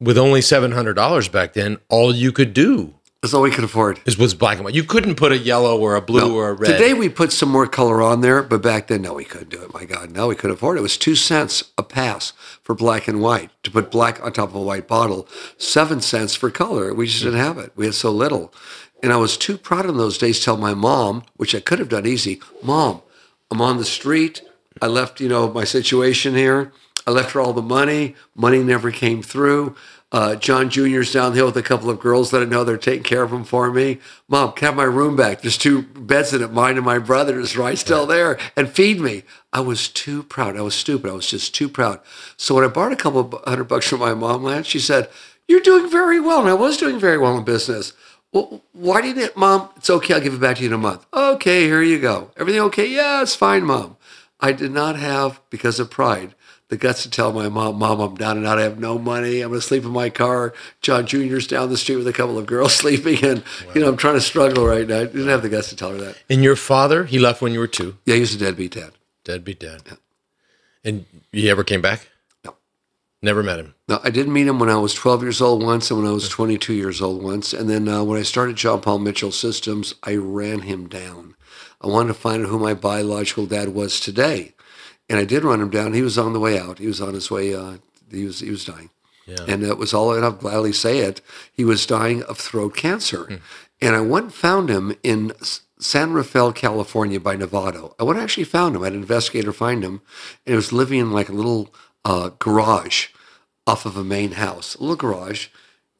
with 0.00 0.18
only 0.18 0.42
seven 0.42 0.72
hundred 0.72 0.94
dollars 0.94 1.28
back 1.28 1.54
then, 1.54 1.78
all 1.88 2.14
you 2.14 2.30
could 2.30 2.52
do 2.52 2.94
That's 3.22 3.34
all 3.34 3.42
we 3.42 3.50
could 3.50 3.64
afford. 3.64 4.00
It 4.06 4.16
was 4.16 4.32
black 4.32 4.58
and 4.58 4.64
white. 4.64 4.76
You 4.76 4.84
couldn't 4.84 5.16
put 5.16 5.32
a 5.32 5.38
yellow 5.38 5.76
or 5.76 5.96
a 5.96 6.00
blue 6.00 6.36
or 6.36 6.50
a 6.50 6.52
red. 6.52 6.70
Today 6.70 6.94
we 6.94 7.08
put 7.08 7.32
some 7.32 7.48
more 7.48 7.66
color 7.66 8.00
on 8.00 8.20
there, 8.20 8.44
but 8.44 8.62
back 8.62 8.86
then, 8.86 9.02
no, 9.02 9.14
we 9.14 9.24
couldn't 9.24 9.48
do 9.48 9.60
it. 9.60 9.74
My 9.74 9.84
God, 9.84 10.12
no, 10.12 10.28
we 10.28 10.36
couldn't 10.36 10.54
afford 10.54 10.76
it. 10.76 10.80
It 10.80 10.82
was 10.82 10.96
two 10.96 11.16
cents 11.16 11.64
a 11.76 11.82
pass 11.82 12.32
for 12.62 12.76
black 12.76 13.08
and 13.08 13.20
white 13.20 13.50
to 13.64 13.72
put 13.72 13.90
black 13.90 14.22
on 14.22 14.32
top 14.32 14.50
of 14.50 14.54
a 14.54 14.62
white 14.62 14.86
bottle, 14.86 15.26
seven 15.56 16.00
cents 16.00 16.36
for 16.36 16.48
color. 16.48 16.94
We 16.94 17.06
just 17.08 17.24
didn't 17.24 17.40
have 17.40 17.58
it. 17.58 17.72
We 17.74 17.86
had 17.86 17.94
so 17.94 18.12
little. 18.12 18.54
And 19.02 19.12
I 19.12 19.16
was 19.16 19.36
too 19.36 19.58
proud 19.58 19.86
in 19.86 19.96
those 19.96 20.16
days 20.16 20.38
to 20.38 20.44
tell 20.44 20.56
my 20.56 20.74
mom, 20.74 21.24
which 21.36 21.56
I 21.56 21.60
could 21.60 21.80
have 21.80 21.88
done 21.88 22.06
easy, 22.06 22.40
Mom, 22.62 23.02
I'm 23.50 23.60
on 23.60 23.78
the 23.78 23.84
street. 23.84 24.42
I 24.80 24.86
left, 24.86 25.20
you 25.20 25.28
know, 25.28 25.50
my 25.50 25.64
situation 25.64 26.36
here. 26.36 26.72
I 27.04 27.10
left 27.10 27.32
her 27.32 27.40
all 27.40 27.52
the 27.52 27.62
money. 27.62 28.14
Money 28.36 28.62
never 28.62 28.90
came 28.90 29.22
through. 29.22 29.74
Uh, 30.10 30.36
John 30.36 30.70
Jr.'s 30.70 31.12
down 31.12 31.32
the 31.32 31.36
hill 31.36 31.46
with 31.46 31.56
a 31.58 31.62
couple 31.62 31.90
of 31.90 32.00
girls 32.00 32.30
that 32.30 32.40
I 32.40 32.46
know 32.46 32.64
they're 32.64 32.78
taking 32.78 33.02
care 33.02 33.22
of 33.22 33.32
him 33.32 33.44
for 33.44 33.70
me. 33.70 33.98
Mom, 34.26 34.52
can 34.52 34.64
I 34.64 34.68
have 34.68 34.76
my 34.76 34.84
room 34.84 35.16
back? 35.16 35.42
There's 35.42 35.58
two 35.58 35.82
beds 35.82 36.32
in 36.32 36.42
it, 36.42 36.50
mine 36.50 36.76
and 36.76 36.86
my 36.86 36.98
brother's, 36.98 37.58
right? 37.58 37.76
Still 37.76 38.06
there. 38.06 38.38
And 38.56 38.70
feed 38.70 39.00
me. 39.00 39.24
I 39.52 39.60
was 39.60 39.88
too 39.88 40.22
proud. 40.22 40.56
I 40.56 40.62
was 40.62 40.74
stupid. 40.74 41.10
I 41.10 41.14
was 41.14 41.28
just 41.28 41.54
too 41.54 41.68
proud. 41.68 42.00
So 42.38 42.54
when 42.54 42.64
I 42.64 42.68
borrowed 42.68 42.94
a 42.94 42.96
couple 42.96 43.20
of 43.20 43.44
hundred 43.44 43.64
bucks 43.64 43.86
from 43.86 44.00
my 44.00 44.14
mom, 44.14 44.44
Lance, 44.44 44.66
she 44.66 44.78
said, 44.78 45.10
You're 45.46 45.60
doing 45.60 45.90
very 45.90 46.20
well. 46.20 46.40
And 46.40 46.48
I 46.48 46.54
was 46.54 46.78
doing 46.78 46.98
very 46.98 47.18
well 47.18 47.36
in 47.36 47.44
business. 47.44 47.92
Well, 48.32 48.62
why 48.72 49.02
didn't 49.02 49.22
it, 49.22 49.36
Mom? 49.36 49.70
It's 49.76 49.90
okay. 49.90 50.14
I'll 50.14 50.20
give 50.20 50.34
it 50.34 50.40
back 50.40 50.56
to 50.56 50.62
you 50.62 50.68
in 50.68 50.74
a 50.74 50.78
month. 50.78 51.06
Okay, 51.12 51.64
here 51.64 51.82
you 51.82 51.98
go. 51.98 52.30
Everything 52.36 52.60
okay? 52.62 52.86
Yeah, 52.86 53.22
it's 53.22 53.34
fine, 53.34 53.64
Mom. 53.64 53.96
I 54.40 54.52
did 54.52 54.70
not 54.70 54.96
have, 54.96 55.40
because 55.50 55.80
of 55.80 55.90
pride, 55.90 56.34
the 56.68 56.76
guts 56.76 57.02
to 57.02 57.10
tell 57.10 57.32
my 57.32 57.48
mom, 57.48 57.78
Mom, 57.78 58.00
I'm 58.00 58.14
down 58.14 58.36
and 58.36 58.46
out. 58.46 58.58
I 58.58 58.62
have 58.62 58.78
no 58.78 58.98
money. 58.98 59.40
I'm 59.40 59.48
going 59.48 59.60
to 59.60 59.66
sleep 59.66 59.84
in 59.84 59.90
my 59.90 60.10
car. 60.10 60.52
John 60.82 61.06
Jr.'s 61.06 61.46
down 61.46 61.70
the 61.70 61.76
street 61.78 61.96
with 61.96 62.06
a 62.06 62.12
couple 62.12 62.38
of 62.38 62.46
girls 62.46 62.74
sleeping. 62.76 63.24
And, 63.24 63.42
you 63.74 63.80
know, 63.80 63.88
I'm 63.88 63.96
trying 63.96 64.14
to 64.14 64.20
struggle 64.20 64.66
right 64.66 64.86
now. 64.86 65.00
I 65.00 65.04
didn't 65.06 65.28
have 65.28 65.42
the 65.42 65.48
guts 65.48 65.70
to 65.70 65.76
tell 65.76 65.92
her 65.92 65.98
that. 65.98 66.16
and 66.28 66.42
your 66.42 66.56
father, 66.56 67.04
he 67.04 67.18
left 67.18 67.40
when 67.40 67.52
you 67.52 67.58
were 67.60 67.66
two. 67.66 67.96
Yeah, 68.04 68.14
he 68.14 68.20
was 68.20 68.34
a 68.34 68.38
deadbeat 68.38 68.72
dad. 68.72 68.92
Deadbeat 69.24 69.60
dad. 69.60 69.82
And 70.84 71.06
you 71.32 71.50
ever 71.50 71.64
came 71.64 71.80
back? 71.80 72.08
No. 72.44 72.54
Never 73.22 73.42
met 73.42 73.58
him. 73.58 73.74
No, 73.88 74.00
I 74.04 74.10
did 74.10 74.28
meet 74.28 74.46
him 74.46 74.58
when 74.58 74.68
I 74.70 74.76
was 74.76 74.94
12 74.94 75.22
years 75.22 75.40
old 75.40 75.62
once 75.62 75.90
and 75.90 76.00
when 76.00 76.08
I 76.08 76.12
was 76.12 76.28
22 76.28 76.74
years 76.74 77.00
old 77.00 77.22
once. 77.22 77.52
And 77.52 77.68
then 77.68 77.88
uh, 77.88 78.04
when 78.04 78.18
I 78.18 78.22
started 78.22 78.56
John 78.56 78.80
Paul 78.82 78.98
Mitchell 78.98 79.32
Systems, 79.32 79.94
I 80.02 80.16
ran 80.16 80.60
him 80.60 80.86
down. 80.86 81.34
I 81.80 81.86
wanted 81.86 82.08
to 82.08 82.14
find 82.14 82.44
out 82.44 82.50
who 82.50 82.58
my 82.58 82.74
biological 82.74 83.46
dad 83.46 83.70
was 83.70 84.00
today. 84.00 84.52
And 85.08 85.18
I 85.18 85.24
did 85.24 85.44
run 85.44 85.60
him 85.60 85.70
down. 85.70 85.94
He 85.94 86.02
was 86.02 86.18
on 86.18 86.32
the 86.32 86.40
way 86.40 86.58
out. 86.58 86.78
He 86.78 86.86
was 86.86 87.00
on 87.00 87.14
his 87.14 87.30
way, 87.30 87.54
uh, 87.54 87.78
he, 88.10 88.24
was, 88.24 88.40
he 88.40 88.50
was 88.50 88.64
dying. 88.64 88.90
Yeah. 89.26 89.44
And 89.46 89.62
it 89.62 89.78
was 89.78 89.92
all, 89.92 90.14
and 90.14 90.24
I'll 90.24 90.32
gladly 90.32 90.72
say 90.72 90.98
it, 90.98 91.20
he 91.52 91.64
was 91.64 91.86
dying 91.86 92.22
of 92.24 92.38
throat 92.38 92.76
cancer. 92.76 93.40
And 93.80 93.94
I 93.94 94.00
went 94.00 94.24
and 94.24 94.34
found 94.34 94.70
him 94.70 94.96
in 95.02 95.32
San 95.78 96.12
Rafael, 96.12 96.52
California 96.52 97.20
by 97.20 97.36
Novato. 97.36 97.94
I 98.00 98.04
went 98.04 98.18
and 98.18 98.24
actually 98.24 98.44
found 98.44 98.74
him. 98.74 98.82
I 98.82 98.86
had 98.86 98.94
an 98.94 99.00
investigator 99.00 99.52
find 99.52 99.84
him. 99.84 100.00
And 100.46 100.52
he 100.52 100.56
was 100.56 100.72
living 100.72 100.98
in 100.98 101.12
like 101.12 101.28
a 101.28 101.34
little 101.34 101.74
uh, 102.04 102.30
garage 102.38 103.08
off 103.66 103.84
of 103.84 103.96
a 103.96 104.04
main 104.04 104.32
house, 104.32 104.74
a 104.74 104.80
little 104.80 104.96
garage. 104.96 105.48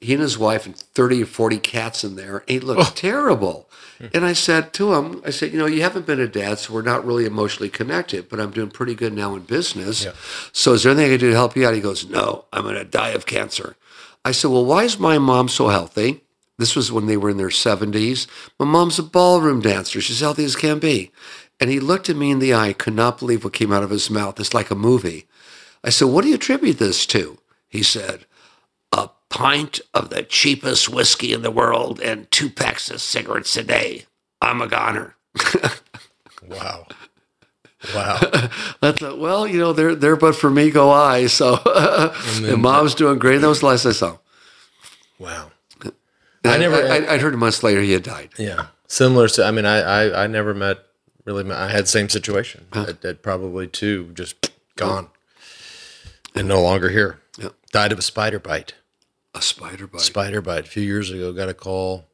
He 0.00 0.12
and 0.12 0.22
his 0.22 0.38
wife 0.38 0.64
and 0.64 0.76
30 0.76 1.24
or 1.24 1.26
40 1.26 1.58
cats 1.58 2.04
in 2.04 2.14
there. 2.14 2.38
And 2.38 2.50
he 2.50 2.60
looked 2.60 2.96
terrible. 2.96 3.68
Hmm. 3.98 4.06
And 4.14 4.24
I 4.24 4.32
said 4.32 4.72
to 4.74 4.94
him, 4.94 5.20
I 5.26 5.30
said, 5.30 5.52
you 5.52 5.58
know, 5.58 5.66
you 5.66 5.82
haven't 5.82 6.06
been 6.06 6.20
a 6.20 6.28
dad, 6.28 6.58
so 6.58 6.72
we're 6.72 6.82
not 6.82 7.04
really 7.04 7.24
emotionally 7.24 7.68
connected, 7.68 8.28
but 8.28 8.38
I'm 8.38 8.52
doing 8.52 8.70
pretty 8.70 8.94
good 8.94 9.12
now 9.12 9.34
in 9.34 9.42
business. 9.42 10.04
So 10.52 10.74
is 10.74 10.84
there 10.84 10.92
anything 10.92 11.10
I 11.10 11.14
can 11.14 11.20
do 11.20 11.30
to 11.30 11.36
help 11.36 11.56
you 11.56 11.66
out? 11.66 11.74
He 11.74 11.80
goes, 11.80 12.08
no, 12.08 12.44
I'm 12.52 12.62
going 12.62 12.76
to 12.76 12.84
die 12.84 13.10
of 13.10 13.26
cancer. 13.26 13.76
I 14.24 14.30
said, 14.30 14.50
well, 14.50 14.64
why 14.64 14.84
is 14.84 14.98
my 14.98 15.18
mom 15.18 15.48
so 15.48 15.68
healthy? 15.68 16.22
This 16.58 16.74
was 16.76 16.92
when 16.92 17.06
they 17.06 17.16
were 17.16 17.30
in 17.30 17.36
their 17.36 17.48
70s. 17.48 18.26
My 18.58 18.66
mom's 18.66 18.98
a 18.98 19.02
ballroom 19.04 19.60
dancer. 19.60 20.00
She's 20.00 20.20
healthy 20.20 20.44
as 20.44 20.56
can 20.56 20.78
be. 20.78 21.12
And 21.60 21.70
he 21.70 21.80
looked 21.80 22.08
at 22.08 22.16
me 22.16 22.30
in 22.30 22.38
the 22.38 22.54
eye, 22.54 22.72
could 22.72 22.94
not 22.94 23.18
believe 23.18 23.44
what 23.44 23.52
came 23.52 23.72
out 23.72 23.82
of 23.82 23.90
his 23.90 24.10
mouth. 24.10 24.38
It's 24.38 24.54
like 24.54 24.70
a 24.70 24.76
movie. 24.76 25.26
I 25.82 25.90
said, 25.90 26.06
What 26.06 26.22
do 26.22 26.28
you 26.28 26.34
attribute 26.34 26.78
this 26.78 27.06
to? 27.06 27.38
He 27.68 27.82
said, 27.82 28.26
pint 29.30 29.80
of 29.94 30.10
the 30.10 30.22
cheapest 30.22 30.88
whiskey 30.88 31.32
in 31.32 31.42
the 31.42 31.50
world 31.50 32.00
and 32.00 32.30
two 32.30 32.48
packs 32.50 32.90
of 32.90 33.00
cigarettes 33.00 33.56
a 33.56 33.62
day. 33.62 34.04
I'm 34.40 34.60
a 34.60 34.66
goner. 34.68 35.16
Wow. 36.48 36.86
Wow. 37.94 38.18
That's 38.80 39.00
thought, 39.00 39.18
well, 39.18 39.46
you 39.46 39.58
know, 39.58 39.72
there, 39.72 39.94
there, 39.94 40.16
but 40.16 40.34
for 40.34 40.50
me 40.50 40.70
go 40.70 40.90
I. 40.90 41.26
So, 41.26 41.60
and, 42.42 42.62
mom's 42.62 42.94
doing 42.94 43.18
great. 43.18 43.38
That 43.38 43.48
was 43.48 43.60
the 43.60 43.66
last 43.66 43.86
I 43.86 43.92
saw. 43.92 44.18
Wow. 45.18 45.50
I 45.84 45.90
I 46.44 46.56
never- 46.58 46.76
I, 46.88 47.14
I 47.14 47.18
heard 47.18 47.34
a 47.34 47.36
month 47.36 47.62
later 47.62 47.82
he 47.82 47.92
had 47.92 48.02
died. 48.02 48.30
Yeah. 48.38 48.66
Similar 48.86 49.28
to, 49.28 49.44
I 49.44 49.50
mean, 49.50 49.66
I, 49.66 49.78
I, 49.80 50.24
I 50.24 50.26
never 50.26 50.54
met, 50.54 50.78
really, 51.24 51.44
met, 51.44 51.58
I 51.58 51.68
had 51.68 51.86
same 51.88 52.08
situation. 52.08 52.66
At, 52.72 53.04
at 53.04 53.22
probably 53.22 53.66
two, 53.66 54.10
just 54.14 54.50
gone. 54.76 55.08
And 56.34 56.48
no 56.48 56.62
longer 56.62 56.88
here. 56.88 57.20
Yep. 57.38 57.54
Died 57.72 57.92
of 57.92 57.98
a 57.98 58.02
spider 58.02 58.38
bite. 58.38 58.74
A 59.34 59.42
spider 59.42 59.86
bite. 59.86 60.00
Spider 60.00 60.40
bite. 60.40 60.66
A 60.66 60.68
few 60.68 60.82
years 60.82 61.10
ago, 61.10 61.32
got 61.32 61.48
a 61.48 61.54
call. 61.54 62.06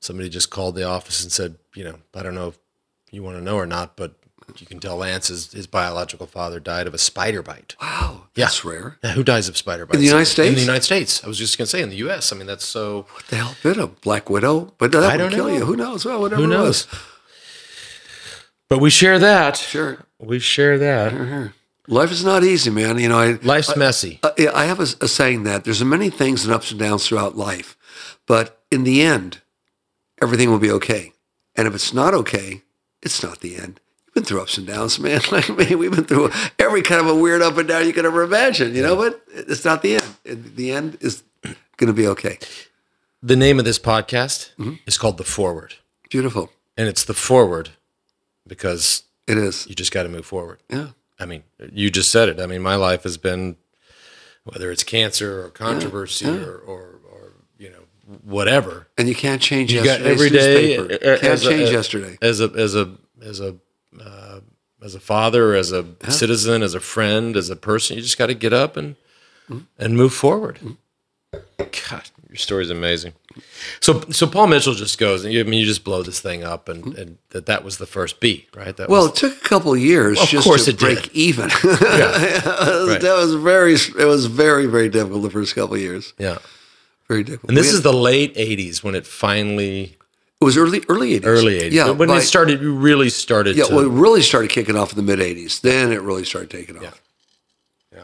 Somebody 0.00 0.28
just 0.28 0.50
called 0.50 0.74
the 0.74 0.84
office 0.84 1.22
and 1.22 1.32
said, 1.32 1.56
you 1.74 1.82
know, 1.84 1.98
I 2.14 2.22
don't 2.22 2.34
know 2.34 2.48
if 2.48 2.58
you 3.10 3.22
want 3.22 3.36
to 3.38 3.42
know 3.42 3.56
or 3.56 3.66
not, 3.66 3.96
but 3.96 4.14
you 4.58 4.66
can 4.66 4.78
tell 4.78 4.96
Lance 4.96 5.28
his, 5.28 5.52
his 5.52 5.66
biological 5.66 6.26
father 6.26 6.60
died 6.60 6.86
of 6.86 6.94
a 6.94 6.98
spider 6.98 7.42
bite. 7.42 7.74
wow, 7.80 8.24
that's 8.34 8.64
rare. 8.64 8.98
Yeah, 9.02 9.12
who 9.12 9.24
dies 9.24 9.48
of 9.48 9.56
spider 9.56 9.86
bites? 9.86 9.96
In 9.96 10.00
the 10.02 10.06
United 10.06 10.26
States. 10.26 10.48
In 10.48 10.54
the 10.54 10.60
United 10.60 10.84
States. 10.84 11.24
I 11.24 11.26
was 11.26 11.38
just 11.38 11.58
going 11.58 11.64
to 11.66 11.70
say 11.70 11.82
in 11.82 11.88
the 11.88 11.96
U.S. 11.96 12.32
I 12.32 12.36
mean, 12.36 12.46
that's 12.46 12.64
so. 12.64 13.06
What 13.12 13.26
the 13.26 13.36
hell 13.36 13.56
bit 13.62 13.78
a 13.78 13.86
Black 13.88 14.30
Widow? 14.30 14.72
But 14.78 14.92
that 14.92 15.02
I 15.02 15.16
would 15.16 15.18
don't 15.18 15.30
kill 15.32 15.48
know. 15.48 15.54
you. 15.54 15.64
Who 15.64 15.76
knows? 15.76 16.04
Well, 16.04 16.20
whatever 16.20 16.42
Who 16.42 16.48
knows? 16.48 16.86
But 18.68 18.78
we 18.78 18.90
share 18.90 19.18
that. 19.18 19.56
Sure. 19.56 19.98
We 20.18 20.38
share 20.38 20.78
that. 20.78 21.52
Life 21.88 22.10
is 22.10 22.24
not 22.24 22.42
easy, 22.44 22.70
man. 22.70 22.98
You 22.98 23.08
know, 23.08 23.18
I, 23.18 23.38
Life's 23.42 23.76
messy. 23.76 24.18
Uh, 24.22 24.30
yeah, 24.36 24.50
I 24.54 24.64
have 24.64 24.80
a, 24.80 24.86
a 25.00 25.08
saying 25.08 25.44
that 25.44 25.64
there's 25.64 25.80
a 25.80 25.84
many 25.84 26.10
things 26.10 26.44
and 26.44 26.52
ups 26.52 26.70
and 26.70 26.80
downs 26.80 27.06
throughout 27.06 27.36
life, 27.36 27.76
but 28.26 28.60
in 28.70 28.82
the 28.84 29.02
end, 29.02 29.40
everything 30.20 30.50
will 30.50 30.58
be 30.58 30.70
okay. 30.72 31.12
And 31.54 31.68
if 31.68 31.74
it's 31.74 31.94
not 31.94 32.12
okay, 32.14 32.62
it's 33.02 33.22
not 33.22 33.40
the 33.40 33.56
end. 33.56 33.80
You've 34.06 34.14
been 34.14 34.24
through 34.24 34.42
ups 34.42 34.58
and 34.58 34.66
downs, 34.66 34.98
man. 35.06 35.20
Like 35.30 35.48
man, 35.48 35.78
we've 35.78 35.90
been 35.94 36.04
through 36.04 36.30
every 36.58 36.82
kind 36.82 37.00
of 37.00 37.06
a 37.08 37.14
weird 37.14 37.40
up 37.42 37.56
and 37.56 37.68
down 37.68 37.86
you 37.86 37.92
could 37.92 38.04
ever 38.06 38.22
imagine. 38.22 38.74
You 38.74 38.82
know, 38.82 38.96
but 38.96 39.22
it's 39.28 39.64
not 39.64 39.82
the 39.82 39.94
end. 39.96 40.44
The 40.56 40.72
end 40.72 40.98
is 41.00 41.22
going 41.76 41.86
to 41.88 41.92
be 41.92 42.06
okay. 42.08 42.38
The 43.22 43.36
name 43.36 43.58
of 43.58 43.64
this 43.64 43.78
podcast 43.78 44.50
Mm-hmm. 44.58 44.74
is 44.86 44.98
called 44.98 45.18
The 45.18 45.24
Forward. 45.24 45.74
Beautiful. 46.10 46.50
And 46.76 46.88
it's 46.88 47.04
The 47.04 47.14
Forward 47.14 47.70
because 48.46 49.02
It 49.26 49.38
is. 49.38 49.66
you 49.68 49.74
just 49.74 49.92
got 49.92 50.02
to 50.04 50.08
move 50.08 50.26
forward. 50.26 50.58
Yeah. 50.68 50.88
I 51.18 51.26
mean, 51.26 51.42
you 51.72 51.90
just 51.90 52.10
said 52.10 52.28
it. 52.28 52.40
I 52.40 52.46
mean, 52.46 52.62
my 52.62 52.76
life 52.76 53.02
has 53.04 53.16
been 53.16 53.56
whether 54.44 54.70
it's 54.70 54.84
cancer 54.84 55.44
or 55.44 55.50
controversy 55.50 56.26
Or, 56.28 56.56
or 56.58 57.00
or 57.10 57.32
you 57.58 57.70
know 57.70 57.82
whatever. 58.22 58.86
And 58.98 59.08
you 59.08 59.14
can't 59.14 59.40
change 59.42 59.72
You 59.72 59.82
got 59.82 60.00
every 60.02 60.30
day 60.30 60.76
newspaper. 60.76 60.94
uh, 60.94 61.18
Can't 61.18 61.24
as 61.24 61.46
a- 61.46 61.50
change 61.50 61.68
uh, 61.70 61.72
yesterday. 61.72 62.18
as 62.22 62.40
a 62.40 62.44
as 62.54 62.74
a 62.76 62.94
as 63.22 63.40
a 63.40 63.56
uh, 64.00 64.40
as 64.84 64.94
a 64.94 65.00
father, 65.00 65.54
as 65.54 65.72
a 65.72 65.84
citizen, 66.10 66.62
as 66.62 66.74
a 66.74 66.80
friend, 66.80 67.36
as 67.36 67.48
a 67.50 67.56
person. 67.56 67.96
You 67.96 68.02
just 68.02 68.18
got 68.18 68.26
to 68.26 68.34
get 68.34 68.52
up 68.52 68.76
and 68.76 68.96
Mm-hmm. 69.48 69.64
and 69.78 69.96
move 69.96 70.12
forward. 70.12 70.58
God, 71.56 72.02
your 72.28 72.36
story's 72.36 72.68
amazing. 72.70 73.12
So 73.80 74.00
so 74.10 74.26
Paul 74.26 74.46
Mitchell 74.46 74.74
just 74.74 74.98
goes. 74.98 75.24
I 75.24 75.28
mean, 75.28 75.52
you 75.54 75.66
just 75.66 75.84
blow 75.84 76.02
this 76.02 76.20
thing 76.20 76.44
up, 76.44 76.68
and, 76.68 76.96
and 76.96 77.18
that 77.30 77.46
that 77.46 77.64
was 77.64 77.78
the 77.78 77.86
first 77.86 78.20
beat, 78.20 78.48
right? 78.56 78.76
That 78.76 78.84
Mm-hmm. 78.84 78.92
Well, 78.92 79.02
was, 79.02 79.10
it 79.10 79.16
took 79.16 79.36
a 79.36 79.48
couple 79.48 79.72
of 79.74 79.78
years 79.80 80.20
Of 80.20 80.28
just 80.28 80.44
course 80.44 80.64
to 80.66 80.74
break 80.74 81.02
did. 81.04 81.12
even. 81.14 81.50
Right. 81.64 83.00
That 83.00 83.16
was 83.16 83.34
very. 83.34 83.74
It 83.74 84.06
was 84.06 84.26
very 84.26 84.66
very 84.66 84.88
difficult 84.88 85.22
the 85.22 85.30
first 85.30 85.54
couple 85.54 85.74
of 85.74 85.80
years. 85.80 86.14
yeah. 86.18 86.38
Very 87.08 87.22
difficult. 87.22 87.50
And 87.50 87.56
this 87.56 87.72
is 87.72 87.82
the 87.82 87.92
late 87.92 88.34
'80s 88.34 88.82
when 88.82 88.94
it 88.96 89.06
finally 89.06 89.96
it 90.40 90.44
was 90.44 90.56
early 90.56 90.82
early 90.88 91.14
eighties. 91.14 91.26
early 91.26 91.58
'80s. 91.60 91.72
Yeah, 91.72 91.90
when 91.90 92.08
by- 92.08 92.18
it 92.18 92.22
started, 92.22 92.60
you 92.60 92.74
really 92.74 93.10
started. 93.10 93.56
Yeah, 93.56 93.64
to, 93.66 93.74
well, 93.76 93.84
it 93.84 93.90
really 93.90 94.22
started 94.22 94.50
kicking 94.50 94.76
off 94.76 94.90
in 94.92 94.96
the 94.96 95.02
mid 95.16 95.20
'80s. 95.20 95.60
Then 95.60 95.92
it 95.92 96.00
really 96.02 96.24
started 96.24 96.50
taking 96.50 96.76
off. 96.78 96.82
Yeah. 96.82 96.90
Yeah. 97.94 98.02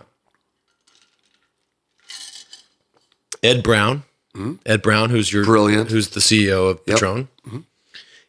Ed 3.43 3.63
Brown, 3.63 4.05
Ed 4.67 4.83
Brown, 4.83 5.11
who's 5.11 5.33
your 5.33 5.43
Mm-hmm. 5.43 5.51
Brilliant. 5.53 5.91
who's 5.91 6.11
the 6.11 6.21
CEO 6.21 6.71
of 6.71 6.81
Yep. 6.87 6.99
Mm-hmm. 6.99 7.21
Patron. 7.47 7.67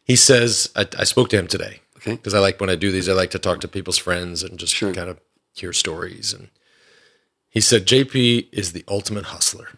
He 0.04 0.16
says, 0.16 0.70
I, 0.76 0.86
I 0.98 1.04
spoke 1.04 1.30
to 1.30 1.38
him 1.38 1.46
today 1.46 1.80
Okay. 1.96 2.12
because 2.16 2.34
I 2.34 2.38
like 2.38 2.60
when 2.60 2.68
I 2.68 2.74
do 2.76 2.90
these, 2.92 3.08
I 3.08 3.14
like 3.14 3.30
to 3.30 3.38
talk 3.38 3.60
to 3.62 3.68
people's 3.68 3.96
friends 3.98 4.42
and 4.42 4.58
just 4.58 4.74
Sure. 4.74 4.92
kind 4.92 5.08
of 5.08 5.18
hear 5.54 5.72
stories. 5.72 6.34
And 6.34 6.48
he 7.48 7.60
said, 7.60 7.86
JP 7.86 8.48
is 8.52 8.72
the 8.72 8.84
ultimate 8.86 9.26
hustler, 9.26 9.68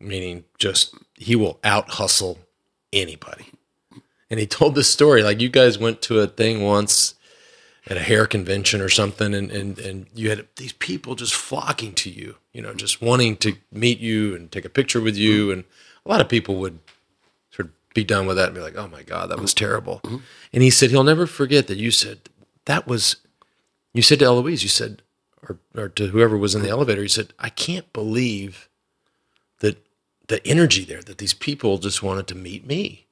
meaning 0.00 0.44
just 0.58 0.94
he 1.14 1.36
will 1.36 1.58
out 1.62 1.90
hustle 1.90 2.38
anybody. 2.92 3.46
And 4.30 4.40
he 4.40 4.46
told 4.46 4.74
this 4.74 4.88
story 4.88 5.22
like 5.22 5.40
you 5.40 5.48
guys 5.50 5.78
went 5.78 6.00
to 6.02 6.20
a 6.20 6.26
thing 6.26 6.62
once 6.62 7.14
at 7.86 7.96
a 7.96 8.00
hair 8.00 8.26
convention 8.26 8.80
or 8.80 8.88
something 8.88 9.34
and, 9.34 9.50
and, 9.50 9.78
and 9.78 10.06
you 10.14 10.30
had 10.30 10.46
these 10.56 10.72
people 10.72 11.14
just 11.14 11.34
flocking 11.34 11.92
to 11.92 12.10
you, 12.10 12.36
you 12.52 12.62
know, 12.62 12.72
just 12.72 13.02
wanting 13.02 13.36
to 13.36 13.56
meet 13.70 13.98
you 13.98 14.34
and 14.34 14.50
take 14.50 14.64
a 14.64 14.70
picture 14.70 15.00
with 15.00 15.16
you. 15.16 15.42
Mm-hmm. 15.42 15.52
And 15.52 15.64
a 16.06 16.08
lot 16.08 16.20
of 16.20 16.28
people 16.28 16.56
would 16.56 16.78
sort 17.50 17.68
of 17.68 17.74
be 17.94 18.04
done 18.04 18.26
with 18.26 18.36
that 18.36 18.46
and 18.46 18.54
be 18.54 18.62
like, 18.62 18.76
oh 18.76 18.88
my 18.88 19.02
God, 19.02 19.30
that 19.30 19.38
was 19.38 19.54
mm-hmm. 19.54 19.64
terrible. 19.64 20.00
Mm-hmm. 20.04 20.16
And 20.52 20.62
he 20.62 20.70
said, 20.70 20.90
he'll 20.90 21.04
never 21.04 21.26
forget 21.26 21.66
that 21.66 21.76
you 21.76 21.90
said, 21.90 22.20
that 22.64 22.86
was, 22.86 23.16
you 23.92 24.00
said 24.00 24.20
to 24.20 24.24
Eloise, 24.24 24.62
you 24.62 24.70
said, 24.70 25.02
or, 25.46 25.58
or 25.76 25.90
to 25.90 26.06
whoever 26.06 26.38
was 26.38 26.54
in 26.54 26.62
the 26.62 26.70
elevator, 26.70 27.02
you 27.02 27.08
said, 27.08 27.34
I 27.38 27.50
can't 27.50 27.92
believe 27.92 28.70
that 29.60 29.84
the 30.28 30.44
energy 30.46 30.84
there, 30.84 31.02
that 31.02 31.18
these 31.18 31.34
people 31.34 31.76
just 31.76 32.02
wanted 32.02 32.26
to 32.28 32.34
meet 32.34 32.66
me. 32.66 33.06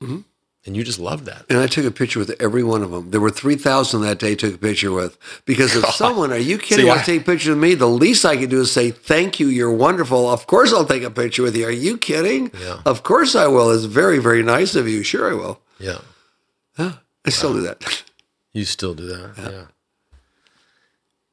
And 0.65 0.77
you 0.77 0.85
just 0.85 1.01
loved 1.01 1.25
that. 1.27 1.45
And 1.51 1.59
I 1.59 1.67
took 1.67 1.85
a 1.85 1.91
picture 1.91 2.21
with 2.21 2.41
every 2.41 2.63
one 2.63 2.85
of 2.85 2.93
them. 2.93 3.11
There 3.11 3.21
were 3.21 3.31
3,000 3.31 4.01
that 4.03 4.21
day 4.21 4.33
I 4.33 4.35
took 4.37 4.55
a 4.55 4.59
picture 4.59 4.93
with. 4.93 5.19
Because 5.45 5.75
if 5.75 5.85
someone, 5.95 6.33
are 6.33 6.37
you 6.39 6.57
kidding, 6.57 6.85
See, 6.87 6.91
I- 6.91 6.99
to 6.99 7.05
take 7.05 7.23
a 7.23 7.25
picture 7.25 7.51
with 7.51 7.59
me, 7.59 7.75
the 7.75 7.89
least 7.89 8.25
I 8.25 8.37
can 8.37 8.49
do 8.49 8.61
is 8.61 8.71
say, 8.71 8.93
thank 8.93 9.41
you, 9.41 9.49
you're 9.49 9.73
wonderful. 9.73 10.31
Of 10.31 10.47
course 10.47 10.73
I'll 10.73 10.85
take 10.85 11.03
a 11.03 11.11
picture 11.11 11.43
with 11.43 11.57
you. 11.57 11.67
Are 11.67 11.71
you 11.73 11.99
kidding? 11.99 12.53
Yeah. 12.61 12.81
Of 12.87 13.03
course 13.03 13.35
I 13.35 13.49
will. 13.49 13.71
It's 13.73 13.85
very, 13.87 14.19
very 14.21 14.45
nice 14.45 14.77
of 14.77 14.87
you. 14.87 15.03
Sure 15.03 15.31
I 15.33 15.35
will. 15.35 15.61
Yeah. 15.81 15.99
I 16.79 17.31
still 17.31 17.55
do 17.55 17.63
that. 17.63 18.03
You 18.55 18.67
still 18.67 18.93
do 18.93 19.07
that, 19.07 19.33
yeah. 19.39 19.65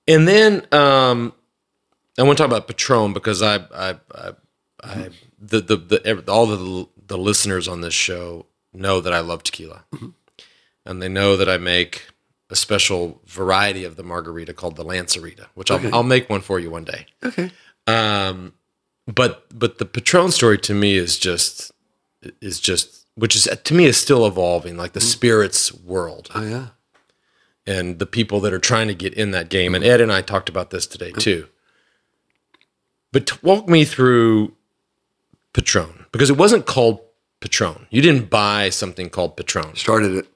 And 0.08 0.26
then 0.26 0.66
um, 0.72 1.34
I 2.18 2.24
want 2.24 2.38
to 2.38 2.42
talk 2.44 2.50
about 2.50 2.66
Patron 2.68 3.12
because 3.12 3.42
I, 3.42 3.56
I, 3.76 3.96
I, 4.16 4.32
I 4.82 5.10
the, 5.38 5.60
the 5.60 5.76
the 5.76 6.32
all 6.32 6.46
the 6.46 6.88
the 7.08 7.18
listeners 7.18 7.68
on 7.68 7.82
this 7.82 7.94
show 7.94 8.46
know 8.74 9.02
that 9.02 9.14
I 9.14 9.20
love 9.20 9.44
tequila, 9.44 9.86
and 10.86 11.02
they 11.02 11.10
know 11.10 11.36
that 11.38 11.50
I 11.50 11.58
make 11.58 12.08
a 12.50 12.56
special 12.56 13.22
variety 13.26 13.84
of 13.84 13.96
the 13.96 14.04
margarita 14.04 14.54
called 14.54 14.76
the 14.76 14.84
Lancerita, 14.84 15.48
which 15.54 15.70
I'll, 15.72 15.96
I'll 15.96 16.04
make 16.04 16.30
one 16.30 16.42
for 16.42 16.60
you 16.60 16.72
one 16.72 16.84
day. 16.84 17.06
Okay. 17.24 17.52
Um, 17.88 18.54
but 19.08 19.46
but 19.58 19.78
the 19.80 19.86
Patron 19.86 20.32
story 20.32 20.58
to 20.60 20.74
me 20.74 20.96
is 20.98 21.18
just 21.20 21.72
is 22.42 22.60
just 22.60 23.06
which 23.16 23.36
is 23.36 23.48
to 23.64 23.74
me 23.74 23.86
is 23.86 23.98
still 23.98 24.26
evolving, 24.26 24.78
like 24.78 24.94
the 24.94 25.02
spirits 25.02 25.74
world 25.74 26.30
Oh, 26.36 26.44
yeah. 26.44 26.68
and 27.68 28.00
the 28.00 28.06
people 28.06 28.40
that 28.42 28.54
are 28.54 28.60
trying 28.60 28.88
to 28.88 28.96
get 28.96 29.14
in 29.14 29.32
that 29.32 29.50
game. 29.50 29.74
And 29.76 29.84
Ed 29.84 30.00
and 30.02 30.12
I 30.12 30.22
talked 30.22 30.48
about 30.50 30.70
this 30.70 30.86
today 30.88 31.12
too. 31.12 31.48
But 33.12 33.42
walk 33.44 33.68
me 33.68 33.86
through 33.86 34.54
Patron 35.54 36.06
because 36.12 36.30
it 36.30 36.38
wasn't 36.38 36.66
called 36.66 37.02
Patron. 37.40 37.88
You 37.90 38.02
didn't 38.02 38.30
buy 38.30 38.70
something 38.70 39.10
called 39.10 39.38
Patron, 39.38 39.76
Started 39.76 40.16
it. 40.16 40.28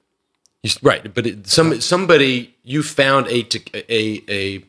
You 0.62 0.70
right? 0.82 1.12
But 1.12 1.26
it, 1.26 1.46
some 1.46 1.80
somebody 1.80 2.54
you 2.62 2.82
found 2.82 3.26
a 3.28 3.46
a 3.92 4.22
a 4.28 4.64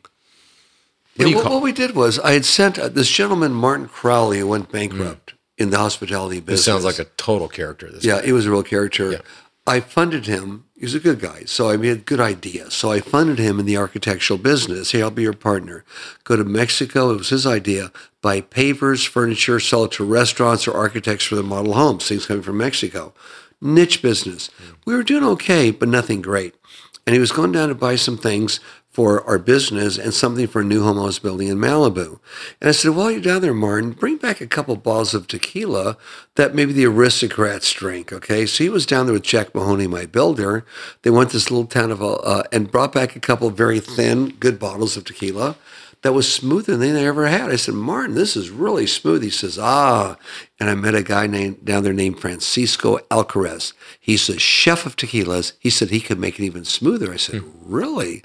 what 1.16 1.28
Yeah, 1.28 1.36
what, 1.36 1.50
what 1.50 1.62
we 1.62 1.72
did 1.72 1.94
was 1.94 2.18
I 2.18 2.32
had 2.32 2.44
sent 2.44 2.78
uh, 2.78 2.88
this 2.88 3.08
gentleman, 3.08 3.52
Martin 3.52 3.88
Crowley, 3.88 4.40
who 4.40 4.48
went 4.48 4.70
bankrupt 4.70 5.32
in 5.56 5.70
the 5.70 5.78
hospitality 5.78 6.40
business. 6.40 6.60
This 6.60 6.64
sounds 6.66 6.84
like 6.84 6.98
a 6.98 7.04
total 7.16 7.48
character. 7.48 7.90
This 7.90 8.04
Yeah, 8.04 8.20
he 8.20 8.32
was 8.32 8.44
a 8.44 8.50
real 8.50 8.62
character. 8.62 9.12
Yeah. 9.12 9.18
I 9.66 9.80
funded 9.80 10.26
him. 10.26 10.65
He 10.76 10.84
was 10.84 10.94
a 10.94 11.00
good 11.00 11.20
guy. 11.20 11.44
So 11.46 11.70
I 11.70 11.78
made 11.78 11.96
a 11.96 11.96
good 11.96 12.20
idea. 12.20 12.70
So 12.70 12.92
I 12.92 13.00
funded 13.00 13.38
him 13.38 13.58
in 13.58 13.64
the 13.64 13.78
architectural 13.78 14.38
business. 14.38 14.92
Hey, 14.92 15.00
I'll 15.00 15.10
be 15.10 15.22
your 15.22 15.32
partner. 15.32 15.84
Go 16.24 16.36
to 16.36 16.44
Mexico. 16.44 17.10
It 17.10 17.16
was 17.16 17.30
his 17.30 17.46
idea. 17.46 17.90
Buy 18.20 18.42
pavers, 18.42 19.08
furniture, 19.08 19.58
sell 19.58 19.84
it 19.84 19.92
to 19.92 20.04
restaurants 20.04 20.68
or 20.68 20.76
architects 20.76 21.24
for 21.24 21.34
the 21.34 21.42
model 21.42 21.72
homes, 21.72 22.06
things 22.06 22.26
coming 22.26 22.42
from 22.42 22.58
Mexico. 22.58 23.14
Niche 23.58 24.02
business. 24.02 24.50
We 24.84 24.94
were 24.94 25.02
doing 25.02 25.24
okay, 25.24 25.70
but 25.70 25.88
nothing 25.88 26.20
great. 26.20 26.54
And 27.06 27.14
he 27.14 27.20
was 27.20 27.32
going 27.32 27.52
down 27.52 27.70
to 27.70 27.74
buy 27.74 27.96
some 27.96 28.18
things 28.18 28.60
for 28.96 29.22
our 29.28 29.38
business 29.38 29.98
and 29.98 30.14
something 30.14 30.46
for 30.46 30.62
a 30.62 30.64
new 30.64 30.82
home 30.82 30.98
I 30.98 31.02
was 31.02 31.18
building 31.18 31.48
in 31.48 31.58
Malibu. 31.58 32.18
And 32.62 32.68
I 32.70 32.72
said, 32.72 32.92
while 32.96 33.10
you're 33.10 33.20
down 33.20 33.42
there, 33.42 33.52
Martin, 33.52 33.90
bring 33.90 34.16
back 34.16 34.40
a 34.40 34.46
couple 34.46 34.74
bottles 34.74 35.12
of 35.12 35.28
tequila 35.28 35.98
that 36.36 36.54
maybe 36.54 36.72
the 36.72 36.86
aristocrats 36.86 37.70
drink. 37.74 38.10
Okay. 38.10 38.46
So 38.46 38.64
he 38.64 38.70
was 38.70 38.86
down 38.86 39.04
there 39.04 39.12
with 39.12 39.22
Jack 39.22 39.54
Mahoney, 39.54 39.86
my 39.86 40.06
builder. 40.06 40.64
They 41.02 41.10
went 41.10 41.28
to 41.28 41.36
this 41.36 41.50
little 41.50 41.66
town 41.66 41.90
of, 41.90 42.02
uh, 42.02 42.44
and 42.50 42.72
brought 42.72 42.94
back 42.94 43.14
a 43.14 43.20
couple 43.20 43.50
very 43.50 43.80
thin, 43.80 44.30
good 44.30 44.58
bottles 44.58 44.96
of 44.96 45.04
tequila 45.04 45.56
that 46.00 46.14
was 46.14 46.32
smoother 46.32 46.78
than 46.78 46.94
they 46.94 47.06
ever 47.06 47.26
had. 47.26 47.50
I 47.50 47.56
said, 47.56 47.74
Martin, 47.74 48.14
this 48.14 48.34
is 48.34 48.48
really 48.48 48.86
smooth. 48.86 49.22
He 49.22 49.28
says, 49.28 49.58
ah. 49.58 50.16
And 50.58 50.70
I 50.70 50.74
met 50.74 50.94
a 50.94 51.02
guy 51.02 51.26
named 51.26 51.66
down 51.66 51.82
there 51.82 51.92
named 51.92 52.18
Francisco 52.18 52.96
Alcaraz. 53.10 53.74
He's 54.00 54.26
the 54.26 54.38
chef 54.38 54.86
of 54.86 54.96
tequilas. 54.96 55.52
He 55.58 55.68
said 55.68 55.90
he 55.90 56.00
could 56.00 56.18
make 56.18 56.38
it 56.38 56.44
even 56.44 56.64
smoother. 56.64 57.12
I 57.12 57.16
said, 57.16 57.42
really? 57.62 58.22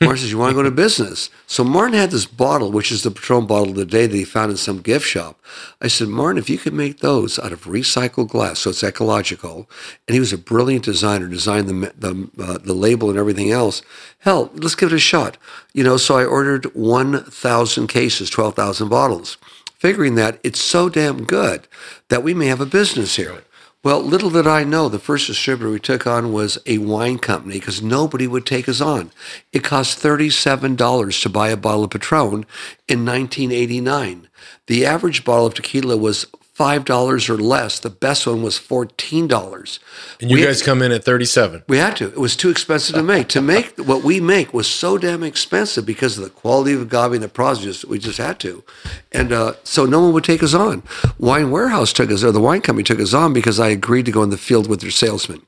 Martin 0.00 0.18
says, 0.18 0.30
you 0.30 0.38
want 0.38 0.50
to 0.50 0.54
go 0.54 0.60
into 0.60 0.70
business? 0.70 1.30
So 1.48 1.64
Martin 1.64 1.98
had 1.98 2.12
this 2.12 2.26
bottle, 2.26 2.70
which 2.70 2.92
is 2.92 3.02
the 3.02 3.10
Patron 3.10 3.46
bottle 3.46 3.70
of 3.70 3.74
the 3.76 3.84
day 3.84 4.06
that 4.06 4.16
he 4.16 4.24
found 4.24 4.52
in 4.52 4.56
some 4.56 4.82
gift 4.82 5.06
shop. 5.06 5.40
I 5.80 5.88
said, 5.88 6.08
Martin, 6.08 6.38
if 6.38 6.48
you 6.48 6.58
could 6.58 6.74
make 6.74 7.00
those 7.00 7.40
out 7.40 7.52
of 7.52 7.64
recycled 7.64 8.28
glass, 8.28 8.60
so 8.60 8.70
it's 8.70 8.84
ecological, 8.84 9.68
and 10.06 10.14
he 10.14 10.20
was 10.20 10.32
a 10.32 10.38
brilliant 10.38 10.84
designer, 10.84 11.26
designed 11.26 11.68
the 11.68 11.92
the, 11.98 12.28
uh, 12.38 12.58
the 12.58 12.74
label 12.74 13.10
and 13.10 13.18
everything 13.18 13.50
else. 13.50 13.82
Hell, 14.20 14.50
let's 14.54 14.74
give 14.74 14.92
it 14.92 14.96
a 14.96 14.98
shot. 14.98 15.38
You 15.72 15.82
know, 15.84 15.96
so 15.96 16.16
I 16.16 16.24
ordered 16.24 16.74
1,000 16.74 17.86
cases, 17.88 18.30
12,000 18.30 18.88
bottles, 18.88 19.38
figuring 19.84 20.14
that 20.14 20.40
it's 20.42 20.62
so 20.62 20.88
damn 20.88 21.24
good 21.24 21.68
that 22.08 22.22
we 22.22 22.32
may 22.32 22.46
have 22.46 22.62
a 22.62 22.64
business 22.64 23.16
here. 23.16 23.42
Well, 23.82 24.00
little 24.00 24.30
did 24.30 24.46
I 24.46 24.64
know, 24.64 24.88
the 24.88 24.98
first 24.98 25.26
distributor 25.26 25.70
we 25.70 25.78
took 25.78 26.06
on 26.06 26.32
was 26.32 26.56
a 26.64 26.78
wine 26.78 27.18
company 27.18 27.56
because 27.56 27.82
nobody 27.82 28.26
would 28.26 28.46
take 28.46 28.66
us 28.66 28.80
on. 28.80 29.12
It 29.52 29.62
cost 29.62 30.02
$37 30.02 31.22
to 31.22 31.28
buy 31.28 31.50
a 31.50 31.56
bottle 31.58 31.84
of 31.84 31.90
Patron 31.90 32.46
in 32.88 33.04
1989. 33.04 34.28
The 34.68 34.86
average 34.86 35.22
bottle 35.22 35.44
of 35.44 35.52
tequila 35.52 35.98
was 35.98 36.28
five 36.54 36.84
dollars 36.84 37.28
or 37.28 37.36
less. 37.36 37.78
The 37.80 37.90
best 37.90 38.26
one 38.26 38.42
was 38.42 38.56
fourteen 38.56 39.26
dollars. 39.26 39.80
And 40.20 40.30
you 40.30 40.44
guys 40.44 40.62
come 40.62 40.80
in 40.82 40.92
at 40.92 41.04
37. 41.04 41.64
We 41.68 41.78
had 41.78 41.96
to. 41.96 42.06
It 42.06 42.18
was 42.18 42.36
too 42.36 42.50
expensive 42.50 42.94
to 42.94 43.02
make. 43.02 43.28
to 43.28 43.42
make 43.42 43.76
what 43.78 44.04
we 44.04 44.20
make 44.20 44.54
was 44.54 44.68
so 44.68 44.96
damn 44.96 45.22
expensive 45.22 45.84
because 45.84 46.16
of 46.16 46.24
the 46.24 46.30
quality 46.30 46.72
of 46.72 46.82
agave 46.82 47.12
and 47.12 47.22
the 47.22 47.28
process. 47.28 47.84
We 47.84 47.98
just 47.98 48.18
had 48.18 48.38
to, 48.40 48.64
and 49.12 49.32
uh, 49.32 49.54
so 49.64 49.84
no 49.84 50.00
one 50.00 50.12
would 50.12 50.24
take 50.24 50.42
us 50.42 50.54
on. 50.54 50.82
Wine 51.18 51.50
Warehouse 51.50 51.92
took 51.92 52.10
us, 52.10 52.22
or 52.24 52.32
the 52.32 52.40
wine 52.40 52.60
company 52.60 52.84
took 52.84 53.00
us 53.00 53.12
on 53.12 53.32
because 53.32 53.58
I 53.60 53.68
agreed 53.68 54.06
to 54.06 54.12
go 54.12 54.22
in 54.22 54.30
the 54.30 54.36
field 54.36 54.68
with 54.68 54.80
their 54.80 54.90
salesman. 54.90 55.42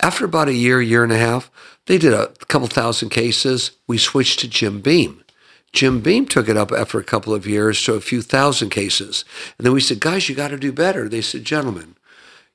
After 0.00 0.24
about 0.24 0.48
a 0.48 0.54
year, 0.54 0.80
year 0.80 1.04
and 1.04 1.12
a 1.12 1.18
half, 1.18 1.50
they 1.86 1.98
did 1.98 2.12
a 2.12 2.28
couple 2.48 2.68
thousand 2.68 3.08
cases. 3.10 3.72
We 3.86 3.98
switched 3.98 4.40
to 4.40 4.48
Jim 4.48 4.80
Beam. 4.80 5.24
Jim 5.72 6.00
Beam 6.00 6.26
took 6.26 6.48
it 6.48 6.56
up 6.56 6.72
after 6.72 6.98
a 6.98 7.04
couple 7.04 7.34
of 7.34 7.46
years 7.46 7.82
to 7.84 7.94
a 7.94 8.00
few 8.00 8.22
thousand 8.22 8.70
cases. 8.70 9.24
And 9.58 9.66
then 9.66 9.72
we 9.72 9.80
said, 9.80 10.00
guys, 10.00 10.28
you 10.28 10.34
got 10.34 10.48
to 10.48 10.56
do 10.56 10.72
better. 10.72 11.08
They 11.08 11.20
said, 11.20 11.44
gentlemen, 11.44 11.96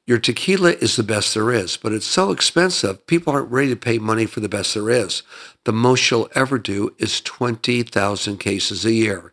your 0.05 0.19
tequila 0.19 0.71
is 0.71 0.95
the 0.95 1.03
best 1.03 1.33
there 1.33 1.51
is, 1.51 1.77
but 1.77 1.93
it's 1.93 2.05
so 2.05 2.31
expensive, 2.31 3.07
people 3.07 3.31
aren't 3.31 3.51
ready 3.51 3.69
to 3.69 3.75
pay 3.75 3.99
money 3.99 4.25
for 4.25 4.41
the 4.41 4.49
best 4.49 4.73
there 4.73 4.89
is. 4.89 5.23
The 5.63 5.71
most 5.71 6.09
you'll 6.11 6.29
ever 6.35 6.57
do 6.57 6.93
is 6.99 7.21
20,000 7.21 8.37
cases 8.37 8.83
a 8.83 8.91
year. 8.91 9.31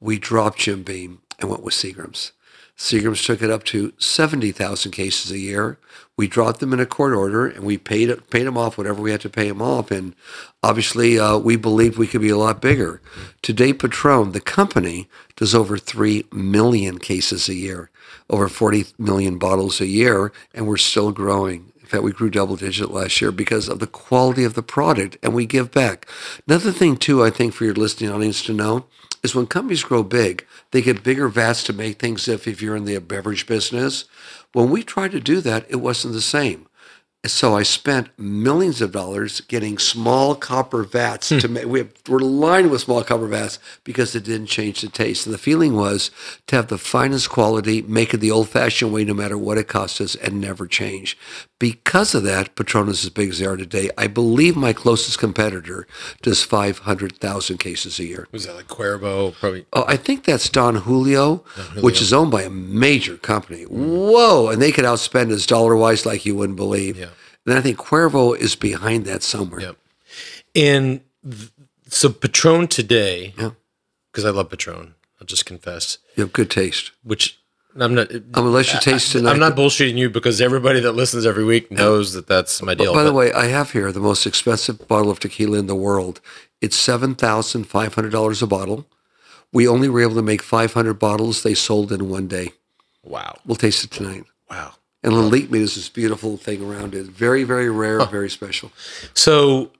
We 0.00 0.18
dropped 0.18 0.58
Jim 0.58 0.82
Beam 0.82 1.20
and 1.38 1.48
went 1.48 1.62
with 1.62 1.74
Seagram's. 1.74 2.32
Seagram's 2.78 3.24
took 3.24 3.42
it 3.42 3.50
up 3.50 3.64
to 3.64 3.92
70,000 3.98 4.92
cases 4.92 5.32
a 5.32 5.38
year. 5.38 5.78
We 6.16 6.28
dropped 6.28 6.60
them 6.60 6.72
in 6.72 6.78
a 6.78 6.86
court 6.86 7.12
order 7.12 7.44
and 7.44 7.64
we 7.64 7.76
paid 7.76 8.08
paid 8.30 8.44
them 8.44 8.56
off 8.56 8.78
whatever 8.78 9.02
we 9.02 9.10
had 9.10 9.20
to 9.22 9.28
pay 9.28 9.48
them 9.48 9.60
off. 9.60 9.90
And 9.90 10.14
obviously, 10.62 11.18
uh, 11.18 11.38
we 11.38 11.56
believed 11.56 11.98
we 11.98 12.06
could 12.06 12.20
be 12.20 12.28
a 12.28 12.36
lot 12.36 12.62
bigger. 12.62 13.02
Today, 13.42 13.72
Patron, 13.72 14.30
the 14.30 14.40
company, 14.40 15.08
does 15.34 15.56
over 15.56 15.76
3 15.76 16.24
million 16.30 16.98
cases 16.98 17.48
a 17.48 17.54
year, 17.54 17.90
over 18.30 18.48
40 18.48 18.86
million 18.96 19.38
bottles 19.38 19.80
a 19.80 19.86
year, 19.86 20.32
and 20.54 20.66
we're 20.68 20.76
still 20.76 21.10
growing. 21.10 21.72
In 21.80 21.86
fact, 21.86 22.04
we 22.04 22.12
grew 22.12 22.30
double 22.30 22.56
digit 22.56 22.90
last 22.90 23.20
year 23.20 23.32
because 23.32 23.68
of 23.68 23.80
the 23.80 23.86
quality 23.86 24.44
of 24.44 24.54
the 24.54 24.62
product 24.62 25.16
and 25.22 25.34
we 25.34 25.46
give 25.46 25.72
back. 25.72 26.06
Another 26.46 26.70
thing, 26.70 26.96
too, 26.96 27.24
I 27.24 27.30
think 27.30 27.54
for 27.54 27.64
your 27.64 27.74
listening 27.74 28.10
audience 28.10 28.42
to 28.44 28.52
know 28.52 28.84
is 29.22 29.34
when 29.34 29.46
companies 29.46 29.82
grow 29.82 30.02
big, 30.02 30.46
they 30.70 30.82
get 30.82 31.02
bigger 31.02 31.28
vats 31.28 31.64
to 31.64 31.72
make 31.72 31.98
things 31.98 32.28
if, 32.28 32.46
if 32.46 32.62
you're 32.62 32.76
in 32.76 32.84
the 32.84 32.98
beverage 32.98 33.46
business. 33.46 34.04
When 34.52 34.70
we 34.70 34.82
tried 34.82 35.10
to 35.12 35.20
do 35.20 35.40
that, 35.40 35.66
it 35.68 35.76
wasn't 35.76 36.14
the 36.14 36.20
same. 36.20 36.67
So 37.26 37.56
I 37.56 37.64
spent 37.64 38.16
millions 38.16 38.80
of 38.80 38.92
dollars 38.92 39.40
getting 39.40 39.76
small 39.76 40.36
copper 40.36 40.84
vats 40.84 41.30
hmm. 41.30 41.38
to 41.38 41.48
make. 41.48 41.66
We 41.66 41.88
we're 42.08 42.20
lined 42.20 42.70
with 42.70 42.82
small 42.82 43.02
copper 43.02 43.26
vats 43.26 43.58
because 43.82 44.14
it 44.14 44.22
didn't 44.22 44.46
change 44.46 44.82
the 44.82 44.88
taste. 44.88 45.26
And 45.26 45.34
the 45.34 45.38
feeling 45.38 45.74
was 45.74 46.12
to 46.46 46.54
have 46.54 46.68
the 46.68 46.78
finest 46.78 47.28
quality, 47.28 47.82
make 47.82 48.14
it 48.14 48.18
the 48.18 48.30
old-fashioned 48.30 48.92
way, 48.92 49.04
no 49.04 49.14
matter 49.14 49.36
what 49.36 49.58
it 49.58 49.66
costs 49.66 50.00
us, 50.00 50.14
and 50.14 50.40
never 50.40 50.68
change. 50.68 51.18
Because 51.58 52.14
of 52.14 52.22
that, 52.22 52.54
Patronus 52.54 53.00
is 53.00 53.06
as 53.06 53.10
big 53.10 53.30
as 53.30 53.40
they 53.40 53.46
are 53.46 53.56
today. 53.56 53.90
I 53.98 54.06
believe 54.06 54.54
my 54.54 54.72
closest 54.72 55.18
competitor 55.18 55.88
does 56.22 56.44
500,000 56.44 57.58
cases 57.58 57.98
a 57.98 58.04
year. 58.04 58.28
Was 58.30 58.46
that 58.46 58.54
like 58.54 58.68
Cuervo? 58.68 59.34
Probably. 59.34 59.66
Oh, 59.72 59.84
I 59.88 59.96
think 59.96 60.22
that's 60.24 60.48
Don 60.48 60.76
Julio, 60.76 61.38
which 61.80 62.00
is 62.00 62.12
owned 62.12 62.30
by 62.30 62.42
a 62.42 62.50
major 62.50 63.16
company. 63.16 63.64
Whoa! 63.64 64.48
And 64.48 64.62
they 64.62 64.70
could 64.70 64.84
outspend 64.84 65.32
us 65.32 65.46
dollar 65.46 65.76
wise 65.76 66.06
like 66.06 66.24
you 66.24 66.36
wouldn't 66.36 66.56
believe. 66.56 66.96
Yeah. 66.96 67.08
And 67.46 67.52
then 67.52 67.56
I 67.56 67.60
think 67.60 67.78
Cuervo 67.78 68.36
is 68.36 68.54
behind 68.56 69.04
that 69.06 69.22
somewhere. 69.22 69.60
Yep. 69.60 69.76
And 70.54 71.00
th- 71.28 71.50
so 71.88 72.10
Patron 72.10 72.68
today, 72.68 73.34
Yeah. 73.38 73.50
because 74.12 74.24
I 74.24 74.30
love 74.30 74.50
Patron, 74.50 74.94
I'll 75.20 75.26
just 75.26 75.46
confess, 75.46 75.98
You 76.16 76.22
have 76.24 76.32
good 76.32 76.50
taste. 76.50 76.90
which 77.02 77.38
I'm 77.78 77.94
not. 77.94 78.10
I'm 78.10 78.24
gonna 78.32 78.58
you 78.58 78.64
taste 78.80 79.12
tonight. 79.12 79.30
I'm 79.30 79.38
not 79.38 79.54
bullshitting 79.54 79.96
you 79.96 80.10
because 80.10 80.40
everybody 80.40 80.80
that 80.80 80.92
listens 80.92 81.24
every 81.24 81.44
week 81.44 81.70
knows 81.70 82.12
that 82.14 82.26
that's 82.26 82.60
my 82.62 82.74
deal. 82.74 82.92
By 82.92 83.04
the 83.04 83.10
but- 83.10 83.16
way, 83.16 83.32
I 83.32 83.46
have 83.46 83.70
here 83.70 83.92
the 83.92 84.00
most 84.00 84.26
expensive 84.26 84.88
bottle 84.88 85.10
of 85.10 85.20
tequila 85.20 85.58
in 85.58 85.66
the 85.68 85.76
world. 85.76 86.20
It's 86.60 86.76
seven 86.76 87.14
thousand 87.14 87.64
five 87.64 87.94
hundred 87.94 88.10
dollars 88.10 88.42
a 88.42 88.46
bottle. 88.48 88.86
We 89.52 89.68
only 89.68 89.88
were 89.88 90.00
able 90.00 90.16
to 90.16 90.22
make 90.22 90.42
five 90.42 90.72
hundred 90.72 90.94
bottles. 90.98 91.42
They 91.42 91.54
sold 91.54 91.92
in 91.92 92.08
one 92.08 92.26
day. 92.26 92.52
wow, 93.04 93.38
We'll 93.46 93.54
taste 93.56 93.84
it 93.84 93.90
tonight. 93.92 94.24
wow. 94.50 94.72
And 95.02 95.12
Lalique 95.12 95.50
made 95.50 95.62
us 95.62 95.76
this 95.76 95.88
beautiful 95.88 96.36
thing 96.36 96.62
around 96.62 96.94
it. 96.94 97.06
Very, 97.06 97.44
very 97.44 97.70
rare, 97.70 98.04
very 98.06 98.28
special. 98.30 98.72
So 99.14 99.70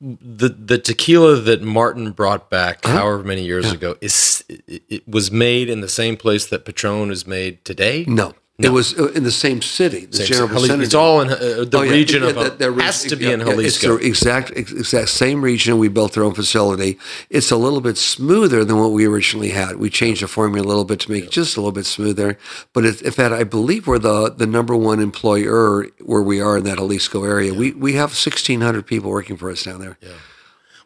the 0.00 0.48
the 0.48 0.78
tequila 0.78 1.36
that 1.36 1.62
Martin 1.62 2.10
brought 2.10 2.50
back 2.50 2.80
Uh-huh. 2.84 2.98
however 2.98 3.22
many 3.22 3.44
years 3.44 3.70
ago 3.72 3.96
is 4.00 4.44
it, 4.48 4.82
it 4.88 5.08
was 5.08 5.30
made 5.30 5.70
in 5.70 5.80
the 5.80 5.88
same 5.88 6.16
place 6.16 6.46
that 6.46 6.64
Patron 6.64 7.10
is 7.10 7.26
made 7.26 7.64
today. 7.64 8.04
No, 8.08 8.34
it 8.58 8.68
was 8.70 8.96
uh, 8.96 9.10
in 9.12 9.24
the 9.24 9.32
same 9.32 9.60
city, 9.62 10.06
the 10.06 10.18
Same- 10.18 10.26
general 10.28 10.48
vicinity. 10.48 10.84
it's 10.84 10.94
all 10.94 11.20
in 11.22 11.28
uh, 11.30 11.36
the 11.36 11.68
Oh, 11.78 11.82
yeah, 11.82 11.90
region 11.90 12.22
yeah, 12.22 12.28
of 12.28 12.34
that- 12.36 12.58
that 12.60 12.72
has 12.80 13.02
to 13.04 13.16
be 13.16 13.24
yeah, 13.24 13.32
in 13.32 13.40
yeah, 13.40 13.58
It's 13.58 13.80
the 13.80 13.96
exact 13.96 14.50
exact 14.50 15.08
same 15.08 15.42
region. 15.42 15.76
We 15.78 15.88
built 15.88 16.16
our 16.16 16.22
own 16.22 16.34
facility. 16.34 16.96
It's 17.30 17.50
a 17.50 17.56
little 17.56 17.80
bit 17.80 17.96
smoother 17.98 18.64
than 18.64 18.78
what 18.78 18.92
we 18.92 19.06
originally 19.06 19.50
had. 19.50 19.76
We 19.78 19.90
changed 19.90 20.22
the 20.22 20.28
formula 20.28 20.64
a 20.64 20.68
little 20.68 20.84
bit 20.84 21.00
to 21.00 21.10
make 21.10 21.24
it 21.24 21.30
just 21.32 21.56
a 21.56 21.60
little 21.60 21.72
bit 21.72 21.84
smoother. 21.86 22.38
But 22.72 22.84
it, 22.84 23.02
in 23.02 23.10
fact, 23.10 23.34
I 23.34 23.42
believe 23.42 23.88
we're 23.88 23.98
the 23.98 24.30
the 24.30 24.46
number 24.46 24.76
one 24.76 25.00
employer 25.00 25.86
where 26.00 26.22
we 26.22 26.40
are 26.40 26.58
in 26.58 26.64
that 26.64 26.78
Jalisco 26.78 27.24
area. 27.24 27.52
We 27.52 27.72
we 27.72 27.94
have 27.94 28.14
sixteen 28.14 28.60
hundred 28.60 28.86
people 28.86 29.10
working 29.10 29.36
for 29.36 29.50
us 29.50 29.64
down 29.64 29.80
there. 29.80 29.98
Yeah, 30.00 30.10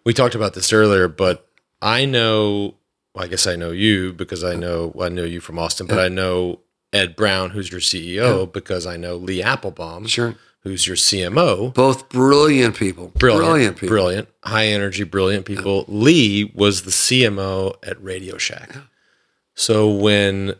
we 0.07 0.15
talked 0.15 0.35
about 0.35 0.55
this 0.55 0.73
earlier, 0.73 1.07
but 1.07 1.47
I 1.83 2.07
know. 2.07 2.77
Well, 3.15 3.25
I 3.25 3.29
guess 3.29 3.47
I 3.47 3.57
know 3.57 3.73
you 3.73 4.13
because 4.15 4.43
I 4.43 4.55
know 4.55 4.91
well, 4.95 5.07
I 5.07 5.11
know 5.11 5.25
you 5.25 5.41
from 5.41 5.59
Austin, 5.59 5.87
but 5.87 5.99
I 5.99 6.09
know 6.09 6.61
Ed 6.93 7.17
Brown, 7.17 7.51
who's 7.51 7.71
your 7.71 7.81
CEO, 7.81 8.51
because 8.51 8.87
I 8.87 8.97
know 8.97 9.17
Lee 9.17 9.43
Applebaum, 9.43 10.07
Sure, 10.07 10.35
who's 10.61 10.87
your 10.87 10.97
CMO. 10.97 11.73
both 11.75 12.09
brilliant 12.09 12.77
people. 12.77 13.09
Brilliant, 13.09 13.77
people. 13.77 13.89
brilliant, 13.89 14.29
high 14.45 14.67
energy, 14.67 15.05
brilliant 15.05 15.45
people. 15.45 15.85
Lee 15.89 16.51
was 16.55 16.83
the 16.83 16.91
CMO 16.91 17.75
at 17.87 18.03
Radio 18.03 18.39
Shack. 18.39 18.75
So 19.55 19.91
when 19.91 20.55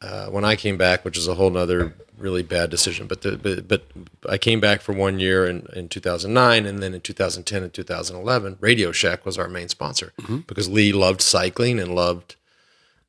uh, 0.00 0.26
when 0.26 0.44
I 0.44 0.56
came 0.56 0.76
back, 0.76 1.04
which 1.04 1.16
is 1.16 1.28
a 1.28 1.34
whole 1.34 1.50
nother 1.50 1.94
really 2.18 2.42
bad 2.42 2.70
decision, 2.70 3.06
but 3.08 3.22
the, 3.22 3.36
but, 3.36 3.66
but 3.68 3.84
I 4.28 4.36
came 4.38 4.60
back 4.60 4.80
for 4.80 4.92
one 4.92 5.18
year 5.18 5.46
in, 5.46 5.66
in 5.74 5.88
2009, 5.88 6.66
and 6.66 6.80
then 6.82 6.92
in 6.94 7.00
2010 7.00 7.62
and 7.64 7.72
2011, 7.72 8.56
Radio 8.60 8.92
Shack 8.92 9.24
was 9.26 9.38
our 9.38 9.48
main 9.48 9.68
sponsor 9.68 10.12
Mm-hmm. 10.20 10.38
because 10.46 10.68
Lee 10.68 10.92
loved 10.92 11.20
cycling 11.22 11.78
and 11.80 11.94
loved 11.94 12.36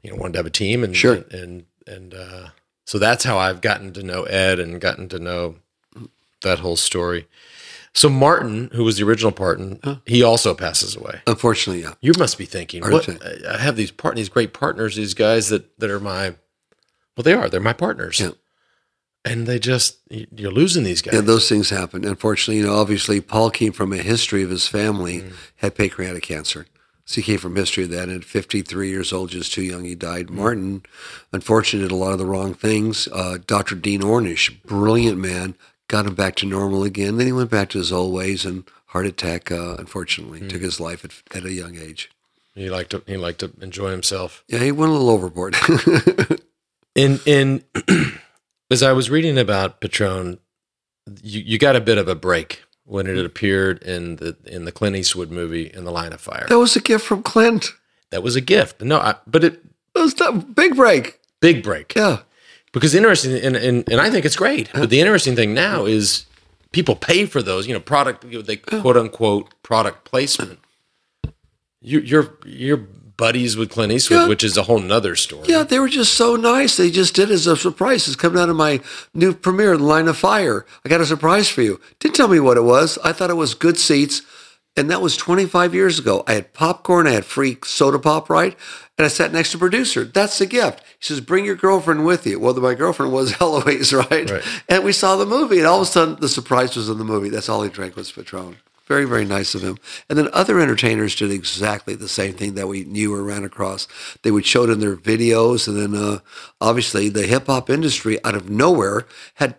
you 0.01 0.09
know 0.11 0.15
wanted 0.17 0.33
to 0.33 0.39
have 0.39 0.45
a 0.47 0.49
team 0.51 0.83
and 0.83 0.95
Sure. 0.95 1.23
and 1.31 1.65
and 1.85 2.13
uh, 2.13 2.49
so 2.85 2.99
that's 2.99 3.23
how 3.23 3.37
I've 3.37 3.61
gotten 3.61 3.93
to 3.93 4.03
know 4.03 4.23
Ed 4.23 4.59
and 4.59 4.79
gotten 4.81 5.07
to 5.09 5.19
know 5.19 5.55
that 6.43 6.59
whole 6.59 6.75
story. 6.75 7.27
So 7.95 8.09
Martin, 8.09 8.69
who 8.73 8.83
was 8.83 8.97
the 8.97 9.03
original 9.05 9.31
partner, 9.31 9.77
he 10.05 10.23
also 10.23 10.53
passes 10.55 10.95
away. 10.95 11.21
Unfortunately, 11.27 11.83
yeah. 11.83 11.93
You 12.01 12.11
must 12.17 12.37
be 12.39 12.45
thinking, 12.45 12.81
what? 12.83 13.07
I 13.47 13.57
have 13.59 13.75
these 13.75 13.91
part, 13.91 14.15
these 14.15 14.29
great 14.29 14.51
partners, 14.53 14.95
these 14.95 15.13
guys 15.13 15.49
that 15.49 15.77
that 15.79 15.89
are 15.91 15.99
my, 15.99 16.29
well, 17.15 17.23
they 17.23 17.33
are, 17.33 17.49
they're 17.49 17.59
my 17.59 17.71
partners, 17.73 18.19
Yeah. 18.19 18.31
and 19.23 19.45
they 19.45 19.59
just 19.59 19.99
you're 20.09 20.51
losing 20.51 20.83
these 20.83 21.03
guys. 21.03 21.13
Yeah, 21.13 21.21
those 21.21 21.47
things 21.47 21.69
happen. 21.69 22.03
Unfortunately, 22.03 22.57
you 22.61 22.65
know, 22.65 22.75
obviously 22.75 23.21
Paul 23.21 23.51
came 23.51 23.71
from 23.71 23.93
a 23.93 23.97
history 23.97 24.41
of 24.43 24.49
his 24.49 24.67
family 24.67 25.21
Mm. 25.21 25.33
had 25.57 25.75
pancreatic 25.75 26.23
cancer. 26.23 26.65
So 27.05 27.15
he 27.15 27.23
came 27.23 27.37
from 27.39 27.55
history 27.55 27.85
then. 27.85 28.09
At 28.09 28.23
53 28.23 28.89
years 28.89 29.11
old, 29.11 29.29
just 29.29 29.53
too 29.53 29.61
young, 29.63 29.83
he 29.83 29.93
died. 29.95 30.29
Martin, 30.29 30.83
unfortunately, 31.33 31.87
did 31.89 31.93
a 31.93 31.97
lot 31.97 32.13
of 32.13 32.19
the 32.19 32.25
wrong 32.25 32.53
things. 32.53 33.07
Uh, 33.11 33.39
Dr. 33.45 33.75
Dean 33.75 34.01
Ornish, 34.01 34.61
brilliant 34.63 35.17
man, 35.17 35.55
got 35.89 36.05
him 36.05 36.15
back 36.15 36.35
to 36.37 36.45
normal 36.45 36.83
again. 36.83 37.17
Then 37.17 37.27
he 37.27 37.33
went 37.33 37.51
back 37.51 37.69
to 37.69 37.77
his 37.77 37.91
old 37.91 38.13
ways 38.13 38.45
and 38.45 38.63
heart 38.87 39.05
attack, 39.05 39.51
uh, 39.51 39.75
unfortunately, 39.79 40.39
Mm. 40.39 40.49
took 40.49 40.61
his 40.61 40.79
life 40.79 41.03
at, 41.03 41.11
at 41.37 41.45
a 41.45 41.51
young 41.51 41.77
age. 41.77 42.09
he 42.55 42.69
liked 42.69 42.91
to 42.91 43.01
he 43.07 43.17
liked 43.17 43.39
to 43.39 43.51
enjoy 43.61 43.89
himself. 43.91 44.43
Yeah, 44.47 44.59
he 44.59 44.71
went 44.71 44.91
a 44.91 44.93
little 44.93 45.09
overboard. 45.09 45.55
In 46.95 47.19
in 47.25 47.63
as 48.71 48.83
I 48.83 48.91
was 48.93 49.09
reading 49.09 49.37
about 49.39 49.81
Patron, 49.81 50.37
you, 51.23 51.41
you 51.41 51.57
got 51.57 51.75
a 51.75 51.81
bit 51.81 51.97
of 51.97 52.07
a 52.07 52.13
break 52.15 52.63
when 52.85 53.07
it 53.07 53.17
appeared 53.25 53.81
in 53.83 54.17
the 54.17 54.35
in 54.45 54.65
the 54.65 54.71
Clint 54.71 54.95
Eastwood 54.95 55.31
movie 55.31 55.71
in 55.73 55.83
the 55.85 55.91
Line 55.91 56.13
of 56.13 56.21
Fire. 56.21 56.45
that 56.49 56.59
was 56.59 56.75
a 56.75 56.81
gift 56.81 57.05
from 57.05 57.23
Clint. 57.23 57.67
That 58.11 58.21
was 58.23 58.35
a 58.35 58.41
gift. 58.41 58.81
No, 58.81 58.99
I, 58.99 59.15
but 59.25 59.43
it 59.43 59.63
That 59.93 60.01
was 60.01 60.19
a 60.21 60.31
big 60.33 60.75
break. 60.75 61.19
big 61.39 61.63
break. 61.63 61.95
Yeah. 61.95 62.19
Because 62.71 62.95
interesting, 62.95 63.33
and, 63.35 63.55
and, 63.55 63.87
and 63.91 64.01
I 64.01 64.09
think 64.09 64.25
it's 64.25 64.35
great. 64.35 64.69
But 64.73 64.89
the 64.89 64.99
interesting 64.99 65.35
thing 65.35 65.53
now 65.53 65.85
is 65.85 66.25
people 66.71 66.95
pay 66.95 67.25
for 67.27 67.41
those, 67.43 67.67
you 67.67 67.73
know, 67.73 67.79
product, 67.79 68.25
they 68.47 68.55
quote 68.57 68.97
unquote 68.97 69.53
product 69.61 70.05
placement. 70.05 70.59
You, 71.81 71.99
you're, 71.99 72.33
you're 72.45 72.87
buddies 73.17 73.55
with 73.57 73.69
Clint 73.69 73.91
Eastwood, 73.91 74.19
Yeah. 74.21 74.27
which 74.27 74.43
is 74.43 74.57
a 74.57 74.63
whole 74.63 74.79
nother 74.79 75.15
story. 75.15 75.45
Yeah, 75.47 75.63
they 75.63 75.79
were 75.79 75.87
just 75.89 76.13
so 76.13 76.35
nice. 76.35 76.77
They 76.77 76.89
just 76.91 77.13
did 77.15 77.29
as 77.31 77.47
a 77.47 77.55
surprise. 77.55 78.07
It's 78.07 78.15
coming 78.15 78.41
out 78.41 78.49
of 78.49 78.55
my 78.55 78.81
new 79.13 79.33
premiere, 79.33 79.77
Line 79.77 80.07
of 80.07 80.17
Fire. 80.17 80.65
I 80.85 80.89
got 80.89 81.01
a 81.01 81.05
surprise 81.05 81.47
for 81.49 81.61
you. 81.61 81.79
Didn't 81.99 82.15
tell 82.15 82.27
me 82.27 82.39
what 82.39 82.57
it 82.57 82.63
was. 82.63 82.97
I 83.03 83.13
thought 83.13 83.29
it 83.29 83.35
was 83.35 83.53
good 83.53 83.77
seats, 83.77 84.21
And 84.75 84.89
that 84.89 85.03
was 85.03 85.15
25 85.15 85.75
years 85.75 85.99
ago. 85.99 86.23
I 86.25 86.33
had 86.33 86.51
popcorn, 86.53 87.05
I 87.05 87.11
had 87.11 87.25
free 87.25 87.59
soda 87.63 87.99
pop, 87.99 88.27
right? 88.27 88.57
And 88.97 89.05
I 89.05 89.07
sat 89.07 89.31
next 89.31 89.51
to 89.51 89.59
producer. 89.59 90.03
That's 90.03 90.39
the 90.39 90.47
gift. 90.47 90.79
He 90.99 91.05
says, 91.05 91.21
bring 91.21 91.45
your 91.45 91.53
girlfriend 91.53 92.07
with 92.07 92.25
you. 92.25 92.39
Well, 92.39 92.55
my 92.55 92.73
girlfriend 92.73 93.13
was 93.13 93.35
Eloise, 93.39 93.93
right? 93.93 94.27
Right. 94.31 94.43
And 94.67 94.83
we 94.83 94.91
saw 94.91 95.15
the 95.15 95.27
movie, 95.27 95.59
and 95.59 95.67
all 95.67 95.81
of 95.81 95.87
a 95.87 95.91
sudden 95.91 96.15
the 96.19 96.27
surprise 96.27 96.75
was 96.75 96.89
in 96.89 96.97
the 96.97 97.03
movie. 97.03 97.29
That's 97.29 97.49
all 97.49 97.61
he 97.61 97.69
drank 97.69 97.95
was 97.95 98.11
Patron. 98.11 98.57
Very, 98.93 99.05
very 99.05 99.25
nice 99.25 99.55
of 99.55 99.63
him. 99.63 99.79
And 100.07 100.19
then 100.19 100.29
other 100.33 100.59
entertainers 100.59 101.15
did 101.15 101.31
exactly 101.31 101.95
the 101.95 102.07
same 102.07 102.35
thing 102.35 102.53
that 102.53 102.67
we 102.67 102.83
knew 102.83 103.11
or 103.11 103.23
ran 103.23 103.43
across. 103.43 103.87
They 104.21 104.29
would 104.29 104.45
show 104.45 104.65
it 104.65 104.69
in 104.69 104.81
their 104.81 104.95
videos, 104.95 105.67
and 105.67 105.75
then 105.75 105.99
uh, 105.99 106.19
obviously 106.61 107.09
the 107.09 107.25
hip 107.25 107.47
hop 107.47 107.71
industry 107.71 108.23
out 108.23 108.35
of 108.35 108.51
nowhere 108.51 109.07
had 109.33 109.55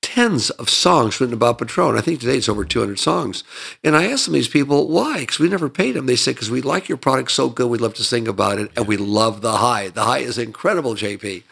tens 0.00 0.48
of 0.48 0.70
songs 0.70 1.20
written 1.20 1.34
about 1.34 1.58
Patron. 1.58 1.98
I 1.98 2.00
think 2.00 2.18
today 2.18 2.38
it's 2.38 2.48
over 2.48 2.64
200 2.64 2.98
songs. 2.98 3.44
And 3.84 3.94
I 3.94 4.10
asked 4.10 4.24
them 4.24 4.32
these 4.32 4.48
people 4.48 4.88
why, 4.88 5.20
because 5.20 5.38
we 5.38 5.50
never 5.50 5.68
paid 5.68 5.92
them. 5.92 6.06
They 6.06 6.16
said 6.16 6.36
because 6.36 6.50
we 6.50 6.62
like 6.62 6.88
your 6.88 6.96
product 6.96 7.32
so 7.32 7.50
good, 7.50 7.68
we'd 7.68 7.82
love 7.82 7.92
to 7.96 8.04
sing 8.04 8.26
about 8.26 8.58
it, 8.58 8.70
and 8.74 8.88
we 8.88 8.96
love 8.96 9.42
the 9.42 9.58
high. 9.58 9.88
The 9.88 10.04
high 10.04 10.20
is 10.20 10.38
incredible, 10.38 10.94
JP. 10.94 11.42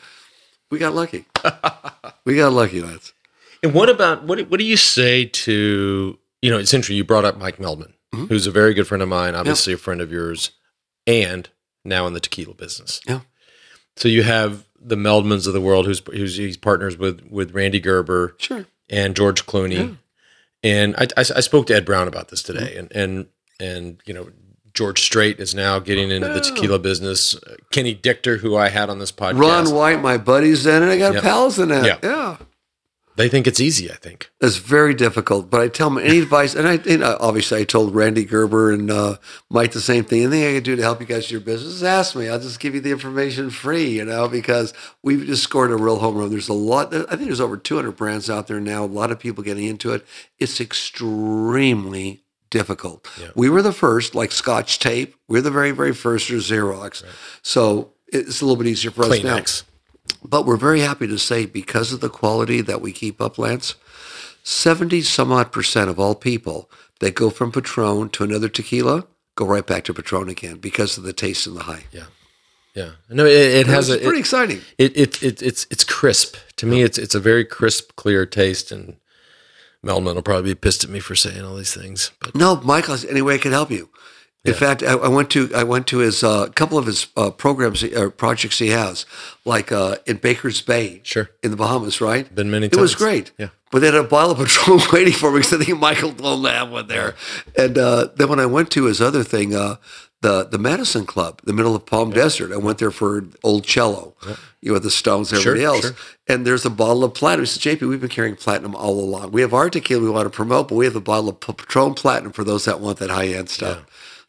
We 0.71 0.79
got 0.79 0.95
lucky. 0.95 1.27
we 2.25 2.37
got 2.37 2.55
lucky, 2.55 2.81
lads. 2.81 3.13
And 3.63 3.75
what 3.75 3.91
about 3.91 4.25
what? 4.25 4.41
What 4.49 4.59
do 4.59 4.65
you 4.65 4.79
say 4.79 5.27
to 5.27 6.19
you 6.45 6.51
know? 6.51 6.59
It's 6.59 6.75
interesting. 6.75 6.97
You 6.97 7.05
brought 7.05 7.25
up 7.25 7.39
Mike 7.39 7.59
Meldman, 7.59 7.93
Mhm. 8.15 8.29
who's 8.29 8.47
a 8.47 8.51
very 8.51 8.75
good 8.75 8.87
friend 8.87 9.03
of 9.03 9.09
mine, 9.09 9.35
obviously 9.35 9.73
a 9.73 9.79
friend 9.79 10.01
of 10.01 10.13
yours, 10.13 10.51
and 11.07 11.49
now 11.85 12.07
in 12.07 12.13
the 12.13 12.21
tequila 12.21 12.55
business. 12.55 13.01
Yeah. 13.07 13.21
So 13.97 14.09
you 14.09 14.23
have 14.25 14.65
the 14.81 14.97
Meldmans 14.97 15.47
of 15.47 15.53
the 15.55 15.61
world, 15.61 15.87
who's 15.87 16.03
who's 16.13 16.37
he's 16.37 16.57
partners 16.57 16.97
with 16.99 17.23
with 17.31 17.53
Randy 17.55 17.81
Gerber 17.81 18.35
Sure. 18.39 18.67
and 18.91 19.17
George 19.17 19.47
Clooney, 19.47 19.79
Yeah. 19.79 19.89
and 20.63 20.95
I, 20.97 21.05
I, 21.17 21.21
I 21.37 21.41
spoke 21.41 21.67
to 21.69 21.75
Ed 21.75 21.85
Brown 21.87 22.09
about 22.09 22.29
this 22.29 22.43
today, 22.43 22.75
Mm-hmm. 22.77 22.79
and 22.79 22.93
and 22.93 23.27
and 23.61 24.01
you 24.07 24.15
know. 24.15 24.29
George 24.77 25.01
Strait 25.03 25.39
is 25.39 25.55
now 25.55 25.79
getting 25.79 26.11
into 26.11 26.27
the 26.27 26.41
tequila 26.41 26.81
business. 26.81 27.37
Kenny 27.71 27.95
Dichter, 27.95 28.39
who 28.39 28.57
I 28.57 28.71
had 28.71 28.91
on 28.91 28.99
this 28.99 29.13
podcast, 29.13 29.39
Ron 29.39 29.71
White, 29.73 30.03
my 30.03 30.19
buddies 30.19 30.67
in 30.67 30.83
it. 30.83 30.87
I 30.89 30.99
got 30.99 31.15
Yep. 31.15 31.23
pals 31.23 31.61
in 31.61 31.71
it. 31.71 31.85
Yeah. 31.87 31.99
yeah. 32.03 32.37
They 33.17 33.29
think 33.29 33.47
it's 33.47 33.61
easy. 33.61 33.91
I 33.91 33.95
think. 33.95 34.31
It's 34.41 34.57
very 34.57 34.95
difficult, 34.95 35.51
but 35.51 35.61
I 35.61 35.69
tell 35.69 35.91
them 35.91 36.05
any 36.05 36.19
advice, 36.19 36.55
and 36.55 36.67
I 36.67 36.75
and 36.89 37.05
obviously 37.05 37.61
I 37.61 37.65
told 37.65 37.95
Randy 37.95 38.25
Gerber 38.25 38.73
and 38.73 38.91
uh, 38.91 39.17
Mike 39.51 39.73
the 39.73 39.81
same 39.81 40.05
thing. 40.05 40.23
Anything 40.23 40.47
I 40.47 40.55
can 40.55 40.63
do 40.63 40.77
to 40.77 40.83
help 40.83 41.01
you 41.01 41.07
guys 41.07 41.31
your 41.31 41.41
business, 41.41 41.83
ask 41.83 42.17
me. 42.17 42.29
I'll 42.29 42.41
just 42.41 42.61
give 42.61 42.75
you 42.75 42.81
the 42.81 42.91
information 42.91 43.51
free, 43.51 43.89
you 43.89 44.05
know, 44.05 44.29
because 44.29 44.73
we've 45.03 45.25
just 45.25 45.43
scored 45.43 45.71
a 45.71 45.77
real 45.77 45.99
home 45.99 46.17
run. 46.17 46.31
There's 46.31 46.49
a 46.49 46.55
lot. 46.55 46.95
I 46.95 47.05
think 47.17 47.27
there's 47.27 47.41
over 47.41 47.57
200 47.57 47.93
brands 47.93 48.29
out 48.29 48.47
there 48.47 48.61
now. 48.61 48.85
A 48.85 48.87
lot 48.87 49.11
of 49.11 49.19
people 49.19 49.45
getting 49.45 49.67
into 49.67 49.93
it. 49.93 50.05
It's 50.39 50.61
extremely 50.61 52.25
difficult. 52.51 53.09
Yeah. 53.21 53.29
We 53.35 53.49
were 53.49 53.63
the 53.63 53.73
first, 53.73 54.15
like 54.15 54.31
Scotch 54.33 54.79
tape. 54.79 55.17
We're 55.29 55.41
the 55.43 55.51
very, 55.51 55.73
very 55.73 55.93
first, 55.93 56.31
or 56.31 56.37
Xerox. 56.37 57.03
So 57.43 57.93
it's 58.09 58.41
a 58.41 58.45
little 58.45 58.57
bit 58.57 58.69
easier 58.69 58.91
for 58.91 59.05
us 59.05 59.11
now. 59.25 59.37
But 60.23 60.47
we're 60.47 60.57
very 60.57 60.81
happy 60.81 61.07
to 61.07 61.19
say 61.19 61.47
because 61.47 61.93
of 61.93 62.01
the 62.01 62.09
quality 62.09 62.61
that 62.63 62.81
we 62.81 62.93
keep 62.93 63.21
up, 63.21 63.39
Lance, 63.39 63.75
70 64.43 65.03
some 65.03 65.33
odd 65.33 65.53
percent 65.53 65.91
of 65.91 65.99
all 65.99 66.15
people 66.15 66.71
that 67.01 67.15
go 67.15 67.31
from 67.31 67.53
Patron 67.53 68.09
to 68.11 68.25
another 68.25 68.49
tequila 68.49 69.07
go 69.37 69.47
right 69.47 69.67
back 69.67 69.85
to 69.85 69.95
Patron 69.95 70.29
again 70.29 70.57
because 70.59 70.97
of 70.97 71.05
the 71.05 71.13
taste 71.13 71.47
and 71.47 71.57
the 71.57 71.65
high. 71.65 71.85
Yeah, 71.93 72.05
yeah. 72.75 72.91
No, 73.11 73.25
it, 73.27 73.33
it 73.33 73.67
has 73.67 73.89
It's 73.91 74.01
a 74.03 74.05
pretty 74.05 74.19
it, 74.19 74.21
exciting. 74.21 74.61
it, 74.79 74.97
it, 74.97 75.23
it 75.23 75.43
it's 75.43 75.67
it's 75.71 75.85
crisp 75.85 76.37
to 76.57 76.67
me. 76.67 76.83
It's 76.83 76.99
it's 76.99 77.15
a 77.15 77.21
very 77.21 77.45
crisp, 77.45 77.97
clear 77.97 78.27
taste, 78.27 78.71
and 78.71 78.97
Meldman 79.85 80.15
will 80.15 80.23
probably 80.23 80.51
be 80.53 80.55
pissed 80.55 80.85
at 80.85 80.91
me 80.91 81.01
for 81.01 81.15
saying 81.15 81.45
all 81.45 81.57
these 81.57 81.75
things, 81.75 82.11
but 82.21 82.35
No, 82.35 82.57
Michael, 82.63 82.97
any 83.09 83.23
way 83.23 83.35
I 83.35 83.39
can 83.39 83.53
help 83.53 83.71
you. 83.71 83.89
In 84.45 84.53
Yeah. 84.53 84.59
fact, 84.59 84.83
I, 84.83 84.93
I 84.93 85.09
went 85.09 85.31
to 85.31 85.51
I 85.55 85.63
went 85.65 85.87
to 85.89 85.99
his 85.99 86.23
uh, 86.23 86.49
couple 86.55 86.77
of 86.77 86.87
his 86.87 87.07
uh, 87.17 87.31
programs 87.31 87.83
or 87.83 88.11
projects 88.11 88.59
he 88.59 88.69
has, 88.69 89.07
like 89.45 89.73
uh, 89.73 89.97
in 90.07 90.19
Baker's 90.19 90.61
Bay, 90.61 91.01
Sure. 91.03 91.31
in 91.43 91.51
the 91.51 91.57
Bahamas, 91.57 92.01
right? 92.01 92.33
Been 92.35 92.51
many 92.51 92.67
It 92.67 92.77
was 92.77 92.95
great. 92.95 93.33
Yeah. 93.39 93.49
But 93.71 93.81
they 93.81 93.87
had 93.87 93.95
a 93.97 94.05
bottle 94.05 94.33
of 94.33 94.39
Patron 94.47 94.81
waiting 94.93 95.15
for 95.15 95.31
me 95.33 95.39
because 95.39 95.55
I 95.61 95.65
think 95.65 95.79
Michael 95.81 96.13
have 96.47 96.71
one 96.71 96.87
there. 96.89 97.15
And 97.57 97.77
uh, 97.79 98.09
then 98.17 98.29
when 98.29 98.39
I 98.39 98.47
went 98.47 98.71
to 98.73 98.85
his 98.85 99.01
other 99.01 99.25
thing, 99.25 99.55
uh, 99.55 99.77
the 100.21 100.45
the 100.45 100.59
Madison 100.59 101.07
Club, 101.07 101.41
the 101.45 101.53
middle 101.55 101.75
of 101.75 101.85
Palm 101.87 102.11
Desert, 102.11 102.53
I 102.53 102.57
went 102.59 102.79
there 102.79 102.91
for 102.91 103.23
Oldchella, 103.45 104.13
you 104.63 104.73
know, 104.73 104.79
the 104.79 104.91
Stones, 104.91 105.33
and 105.33 105.41
Sure, 105.41 105.53
everybody 105.53 105.65
else. 105.65 105.87
sure. 105.87 105.97
And 106.29 106.47
there's 106.47 106.65
a 106.65 106.71
bottle 106.71 107.05
of 107.05 107.13
platinum. 107.15 107.45
He 107.45 107.47
said, 107.47 107.79
JP, 107.79 107.89
we've 107.89 108.01
been 108.01 108.09
carrying 108.09 108.37
platinum 108.37 108.75
all 108.75 108.99
along. 109.01 109.33
We 109.33 109.41
have 109.43 109.53
our 109.53 109.69
tequila 109.69 110.03
we 110.03 110.09
want 110.11 110.25
to 110.27 110.31
promote, 110.31 110.69
but 110.69 110.77
we 110.77 110.85
have 110.87 110.97
a 110.97 111.01
bottle 111.01 111.29
of 111.29 111.41
Patron 111.41 111.93
Platinum 111.95 112.33
for 112.33 112.45
those 112.45 112.65
that 112.65 112.81
want 112.81 112.99
that 113.01 113.11
high 113.11 113.29
end 113.29 113.49
stuff. 113.51 113.85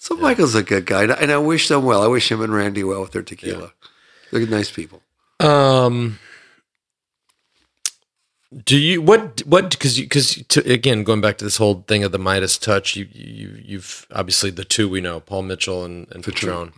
So 0.06 0.16
Michael's 0.18 0.54
a 0.54 0.62
good 0.62 0.86
guy, 0.86 1.06
and 1.06 1.32
I- 1.32 1.38
wish 1.40 1.68
them 1.68 1.84
well. 1.84 2.04
I 2.04 2.08
wish 2.08 2.32
him 2.32 2.40
and 2.40 2.54
Randy 2.54 2.84
well 2.84 3.02
with 3.02 3.12
their 3.12 3.24
tequila. 3.24 3.74
They're 4.32 4.46
nice 4.46 4.70
people. 4.70 5.02
um. 5.40 6.20
Do 8.64 8.78
you 8.78 9.02
what 9.02 9.42
what 9.48 9.72
because 9.72 10.00
because 10.00 10.38
again 10.58 11.04
going 11.04 11.22
back 11.22 11.40
to 11.40 11.44
this 11.44 11.58
whole 11.58 11.84
thing 11.88 12.04
of 12.04 12.12
the 12.12 12.20
Midas 12.20 12.60
touch 12.60 12.96
you 12.96 13.08
you 13.12 13.60
you've 13.66 14.06
obviously 14.12 14.52
the 14.52 14.64
two 14.64 14.88
we 14.88 15.02
know 15.02 15.20
Paul 15.20 15.42
Mitchell 15.42 15.84
and, 15.84 16.08
and 16.12 16.24
Patron. 16.24 16.72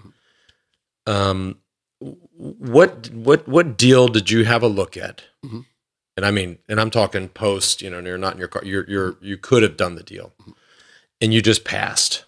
Um, 1.06 1.58
what 2.00 3.10
what 3.12 3.46
what 3.46 3.78
deal 3.78 4.08
did 4.08 4.32
you 4.32 4.46
have 4.46 4.64
a 4.64 4.68
look 4.70 4.96
at? 4.96 5.24
Mhm. 5.46 5.66
And 6.16 6.26
I 6.26 6.32
mean, 6.32 6.60
and 6.70 6.80
I'm 6.80 6.90
talking 6.90 7.28
post. 7.28 7.82
You 7.82 7.90
know, 7.90 8.00
you're 8.00 8.18
not 8.18 8.34
in 8.36 8.40
your 8.40 8.48
car. 8.48 8.64
You're 8.64 8.90
you're 8.90 9.18
you 9.22 9.38
could 9.38 9.64
have 9.64 9.76
done 9.76 9.96
the 9.96 10.04
deal, 10.04 10.32
and 11.20 11.34
you 11.34 11.42
just 11.42 11.66
passed 11.66 12.24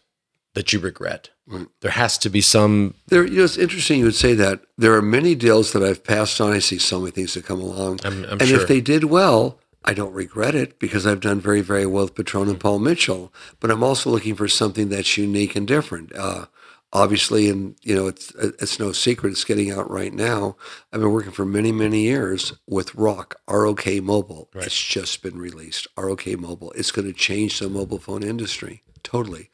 that 0.54 0.74
you 0.74 0.80
regret. 0.80 1.30
Right. 1.47 1.68
There 1.82 1.91
has 1.91 2.18
to 2.20 2.30
be 2.30 2.41
some. 2.41 2.93
There, 3.08 3.26
you 3.26 3.38
know, 3.38 3.43
it's 3.43 3.58
interesting 3.58 4.00
you 4.00 4.06
would 4.06 4.16
say 4.16 4.34
that. 4.36 4.62
There 4.78 4.93
are 4.93 5.02
many 5.02 5.36
deals 5.36 5.74
that 5.74 5.84
I've 5.84 6.04
passed 6.04 6.39
on. 6.39 6.52
I 6.52 6.60
see 6.60 6.78
so 6.78 7.00
many 7.00 7.12
things 7.12 7.34
that 7.34 7.45
come 7.45 7.60
along. 7.60 8.00
I'm, 8.04 8.24
I'm 8.26 8.32
and 8.39 8.47
sure. 8.47 8.62
if 8.62 8.68
they 8.68 8.82
did 8.82 9.06
well, 9.06 9.60
I 9.84 9.93
don't 9.93 10.14
regret 10.14 10.56
it 10.56 10.80
because 10.80 11.08
I've 11.08 11.22
done 11.22 11.39
very, 11.39 11.62
very 11.62 11.86
well 11.86 12.04
with 12.04 12.16
Patron 12.16 12.50
and 12.50 12.60
Paul 12.60 12.80
Mitchell. 12.80 13.34
But 13.60 13.72
I'm 13.72 13.84
also 13.84 14.10
looking 14.10 14.36
for 14.36 14.47
something 14.47 14.89
that's 14.89 15.18
unique 15.18 15.56
and 15.56 15.68
different. 15.68 16.16
Uh, 16.16 16.45
obviously, 16.93 17.50
and 17.50 17.76
you 17.82 17.95
know, 17.95 18.08
it's 18.08 18.32
it's 18.36 18.80
no 18.80 18.91
secret. 18.91 19.32
It's 19.32 19.43
getting 19.43 19.72
out 19.72 19.89
right 19.89 20.14
now. 20.14 20.56
I've 20.93 21.00
been 21.00 21.12
working 21.12 21.32
for 21.32 21.45
many, 21.45 21.72
many 21.72 22.04
years 22.04 22.54
with 22.68 22.93
Rock 22.93 23.39
ROK 23.50 23.88
Mobile. 24.04 24.50
Right. 24.54 24.68
It's 24.68 24.84
just 24.84 25.24
been 25.24 25.39
released. 25.39 25.88
ROK 25.97 26.28
Mobile. 26.38 26.72
It's 26.74 26.91
going 26.91 27.08
to 27.08 27.14
change 27.14 27.58
the 27.58 27.70
mobile 27.70 28.00
phone 28.00 28.22
industry 28.22 28.84
totally, 29.04 29.50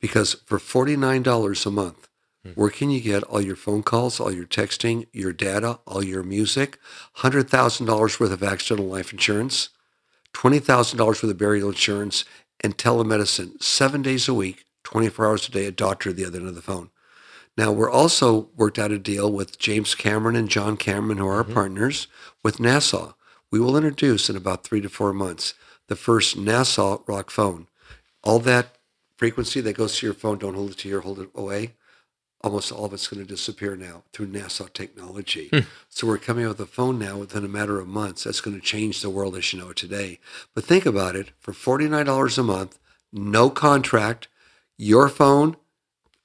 because 0.00 0.34
for 0.46 0.58
forty 0.58 0.96
nine 0.96 1.22
dollars 1.22 1.64
a 1.66 1.70
month. 1.70 2.08
Hmm. 2.44 2.50
Where 2.52 2.70
can 2.70 2.90
you 2.90 3.00
get 3.00 3.22
all 3.24 3.40
your 3.40 3.56
phone 3.56 3.82
calls, 3.82 4.18
all 4.18 4.32
your 4.32 4.46
texting, 4.46 5.06
your 5.12 5.32
data, 5.32 5.80
all 5.86 6.02
your 6.02 6.22
music, 6.22 6.78
$100,000 7.18 8.20
worth 8.20 8.32
of 8.32 8.42
accidental 8.42 8.86
life 8.86 9.12
insurance, 9.12 9.68
$20,000 10.34 11.06
worth 11.06 11.22
of 11.22 11.36
burial 11.36 11.68
insurance, 11.68 12.24
and 12.62 12.76
telemedicine 12.76 13.62
seven 13.62 14.02
days 14.02 14.28
a 14.28 14.34
week, 14.34 14.64
24 14.84 15.26
hours 15.26 15.48
a 15.48 15.50
day, 15.50 15.66
a 15.66 15.70
doctor 15.70 16.10
at 16.10 16.16
the 16.16 16.24
other 16.24 16.38
end 16.38 16.48
of 16.48 16.54
the 16.54 16.62
phone. 16.62 16.90
Now, 17.56 17.72
we're 17.72 17.90
also 17.90 18.48
worked 18.56 18.78
out 18.78 18.92
a 18.92 18.98
deal 18.98 19.30
with 19.30 19.58
James 19.58 19.94
Cameron 19.94 20.36
and 20.36 20.48
John 20.48 20.76
Cameron, 20.76 21.18
who 21.18 21.26
are 21.26 21.36
our 21.36 21.44
mm-hmm. 21.44 21.54
partners, 21.54 22.06
with 22.42 22.58
NASA. 22.58 23.14
We 23.50 23.60
will 23.60 23.76
introduce 23.76 24.30
in 24.30 24.36
about 24.36 24.64
three 24.64 24.80
to 24.80 24.88
four 24.88 25.12
months 25.12 25.54
the 25.88 25.96
first 25.96 26.38
NASA 26.38 27.02
ROK 27.06 27.30
phone. 27.30 27.66
All 28.22 28.38
that 28.40 28.76
frequency 29.20 29.60
that 29.60 29.76
goes 29.76 29.98
to 29.98 30.06
your 30.06 30.14
phone, 30.14 30.38
don't 30.38 30.54
hold 30.54 30.70
it 30.70 30.78
to 30.78 30.88
your, 30.88 31.02
hold 31.02 31.20
it 31.20 31.28
away 31.34 31.74
almost 32.42 32.72
all 32.72 32.86
of 32.86 32.92
it's 32.92 33.08
going 33.08 33.22
to 33.22 33.28
disappear 33.28 33.76
now 33.76 34.02
through 34.12 34.26
NASA 34.26 34.72
technology. 34.72 35.48
Hmm. 35.52 35.60
So 35.88 36.06
we're 36.06 36.18
coming 36.18 36.44
out 36.44 36.58
with 36.58 36.60
a 36.60 36.66
phone 36.66 36.98
now 36.98 37.18
within 37.18 37.44
a 37.44 37.48
matter 37.48 37.78
of 37.78 37.88
months 37.88 38.24
that's 38.24 38.40
going 38.40 38.58
to 38.58 38.64
change 38.64 39.02
the 39.02 39.10
world 39.10 39.36
as 39.36 39.52
you 39.52 39.60
know 39.60 39.70
it 39.70 39.76
today. 39.76 40.18
But 40.54 40.64
think 40.64 40.86
about 40.86 41.16
it 41.16 41.32
for 41.38 41.52
$49 41.52 42.38
a 42.38 42.42
month, 42.42 42.78
no 43.12 43.50
contract, 43.50 44.28
your 44.78 45.08
phone, 45.08 45.56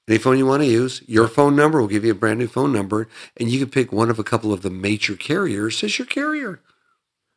any 0.07 0.17
phone 0.17 0.37
you 0.37 0.45
want 0.45 0.61
to 0.61 0.69
use, 0.69 1.01
your 1.07 1.27
phone 1.27 1.55
number 1.55 1.81
will 1.81 1.87
give 1.87 2.05
you 2.05 2.11
a 2.11 2.15
brand 2.15 2.39
new 2.39 2.47
phone 2.47 2.71
number, 2.71 3.09
and 3.35 3.49
you 3.49 3.59
can 3.59 3.69
pick 3.69 3.91
one 3.91 4.09
of 4.09 4.19
a 4.19 4.23
couple 4.23 4.53
of 4.53 4.61
the 4.61 4.69
major 4.69 5.15
carriers 5.15 5.83
as 5.83 5.97
your 5.97 6.05
carrier. 6.05 6.61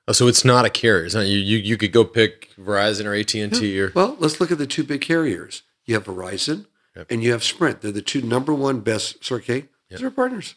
Oh, 0.09 0.13
so 0.13 0.27
it's 0.27 0.45
not 0.45 0.65
a 0.65 0.71
carrier. 0.71 1.05
It's 1.05 1.15
not 1.15 1.27
you. 1.27 1.39
You, 1.39 1.59
you 1.59 1.77
could 1.77 1.93
go 1.93 2.03
pick 2.03 2.49
Verizon 2.57 3.05
or 3.05 3.15
AT 3.15 3.35
and 3.35 3.55
T 3.55 3.79
or 3.79 3.93
Well, 3.95 4.17
let's 4.19 4.41
look 4.41 4.51
at 4.51 4.57
the 4.57 4.67
two 4.67 4.83
big 4.83 5.03
carriers. 5.03 5.63
You 5.85 5.95
have 5.95 6.05
Verizon 6.05 6.67
Yep. 6.97 7.07
and 7.11 7.23
you 7.23 7.31
have 7.33 7.45
Sprint. 7.45 7.83
They're 7.83 7.93
the 7.93 8.03
two 8.03 8.23
number 8.23 8.53
one 8.55 8.81
best. 8.81 9.21
Kate. 9.43 9.69
Yep. 9.91 10.01
They're 10.01 10.11
partners. 10.11 10.55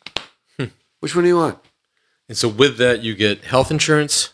Which 1.02 1.16
one 1.16 1.24
do 1.24 1.30
you 1.30 1.36
want? 1.36 1.60
And 2.30 2.38
so 2.38 2.48
with 2.48 2.78
that, 2.78 3.02
you 3.04 3.14
get 3.16 3.44
health 3.44 3.72
insurance, 3.72 4.30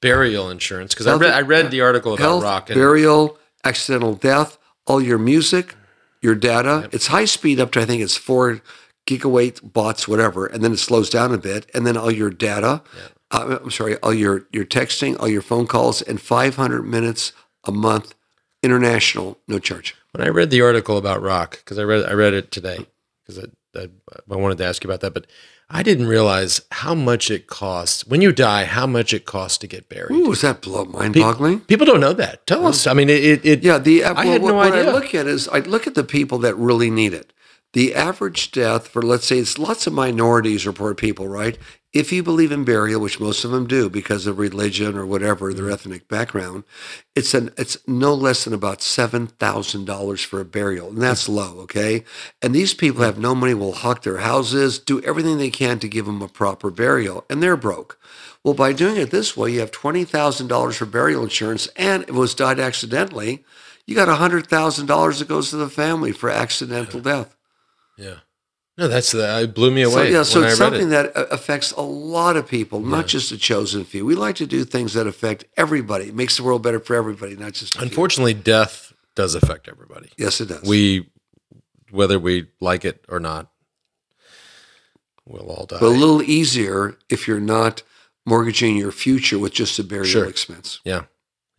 burial 0.00 0.48
insurance. 0.48 0.94
Because 0.94 1.06
I 1.06 1.16
read 1.16 1.34
I 1.34 1.42
read 1.42 1.70
the 1.70 1.82
article 1.82 2.14
about 2.14 2.22
health, 2.22 2.42
rock 2.42 2.70
and 2.70 2.78
burial, 2.78 3.38
accidental 3.64 4.14
death, 4.14 4.56
all 4.86 5.02
your 5.02 5.18
music, 5.18 5.74
your 6.22 6.34
data. 6.34 6.88
It's 6.92 7.08
high 7.08 7.26
speed 7.26 7.60
up 7.60 7.72
to 7.72 7.80
I 7.80 7.84
think 7.84 8.02
it's 8.02 8.16
four 8.16 8.62
gigawatt 9.06 9.72
bots, 9.72 10.08
whatever, 10.08 10.46
and 10.46 10.62
then 10.64 10.72
it 10.72 10.78
slows 10.78 11.10
down 11.10 11.34
a 11.34 11.38
bit, 11.38 11.68
and 11.74 11.86
then 11.86 11.96
all 11.96 12.10
your 12.10 12.30
data. 12.30 12.82
Uh, 13.30 13.58
I'm 13.62 13.70
sorry, 13.70 13.96
all 13.98 14.14
your 14.14 14.46
your 14.52 14.64
texting, 14.64 15.18
all 15.20 15.28
your 15.28 15.42
phone 15.42 15.66
calls, 15.66 16.02
and 16.02 16.20
500 16.20 16.82
minutes 16.82 17.32
a 17.64 17.72
month 17.72 18.14
International, 18.62 19.38
no 19.48 19.58
charge. 19.58 19.96
When 20.12 20.26
I 20.26 20.28
read 20.30 20.50
the 20.50 20.60
article 20.60 20.98
about 20.98 21.22
ROK, 21.22 21.52
because 21.52 21.78
I 21.78 21.82
read 21.82 22.04
I 22.04 22.12
read 22.12 22.34
it 22.34 22.50
today, 22.50 22.86
because 23.24 23.38
I, 23.74 23.78
I, 23.78 23.88
I 24.30 24.36
wanted 24.36 24.58
to 24.58 24.66
ask 24.66 24.84
you 24.84 24.90
about 24.90 25.00
that, 25.00 25.14
but 25.14 25.26
I 25.70 25.82
didn't 25.82 26.08
realize 26.08 26.60
how 26.70 26.94
much 26.94 27.30
it 27.30 27.46
costs 27.46 28.06
when 28.06 28.20
you 28.20 28.32
die. 28.32 28.64
How 28.64 28.86
much 28.86 29.14
it 29.14 29.24
costs 29.24 29.56
to 29.58 29.66
get 29.66 29.88
buried. 29.88 30.10
Ooh, 30.10 30.32
is 30.32 30.42
that 30.42 30.60
blow 30.60 30.84
mind-boggling? 30.84 31.60
People 31.60 31.86
don't 31.86 32.00
know 32.00 32.12
that. 32.12 32.46
Tell 32.46 32.66
us. 32.66 32.86
I 32.86 32.92
mean, 32.92 33.08
it. 33.08 33.46
it, 33.46 33.62
Yeah, 33.62 33.78
the 33.78 34.04
uh, 34.04 34.12
I 34.12 34.24
well, 34.24 34.32
had 34.32 34.42
what, 34.42 34.48
no 34.50 34.56
what 34.56 34.72
idea. 34.72 34.90
I 34.90 34.92
look 34.92 35.14
at 35.14 35.26
is 35.26 35.48
I 35.48 35.60
look 35.60 35.86
at 35.86 35.94
the 35.94 36.04
people 36.04 36.36
that 36.38 36.54
really 36.56 36.90
need 36.90 37.14
it. 37.14 37.32
The 37.72 37.94
average 37.94 38.50
death 38.50 38.88
for 38.88 39.00
let's 39.00 39.26
say 39.26 39.38
it's 39.38 39.58
lots 39.58 39.86
of 39.86 39.92
minorities 39.92 40.66
or 40.66 40.72
poor 40.72 40.94
people, 40.94 41.28
right? 41.28 41.56
If 41.92 42.12
you 42.12 42.22
believe 42.22 42.52
in 42.52 42.64
burial, 42.64 43.00
which 43.00 43.18
most 43.18 43.44
of 43.44 43.50
them 43.50 43.66
do 43.66 43.90
because 43.90 44.26
of 44.26 44.38
religion 44.38 44.96
or 44.96 45.04
whatever 45.04 45.52
their 45.52 45.64
mm-hmm. 45.64 45.72
ethnic 45.72 46.08
background, 46.08 46.64
it's 47.16 47.34
an 47.34 47.50
it's 47.56 47.76
no 47.86 48.14
less 48.14 48.44
than 48.44 48.54
about 48.54 48.82
seven 48.82 49.26
thousand 49.26 49.86
dollars 49.86 50.20
for 50.22 50.40
a 50.40 50.44
burial, 50.44 50.88
and 50.88 51.02
that's 51.02 51.24
mm-hmm. 51.24 51.34
low, 51.34 51.60
okay? 51.62 52.04
And 52.42 52.54
these 52.54 52.74
people 52.74 52.98
mm-hmm. 52.98 53.06
have 53.06 53.18
no 53.18 53.34
money, 53.34 53.54
will 53.54 53.72
hawk 53.72 54.02
their 54.02 54.18
houses, 54.18 54.78
do 54.78 55.00
everything 55.02 55.38
they 55.38 55.50
can 55.50 55.78
to 55.80 55.88
give 55.88 56.06
them 56.06 56.22
a 56.22 56.28
proper 56.28 56.70
burial, 56.70 57.24
and 57.28 57.42
they're 57.42 57.56
broke. 57.56 57.98
Well, 58.44 58.54
by 58.54 58.72
doing 58.72 58.96
it 58.96 59.10
this 59.10 59.36
way, 59.36 59.52
you 59.52 59.60
have 59.60 59.72
twenty 59.72 60.04
thousand 60.04 60.46
dollars 60.46 60.76
for 60.76 60.86
burial 60.86 61.24
insurance, 61.24 61.68
and 61.76 62.04
if 62.04 62.10
it 62.10 62.14
was 62.14 62.34
died 62.34 62.60
accidentally, 62.60 63.44
you 63.84 63.96
got 63.96 64.08
hundred 64.08 64.46
thousand 64.46 64.86
dollars 64.86 65.18
that 65.18 65.28
goes 65.28 65.50
to 65.50 65.56
the 65.56 65.68
family 65.68 66.12
for 66.12 66.30
accidental 66.30 67.00
death. 67.00 67.36
Yeah. 67.96 68.14
No, 68.78 68.88
that's 68.88 69.12
that. 69.12 69.42
It 69.42 69.54
blew 69.54 69.70
me 69.70 69.82
away. 69.82 69.92
So 69.92 70.02
yeah, 70.04 70.22
so 70.22 70.42
it's 70.42 70.46
I 70.46 70.48
read 70.48 70.56
something 70.56 70.86
it. 70.86 70.90
that 70.90 71.16
uh, 71.16 71.26
affects 71.30 71.72
a 71.72 71.82
lot 71.82 72.36
of 72.36 72.48
people, 72.48 72.80
not 72.80 73.06
just 73.06 73.30
a 73.30 73.36
chosen 73.36 73.84
few. 73.84 74.06
We 74.06 74.14
like 74.14 74.36
to 74.36 74.46
do 74.46 74.64
things 74.64 74.94
that 74.94 75.06
affect 75.06 75.44
everybody. 75.58 76.06
It 76.06 76.14
makes 76.14 76.38
the 76.38 76.44
world 76.44 76.62
better 76.62 76.80
for 76.80 76.96
everybody, 76.96 77.36
not 77.36 77.52
just. 77.52 77.74
A 77.74 77.78
few. 77.78 77.88
Unfortunately, 77.88 78.32
death 78.32 78.94
does 79.16 79.34
affect 79.34 79.68
everybody. 79.68 80.08
yes, 80.16 80.40
it 80.40 80.46
does. 80.48 80.62
We, 80.62 81.10
whether 81.90 82.18
we 82.18 82.46
like 82.60 82.86
it 82.86 83.04
or 83.08 83.20
not, 83.20 83.50
we'll 85.26 85.50
all 85.50 85.66
die. 85.66 85.78
but 85.80 85.86
a 85.86 85.88
little 85.88 86.22
easier 86.22 86.96
if 87.08 87.28
you're 87.28 87.40
not 87.40 87.82
mortgaging 88.24 88.76
your 88.76 88.92
future 88.92 89.38
with 89.38 89.52
just 89.52 89.78
a 89.78 89.84
burial 89.84 90.06
Sure. 90.06 90.26
expense, 90.26 90.80
yeah, 90.84 91.04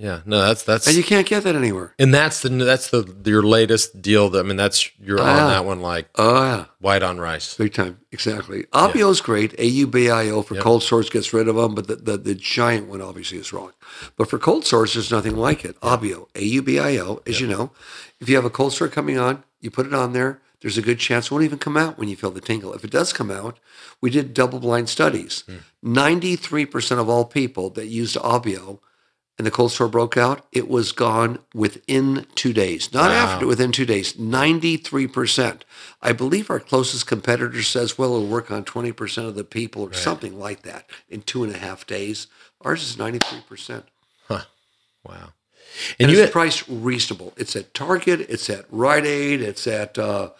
yeah. 0.02 0.22
No, 0.26 0.42
that's 0.42 0.64
that's 0.64 0.88
and 0.88 0.96
you 0.98 1.04
can't 1.04 1.28
get 1.28 1.44
that 1.44 1.56
anywhere. 1.56 1.94
And 2.00 2.14
that's 2.14 2.42
the 2.42 2.50
that's 2.50 2.90
the 2.90 3.04
your 3.26 3.44
latest 3.44 4.02
deal. 4.02 4.30
That 4.32 4.40
I 4.40 4.48
mean, 4.48 4.58
that's 4.58 4.90
you're 5.00 5.20
on 5.22 5.28
Ah. 5.28 5.48
that 5.50 5.66
one 5.66 5.80
like 5.82 6.10
Oh 6.16 6.42
yeah. 6.44 6.66
white 6.80 7.04
on 7.04 7.20
rice. 7.20 7.56
Big 7.56 7.74
time, 7.74 8.00
exactly. 8.12 8.66
Aubio 8.74 9.10
is 9.10 9.22
great. 9.22 9.56
AUBIO 9.58 10.44
for 10.46 10.56
Yep. 10.56 10.64
cold 10.64 10.84
sores 10.84 11.10
gets 11.10 11.34
rid 11.34 11.48
of 11.48 11.56
them, 11.56 11.76
but 11.76 11.88
the, 11.88 11.96
the, 11.98 12.18
the 12.18 12.36
giant 12.36 12.88
one 12.88 13.02
obviously 13.02 13.38
is 13.38 13.54
wrong. 13.54 13.72
But 14.18 14.30
for 14.30 14.40
cold 14.40 14.66
sores, 14.66 14.94
there's 14.94 15.12
nothing 15.12 15.36
like 15.38 15.64
it. 15.64 15.80
Abio, 15.82 16.28
AUBIO, 16.34 17.22
as 17.28 17.40
you 17.40 17.48
know, 17.48 17.72
if 18.20 18.28
you 18.30 18.36
have 18.36 18.46
a 18.46 18.50
cold 18.50 18.74
sore 18.74 18.88
coming 18.88 19.18
on, 19.18 19.44
you 19.62 19.70
put 19.72 19.86
it 19.86 19.94
on 19.94 20.14
there. 20.14 20.40
There's 20.62 20.78
a 20.78 20.82
good 20.84 21.00
chance 21.00 21.26
it 21.26 21.32
won't 21.32 21.44
even 21.44 21.58
come 21.58 21.76
out 21.76 21.98
when 21.98 22.08
you 22.08 22.16
feel 22.16 22.30
the 22.30 22.40
tingle. 22.40 22.74
If 22.74 22.84
it 22.84 22.92
does 22.92 23.14
come 23.14 23.32
out, 23.32 23.58
we 24.00 24.12
did 24.12 24.34
double 24.34 24.60
blind 24.60 24.90
studies. 24.90 25.44
93% 25.84 27.00
of 27.00 27.10
all 27.10 27.26
people 27.26 27.70
that 27.72 27.88
used 27.88 28.16
Aubio 28.18 28.80
and 29.38 29.48
the 29.48 29.52
cold 29.52 29.72
sore 29.72 29.88
broke 29.88 30.18
out, 30.18 30.46
it 30.52 30.68
was 30.68 30.92
gone 30.92 31.40
within 31.54 32.28
two 32.36 32.54
days. 32.54 32.94
Not 32.94 33.10
Wow. 33.10 33.16
after, 33.16 33.48
within 33.48 33.72
two 33.72 33.86
days. 33.86 34.14
93%. 34.14 35.62
I 36.02 36.12
believe 36.12 36.50
our 36.50 36.60
closest 36.60 37.08
competitor 37.08 37.64
says, 37.64 37.98
well, 37.98 38.16
it'll 38.16 38.28
work 38.28 38.52
on 38.52 38.64
20% 38.64 39.28
of 39.28 39.36
the 39.36 39.44
people 39.44 39.84
or 39.84 39.94
something 39.94 40.38
like 40.38 40.62
that 40.64 40.86
in 41.10 41.22
two 41.22 41.44
and 41.44 41.54
a 41.56 41.58
half 41.58 41.88
days. 41.88 42.28
Ours 42.62 42.84
is 42.84 42.96
93%. 42.98 43.84
Huh. 44.28 44.42
Wow. 45.04 45.34
And, 45.98 46.10
And 46.10 46.12
you 46.12 46.22
it's 46.22 46.32
priced 46.32 46.66
reasonable. 46.68 47.34
It's 47.38 47.56
at 47.56 47.74
Target, 47.74 48.22
it's 48.30 48.50
at 48.50 48.66
Rite 48.70 49.06
Aid, 49.06 49.42
it's 49.42 49.66
at 49.66 49.98
uh, 49.98 50.32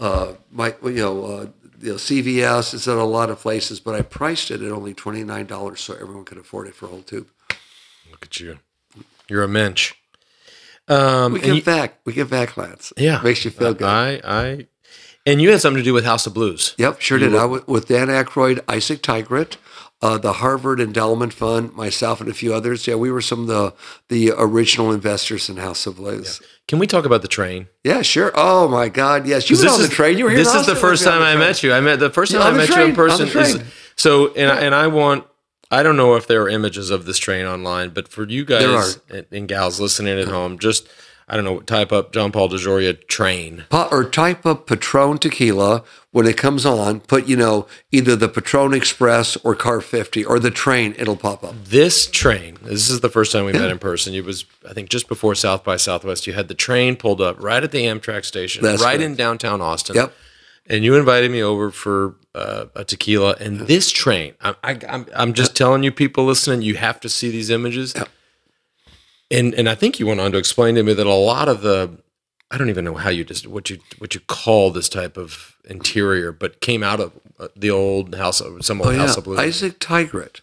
uh, 0.00 0.32
my, 0.50 0.74
you 0.82 0.90
know, 0.92 1.24
uh, 1.24 1.46
you 1.80 1.90
know, 1.90 1.94
CVS, 1.96 2.74
it's 2.74 2.88
at 2.88 2.96
a 2.96 3.04
lot 3.04 3.30
of 3.30 3.38
places, 3.38 3.78
but 3.78 3.94
I 3.94 4.02
priced 4.02 4.50
it 4.50 4.62
at 4.62 4.72
only 4.72 4.94
$29 4.94 5.78
so 5.78 5.94
everyone 5.94 6.24
could 6.24 6.38
afford 6.38 6.66
it 6.66 6.74
for 6.74 6.86
a 6.86 6.88
whole 6.88 7.02
tube. 7.02 7.28
Look 8.20 8.30
at 8.30 8.40
you. 8.40 8.58
You're 9.28 9.42
a 9.44 9.48
mensch. 9.48 9.92
Um, 10.88 11.34
We 11.34 11.40
give 11.40 11.56
you- 11.56 11.62
back. 11.62 11.98
We 12.04 12.12
give 12.12 12.30
back, 12.30 12.56
Lance. 12.56 12.92
yeah, 12.96 13.20
Makes 13.22 13.44
you 13.44 13.50
feel 13.50 13.74
good. 13.74 13.86
I, 13.86 14.20
I, 14.24 14.66
and 15.26 15.42
you 15.42 15.50
had 15.50 15.60
something 15.60 15.78
to 15.78 15.84
do 15.84 15.92
with 15.92 16.04
House 16.06 16.26
of 16.26 16.32
Blues. 16.34 16.74
Yep, 16.78 17.00
sure 17.02 17.18
did. 17.18 17.34
I 17.34 17.38
w- 17.42 17.64
with 17.66 17.88
Dan 17.88 18.08
Aykroyd, 18.08 18.60
Isaac 18.66 19.02
Tigrett, 19.02 19.56
uh, 20.00 20.16
the 20.16 20.34
Harvard 20.34 20.80
Endowment 20.80 21.34
Fund, 21.34 21.74
myself, 21.74 22.22
and 22.22 22.30
a 22.30 22.32
few 22.32 22.54
others. 22.54 22.86
Yeah, 22.86 22.94
we 22.94 23.10
were 23.10 23.20
some 23.20 23.42
of 23.42 23.46
the 23.48 23.74
the 24.08 24.32
original 24.38 24.90
investors 24.90 25.50
in 25.50 25.58
House 25.58 25.86
of 25.86 25.96
Blues. 25.96 26.40
Can 26.66 26.78
we 26.78 26.86
talk 26.86 27.04
about 27.04 27.20
the 27.20 27.28
train? 27.28 27.68
Yeah, 27.84 28.00
sure. 28.00 28.32
Oh 28.34 28.68
my 28.68 28.88
God, 28.88 29.26
yes. 29.26 29.50
You 29.50 29.56
were 29.56 29.62
this 29.64 29.72
on 29.74 29.80
is 29.82 29.88
the 29.90 29.94
train. 29.94 30.16
You 30.16 30.24
were 30.24 30.30
here. 30.30 30.38
This 30.38 30.54
is 30.54 30.64
the 30.66 30.74
first 30.76 31.04
with 31.04 31.12
me 31.12 31.18
on 31.18 31.20
time 31.20 31.36
I 31.36 31.38
met 31.38 31.62
you. 31.62 31.74
I 31.74 31.80
met 31.80 31.98
the 32.00 32.08
first 32.10 32.32
time 32.32 32.40
I 32.42 32.56
met 32.56 32.68
you 32.70 32.82
in 32.84 32.94
person. 32.94 33.28
is- 33.28 33.60
so, 33.96 34.32
and 34.34 34.50
I, 34.50 34.60
and 34.60 34.74
I 34.74 34.86
want. 34.86 35.26
I 35.70 35.82
don't 35.82 35.96
know 35.96 36.14
if 36.14 36.26
there 36.26 36.42
are 36.42 36.48
images 36.48 36.90
of 36.90 37.04
this 37.04 37.18
train 37.18 37.46
online, 37.46 37.90
but 37.90 38.08
for 38.08 38.26
you 38.26 38.44
guys 38.44 39.00
and, 39.10 39.26
and 39.30 39.48
gals 39.48 39.80
listening 39.80 40.18
at 40.18 40.28
home, 40.28 40.58
just 40.58 40.88
I 41.30 41.36
don't 41.36 41.44
know, 41.44 41.60
type 41.60 41.92
up 41.92 42.12
John 42.14 42.32
Paul 42.32 42.48
DeJoria 42.48 43.06
train. 43.06 43.64
Pa- 43.68 43.88
or 43.92 44.08
type 44.08 44.46
up 44.46 44.66
Patron 44.66 45.18
tequila 45.18 45.84
when 46.10 46.26
it 46.26 46.38
comes 46.38 46.64
on. 46.64 47.00
Put 47.00 47.26
you 47.26 47.36
know 47.36 47.66
either 47.92 48.16
the 48.16 48.30
Patron 48.30 48.72
Express 48.72 49.36
or 49.44 49.54
Car 49.54 49.82
50 49.82 50.24
or 50.24 50.38
the 50.38 50.50
train. 50.50 50.94
It'll 50.98 51.16
pop 51.16 51.44
up. 51.44 51.54
This 51.64 52.06
train. 52.10 52.56
This 52.62 52.88
is 52.88 53.00
the 53.00 53.10
first 53.10 53.30
time 53.32 53.44
we 53.44 53.52
met 53.52 53.70
in 53.70 53.78
person. 53.78 54.14
It 54.14 54.24
was, 54.24 54.46
I 54.66 54.72
think, 54.72 54.88
just 54.88 55.06
before 55.06 55.34
South 55.34 55.64
by 55.64 55.76
Southwest. 55.76 56.26
You 56.26 56.32
had 56.32 56.48
the 56.48 56.54
train 56.54 56.96
pulled 56.96 57.20
up 57.20 57.36
right 57.42 57.62
at 57.62 57.72
the 57.72 57.82
Amtrak 57.84 58.24
station, 58.24 58.62
That's 58.62 58.82
right 58.82 58.96
correct. 58.96 59.02
in 59.02 59.14
downtown 59.14 59.60
Austin. 59.60 59.96
Yep. 59.96 60.14
And 60.68 60.84
you 60.84 60.94
invited 60.96 61.30
me 61.30 61.42
over 61.42 61.70
for 61.70 62.16
uh, 62.34 62.66
a 62.74 62.84
tequila. 62.84 63.36
And 63.40 63.60
this 63.60 63.90
train, 63.90 64.34
I, 64.40 64.54
I, 64.62 64.78
I'm, 64.88 65.06
I'm 65.14 65.32
just 65.32 65.56
telling 65.56 65.82
you, 65.82 65.90
people 65.90 66.24
listening, 66.26 66.62
you 66.62 66.74
have 66.76 67.00
to 67.00 67.08
see 67.08 67.30
these 67.30 67.48
images. 67.50 67.94
And 69.30 69.54
and 69.54 69.68
I 69.68 69.74
think 69.74 69.98
you 70.00 70.06
went 70.06 70.20
on 70.20 70.32
to 70.32 70.38
explain 70.38 70.74
to 70.76 70.82
me 70.82 70.94
that 70.94 71.06
a 71.06 71.12
lot 71.14 71.48
of 71.48 71.60
the, 71.62 71.98
I 72.50 72.56
don't 72.56 72.70
even 72.70 72.84
know 72.84 72.94
how 72.94 73.10
you 73.10 73.24
just 73.24 73.46
what 73.46 73.68
you 73.68 73.78
what 73.98 74.14
you 74.14 74.20
call 74.26 74.70
this 74.70 74.88
type 74.88 75.16
of 75.18 75.56
interior, 75.68 76.32
but 76.32 76.60
came 76.60 76.82
out 76.82 76.98
of 77.00 77.12
uh, 77.38 77.48
the 77.54 77.70
old 77.70 78.14
house, 78.14 78.40
of 78.40 78.64
some 78.64 78.80
old 78.80 78.94
Oh, 78.94 78.98
house 78.98 79.14
yeah. 79.16 79.18
of 79.18 79.24
blues. 79.24 79.38
Isaac 79.38 79.78
Tigrett, 79.80 80.40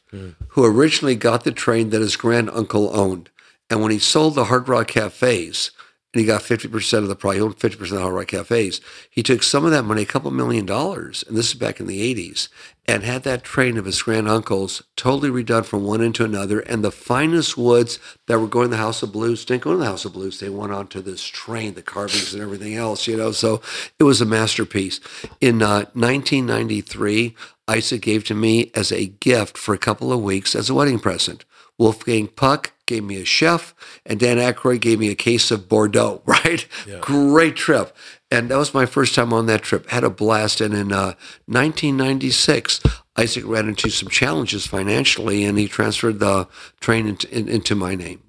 who 0.49 0.63
originally 0.65 1.15
got 1.15 1.43
the 1.43 1.51
train 1.51 1.89
that 1.89 2.01
his 2.01 2.15
grand 2.15 2.49
uncle 2.51 2.95
owned. 2.95 3.30
And 3.71 3.82
when 3.82 3.91
he 3.91 3.97
sold 3.97 4.36
the 4.36 4.45
Hard 4.45 4.69
Rock 4.69 4.89
Cafes, 4.89 5.71
and 6.16 6.22
he 6.22 6.26
got 6.26 6.43
50% 6.43 6.99
of 6.99 7.09
the 7.09 7.34
he 7.34 7.41
owned 7.41 7.59
50% 7.59 7.82
of 7.82 7.89
the 7.89 7.99
Hard 7.99 8.13
Rock 8.13 8.28
Cafes, 8.28 8.80
he 9.09 9.22
took 9.22 9.43
some 9.43 9.66
of 9.66 9.72
that 9.72 9.84
money, 9.84 10.03
a 10.03 10.05
couple 10.05 10.32
million 10.32 10.66
dollars, 10.66 11.26
and 11.28 11.36
this 11.36 11.49
is 11.49 11.55
back 11.55 11.82
in 11.82 11.88
the 11.88 12.16
80s, 12.16 12.47
and 12.88 13.03
had 13.03 13.24
that 13.24 13.43
train 13.43 13.78
of 13.78 13.84
his 13.84 14.01
grand 14.01 14.30
uncle's 14.30 14.82
totally 14.95 15.30
redone 15.30 15.66
from 15.66 15.84
one 15.84 16.01
end 16.01 16.16
to 16.16 16.24
another. 16.24 16.61
And 16.61 16.86
the 16.86 16.91
finest 16.91 17.57
woods 17.57 17.99
that 18.28 18.39
were 18.39 18.47
going 18.47 18.68
to 18.68 18.72
the 18.72 18.78
House 18.78 19.03
of 19.03 19.11
Blues 19.11 19.43
didn't 19.43 19.63
go 19.63 19.74
to 19.74 19.78
the 19.78 19.86
House 19.86 20.05
of 20.05 20.13
Blues. 20.13 20.39
They 20.39 20.49
went 20.49 20.72
onto 20.72 21.01
this 21.01 21.24
train, 21.24 21.74
the 21.74 21.82
carvings 21.82 22.34
and 22.34 22.41
everything 22.41 22.76
else, 22.76 23.07
you 23.07 23.18
know. 23.18 23.34
So 23.34 23.61
it 23.99 24.05
was 24.05 24.22
a 24.22 24.26
masterpiece. 24.26 25.01
In 25.41 25.61
uh, 25.61 25.86
1993, 25.95 27.36
Isaac 27.68 28.01
gave 28.01 28.24
to 28.26 28.36
me 28.36 28.72
as 28.74 28.93
a 28.93 29.07
gift 29.07 29.57
for 29.57 29.74
a 29.74 29.80
couple 29.80 30.13
of 30.13 30.22
weeks 30.22 30.55
as 30.55 30.70
a 30.70 30.74
wedding 30.74 30.99
present. 30.99 31.43
Wolfgang 31.78 32.28
Puck 32.28 32.72
gave 32.86 33.03
me 33.03 33.17
a 33.17 33.25
chef, 33.25 33.73
and 34.05 34.19
Dan 34.19 34.38
Aykroyd 34.38 34.81
gave 34.81 34.99
me 34.99 35.09
a 35.09 35.15
case 35.15 35.51
of 35.51 35.67
Bordeaux, 35.69 36.21
right? 36.25 36.67
Great 37.01 37.55
trip. 37.55 37.95
And 38.31 38.49
that 38.49 38.57
was 38.57 38.73
my 38.73 38.86
first 38.86 39.15
time 39.15 39.33
on 39.33 39.45
that 39.45 39.61
trip. 39.61 39.89
Had 39.89 40.03
a 40.03 40.09
blast. 40.09 40.59
And 40.59 40.73
in 40.73 40.91
uh, 40.91 41.13
1996, 41.45 42.81
Isaac 43.17 43.45
ran 43.45 43.69
into 43.69 43.89
some 43.89 44.09
challenges 44.09 44.67
financially, 44.67 45.43
and 45.45 45.57
he 45.57 45.67
transferred 45.67 46.19
the 46.19 46.47
train 46.79 47.07
into, 47.07 47.29
in, 47.36 47.47
into 47.47 47.75
my 47.75 47.95
name. 47.95 48.21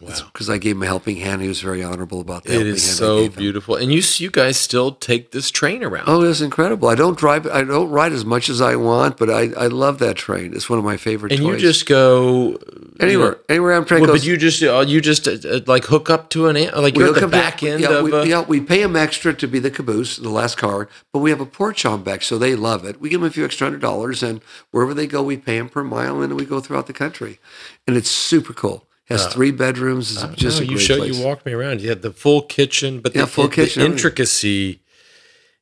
Because 0.00 0.50
I 0.50 0.58
gave 0.58 0.74
him 0.74 0.82
a 0.82 0.86
helping 0.86 1.18
hand. 1.18 1.40
He 1.40 1.46
was 1.46 1.60
very 1.60 1.82
honorable 1.82 2.20
about 2.20 2.44
that. 2.44 2.60
it 2.60 2.66
is 2.66 2.82
so 2.82 3.28
beautiful, 3.28 3.76
and 3.76 3.92
you 3.92 4.02
you 4.16 4.28
guys 4.28 4.56
still 4.56 4.90
take 4.90 5.30
this 5.30 5.52
train 5.52 5.84
around. 5.84 6.08
Oh, 6.08 6.22
it's 6.22 6.40
incredible. 6.40 6.88
I 6.88 6.96
don't 6.96 7.16
drive. 7.16 7.46
I 7.46 7.62
don't 7.62 7.90
ride 7.90 8.12
as 8.12 8.24
much 8.24 8.48
as 8.48 8.60
I 8.60 8.74
want, 8.74 9.16
but 9.16 9.30
I, 9.30 9.52
I 9.56 9.68
love 9.68 10.00
that 10.00 10.16
train. 10.16 10.52
It's 10.52 10.68
one 10.68 10.80
of 10.80 10.84
my 10.84 10.96
favorite. 10.96 11.32
and 11.32 11.44
you 11.44 11.56
just 11.56 11.86
go 11.86 12.58
anywhere, 12.98 13.08
you 13.08 13.18
know, 13.18 13.38
anywhere 13.48 13.74
I'm 13.74 13.84
trying 13.84 14.00
well, 14.00 14.08
to 14.08 14.14
go. 14.14 14.18
but 14.18 14.26
you 14.26 14.36
just 14.36 14.60
uh, 14.64 14.80
you 14.80 15.00
just 15.00 15.28
uh, 15.28 15.36
uh, 15.48 15.60
like 15.68 15.84
hook 15.84 16.10
up 16.10 16.28
to 16.30 16.48
an 16.48 16.56
an- 16.56 16.74
like 16.82 16.96
you're 16.96 17.08
at 17.08 17.14
the 17.14 17.26
up 17.26 17.30
to- 17.30 17.36
back 17.36 17.62
end 17.62 17.80
yeah, 17.80 17.98
of 17.98 18.04
we, 18.04 18.12
uh, 18.12 18.24
yeah, 18.24 18.40
we 18.40 18.60
pay 18.60 18.82
them 18.82 18.96
extra 18.96 19.32
to 19.32 19.46
be 19.46 19.60
the 19.60 19.70
caboose, 19.70 20.16
the 20.16 20.28
last 20.28 20.58
car, 20.58 20.88
but 21.12 21.20
we 21.20 21.30
have 21.30 21.40
a 21.40 21.46
porch 21.46 21.86
on 21.86 22.02
back, 22.02 22.22
so 22.22 22.36
they 22.36 22.56
love 22.56 22.84
it. 22.84 23.00
We 23.00 23.10
give 23.10 23.20
them 23.20 23.28
a 23.28 23.32
few 23.32 23.44
extra 23.44 23.66
hundred 23.68 23.80
dollars, 23.80 24.24
and 24.24 24.42
wherever 24.72 24.92
they 24.92 25.06
go, 25.06 25.22
we 25.22 25.36
pay 25.36 25.58
them 25.58 25.68
per 25.68 25.84
mile, 25.84 26.20
and 26.20 26.34
we 26.34 26.44
go 26.44 26.58
throughout 26.58 26.88
the 26.88 26.92
country, 26.92 27.38
and 27.86 27.96
it's 27.96 28.10
super 28.10 28.52
cool. 28.52 28.88
Has 29.06 29.26
three 29.26 29.50
bedrooms. 29.50 30.10
It's 30.22 30.34
just 30.36 30.60
no, 30.62 30.66
you 30.66 30.78
showed 30.78 30.98
place. 30.98 31.18
you 31.18 31.24
walked 31.24 31.44
me 31.44 31.52
around. 31.52 31.82
You 31.82 31.90
had 31.90 32.00
the 32.02 32.10
full 32.12 32.40
kitchen, 32.42 33.00
but 33.00 33.14
Yeah, 33.14 33.22
the, 33.22 33.26
full 33.26 33.48
the 33.48 33.54
kitchen, 33.54 33.82
everything. 33.82 33.92
intricacy 33.92 34.80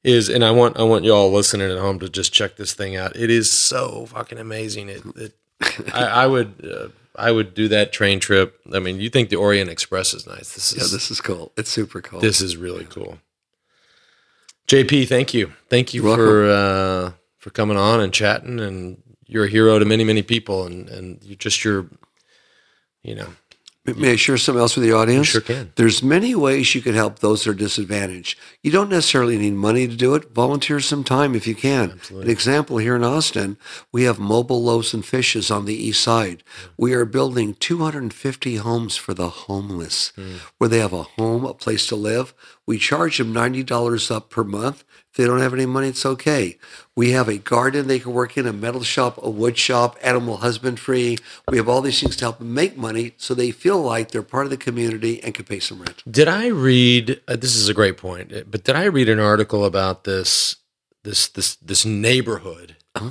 is, 0.05 0.28
and 0.28 0.45
I 0.45 0.53
want 0.53 0.78
I 0.78 0.84
want 0.84 1.05
y'all 1.05 1.30
listening 1.32 1.70
at 1.70 1.78
home 1.78 1.99
to 2.01 2.09
just 2.09 2.32
check 2.32 2.57
this 2.57 2.72
thing 2.72 2.95
out. 2.97 3.16
It 3.16 3.30
is 3.30 3.51
so 3.51 4.07
fucking 4.07 4.38
amazing. 4.38 4.88
It, 4.88 5.03
it 5.16 5.34
I, 5.93 6.05
I 6.05 6.26
would. 6.26 6.55
Uh, 6.64 6.88
I 7.14 7.30
would 7.30 7.53
do 7.53 7.68
that 7.68 7.93
train 7.93 8.20
trip. 8.20 8.59
I 8.72 8.78
mean, 8.78 8.99
you 8.99 9.11
think 9.11 9.28
the 9.28 9.36
Orient 9.36 9.68
Express 9.68 10.14
is 10.14 10.26
nice? 10.26 10.55
This 10.55 10.72
is 10.72 10.78
Yeah, 10.78 10.97
this 10.97 11.11
is 11.11 11.20
cool. 11.20 11.53
It's 11.59 11.68
super 11.70 12.01
cool. 12.01 12.20
this 12.20 12.40
is 12.40 12.57
really 12.57 12.86
cool. 12.86 13.18
JP, 14.66 15.09
thank 15.09 15.34
you, 15.34 15.53
thank 15.68 15.93
you 15.93 16.03
You're 16.05 16.16
for 16.16 16.51
uh, 16.51 17.12
for 17.38 17.51
coming 17.51 17.76
on 17.76 18.01
and 18.01 18.12
chatting. 18.14 18.61
And 18.61 19.03
you're 19.26 19.45
a 19.45 19.49
hero 19.49 19.78
to 19.78 19.84
many 19.84 20.05
many 20.05 20.22
people, 20.22 20.64
and 20.64 20.88
and 20.88 21.22
you 21.22 21.36
just 21.36 21.62
your, 21.64 21.86
you 23.03 23.14
know, 23.14 23.28
May 23.84 24.12
I 24.12 24.16
share 24.16 24.38
something 24.38 24.61
else 24.61 24.76
with 24.76 24.84
the 24.84 24.92
audience? 24.92 25.26
sure 25.26 25.40
can. 25.40 25.72
There's 25.74 26.05
many 26.05 26.36
ways 26.36 26.72
you 26.72 26.80
can 26.80 26.94
help 26.94 27.18
those 27.18 27.42
that 27.42 27.50
are 27.50 27.55
disadvantaged. 27.55 28.38
You 28.62 28.70
don't 28.70 28.90
necessarily 28.90 29.36
need 29.36 29.55
money 29.55 29.88
to 29.88 29.96
do 29.96 30.14
it. 30.14 30.32
Volunteer 30.32 30.78
some 30.78 31.03
time 31.03 31.34
if 31.34 31.48
you 31.48 31.57
can. 31.57 31.98
An 32.11 32.30
example 32.30 32.78
here 32.78 32.94
in 32.94 33.03
Austin, 33.03 33.57
we 33.90 34.05
have 34.05 34.20
mobile 34.20 34.62
loaves 34.62 34.94
and 34.94 35.05
fishes 35.05 35.50
on 35.50 35.64
the 35.64 35.74
east 35.74 36.00
side. 36.00 36.44
We 36.76 36.94
are 36.94 37.05
building 37.05 37.55
250 37.55 38.57
homes 38.57 38.96
for 38.96 39.14
the 39.14 39.28
homeless, 39.28 40.11
hmm. 40.14 40.36
where 40.59 40.68
they 40.68 40.78
have 40.78 40.92
a 40.92 41.03
home, 41.03 41.44
a 41.44 41.53
place 41.53 41.84
to 41.88 41.96
live. 41.96 42.34
We 42.64 42.78
charge 42.78 43.18
them 43.18 43.34
$90 43.34 44.14
up 44.14 44.30
per 44.30 44.44
month. 44.44 44.84
If 45.12 45.18
they 45.18 45.26
don't 45.26 45.40
have 45.40 45.52
any 45.52 45.66
money, 45.66 45.88
it's 45.88 46.06
okay. 46.06 46.56
We 46.96 47.10
have 47.10 47.28
a 47.28 47.36
garden 47.36 47.86
they 47.86 47.98
can 47.98 48.14
work 48.14 48.38
in, 48.38 48.46
a 48.46 48.52
metal 48.52 48.82
shop, 48.82 49.18
a 49.22 49.28
wood 49.28 49.58
shop, 49.58 49.98
animal 50.02 50.38
husbandry. 50.38 51.18
We 51.50 51.58
have 51.58 51.68
all 51.68 51.82
these 51.82 52.00
things 52.00 52.16
to 52.16 52.24
help 52.24 52.38
them 52.38 52.54
make 52.54 52.78
money 52.78 53.12
so 53.18 53.34
they 53.34 53.50
feel 53.50 53.82
like 53.82 54.10
they're 54.10 54.22
part 54.22 54.46
of 54.46 54.50
the 54.50 54.56
community 54.56 55.22
and 55.22 55.34
can 55.34 55.44
pay 55.44 55.60
some 55.60 55.80
rent. 55.80 56.02
Did 56.10 56.28
I 56.28 56.46
read? 56.46 57.20
Uh, 57.28 57.36
this 57.36 57.54
is 57.54 57.68
a 57.68 57.74
great 57.74 57.98
point, 57.98 58.32
but 58.50 58.64
did 58.64 58.74
I 58.74 58.84
read 58.84 59.10
an 59.10 59.20
article 59.20 59.66
about 59.66 60.04
this 60.04 60.56
this 61.04 61.28
this 61.28 61.56
this 61.56 61.84
neighborhood 61.84 62.76
Uh-huh. 62.94 63.10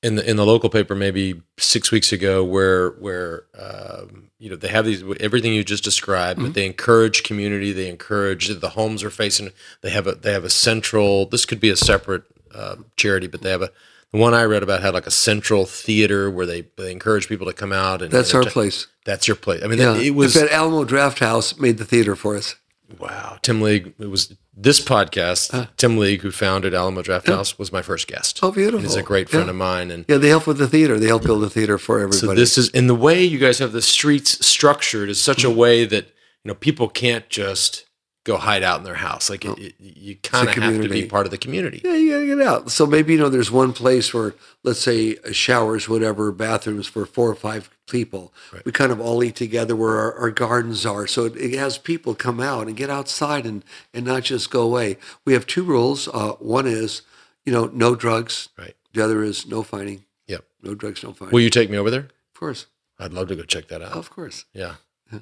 In 0.00 0.14
the 0.14 0.30
in 0.30 0.36
the 0.36 0.46
local 0.46 0.70
paper 0.70 0.94
maybe 0.94 1.42
six 1.58 1.90
weeks 1.90 2.12
ago, 2.12 2.44
where 2.44 2.90
where 2.90 3.44
um, 3.58 4.30
you 4.38 4.48
know 4.48 4.54
they 4.54 4.68
have 4.68 4.84
these 4.84 5.02
everything 5.18 5.52
you 5.52 5.64
just 5.64 5.82
described, 5.82 6.38
Mm-hmm. 6.38 6.48
but 6.48 6.54
they 6.54 6.66
encourage 6.66 7.24
community. 7.24 7.72
They 7.72 7.88
encourage 7.88 8.46
the 8.48 8.68
homes 8.70 9.02
are 9.02 9.10
facing. 9.10 9.50
They 9.80 9.90
have 9.90 10.06
a 10.06 10.12
they 10.12 10.32
have 10.32 10.44
a 10.44 10.50
central. 10.50 11.26
This 11.26 11.44
could 11.44 11.58
be 11.58 11.68
a 11.70 11.76
separate 11.76 12.22
uh, 12.54 12.76
charity, 12.96 13.26
but 13.26 13.42
they 13.42 13.50
have 13.50 13.62
a. 13.62 13.70
The 14.12 14.18
one 14.18 14.34
I 14.34 14.44
read 14.44 14.62
about 14.62 14.82
had 14.82 14.94
like 14.94 15.06
a 15.06 15.10
central 15.10 15.66
theater 15.66 16.30
where 16.30 16.46
they, 16.46 16.62
they 16.78 16.90
encourage 16.92 17.28
people 17.28 17.46
to 17.46 17.52
come 17.52 17.74
out 17.74 18.00
and 18.00 18.10
That's 18.10 18.32
and 18.32 18.42
our 18.46 18.50
place. 18.50 18.86
That's 19.04 19.28
your 19.28 19.36
place. 19.36 19.62
I 19.62 19.66
mean, 19.66 19.78
Yeah, 19.80 19.96
it 19.98 20.14
was 20.14 20.32
that 20.32 20.50
Alamo 20.50 20.84
Drafthouse 20.84 21.58
made 21.60 21.76
the 21.76 21.84
theater 21.84 22.16
for 22.16 22.34
us. 22.36 22.54
Wow, 22.98 23.36
Tim 23.42 23.60
League. 23.60 23.92
It 23.98 24.08
was 24.08 24.34
this 24.60 24.80
podcast. 24.80 25.68
Tim 25.76 25.96
League, 25.98 26.22
who 26.22 26.30
founded 26.30 26.74
Alamo 26.74 27.02
Drafthouse, 27.02 27.58
was 27.58 27.72
my 27.72 27.80
first 27.82 28.08
guest. 28.08 28.40
Oh, 28.42 28.50
beautiful. 28.50 28.80
He's 28.80 28.96
a 28.96 29.02
great 29.02 29.28
friend 29.28 29.46
Yeah. 29.46 29.50
of 29.50 29.56
mine, 29.56 29.90
and 29.90 30.04
Yeah, 30.08 30.16
they 30.16 30.28
help 30.28 30.46
with 30.46 30.58
the 30.58 30.68
theater. 30.68 30.98
They 30.98 31.06
help 31.06 31.22
build 31.22 31.42
the 31.42 31.50
theater 31.50 31.78
for 31.78 32.00
everybody. 32.00 32.18
so 32.18 32.34
this 32.34 32.58
is 32.58 32.68
in 32.70 32.88
the 32.88 32.94
way 32.94 33.22
you 33.24 33.38
guys 33.38 33.58
have 33.60 33.72
the 33.72 33.82
streets 33.82 34.44
structured 34.44 35.08
is 35.08 35.20
such 35.20 35.44
a 35.44 35.48
mm-hmm. 35.48 35.56
way 35.56 35.84
that 35.84 36.06
you 36.44 36.48
know 36.48 36.54
people 36.54 36.88
can't 36.88 37.28
just 37.28 37.84
go 38.28 38.36
hide 38.36 38.62
out 38.62 38.78
in 38.78 38.84
their 38.84 38.94
house. 39.08 39.28
Like 39.30 39.44
it, 39.44 39.58
it- 39.58 39.74
you 39.78 40.14
kind 40.16 40.48
of 40.48 40.54
have 40.54 40.80
to 40.82 40.88
be 40.88 41.06
part 41.06 41.26
of 41.26 41.30
the 41.32 41.38
community. 41.38 41.80
Yeah, 41.84 41.94
you 41.94 42.12
gotta 42.12 42.26
get 42.26 42.40
out. 42.46 42.70
So 42.70 42.86
maybe 42.86 43.14
you 43.14 43.18
know 43.18 43.28
there's 43.28 43.50
one 43.50 43.72
place 43.72 44.14
where 44.14 44.34
let's 44.62 44.78
say 44.80 45.16
showers, 45.32 45.88
whatever, 45.88 46.30
bathrooms 46.32 46.86
for 46.86 47.04
four 47.06 47.28
or 47.30 47.34
five 47.34 47.68
people. 47.90 48.32
We 48.64 48.72
kind 48.72 48.92
of 48.92 49.00
all 49.00 49.24
eat 49.24 49.34
together 49.36 49.74
where 49.74 49.96
our, 49.98 50.14
our 50.14 50.30
gardens 50.30 50.84
are. 50.86 51.06
So 51.06 51.24
it, 51.24 51.36
it 51.36 51.58
has 51.58 51.78
people 51.78 52.14
come 52.14 52.38
out 52.40 52.66
and 52.68 52.76
get 52.76 52.90
outside 52.90 53.44
and 53.46 53.64
and 53.92 54.04
not 54.06 54.22
just 54.24 54.50
go 54.50 54.62
away. 54.62 54.98
We 55.24 55.32
have 55.32 55.46
two 55.46 55.64
rules. 55.64 56.06
Uh, 56.08 56.32
one 56.38 56.66
is 56.66 57.02
you 57.44 57.52
know 57.52 57.66
no 57.72 57.94
drugs. 57.94 58.48
Right. 58.56 58.74
The 58.92 59.02
other 59.04 59.22
is 59.22 59.46
no 59.46 59.62
fighting. 59.62 60.04
Yep. 60.26 60.44
No 60.62 60.74
drugs, 60.74 61.02
no 61.02 61.12
fighting. 61.12 61.32
Will 61.32 61.40
you 61.40 61.50
take 61.50 61.70
me 61.70 61.76
over 61.78 61.90
there? 61.90 62.08
of 62.34 62.40
course, 62.40 62.66
I'd 62.98 63.12
love 63.12 63.28
to 63.28 63.36
go 63.36 63.42
check 63.42 63.66
that 63.68 63.82
out. 63.82 63.92
of 63.92 64.10
course, 64.10 64.44
Yeah, 64.54 64.74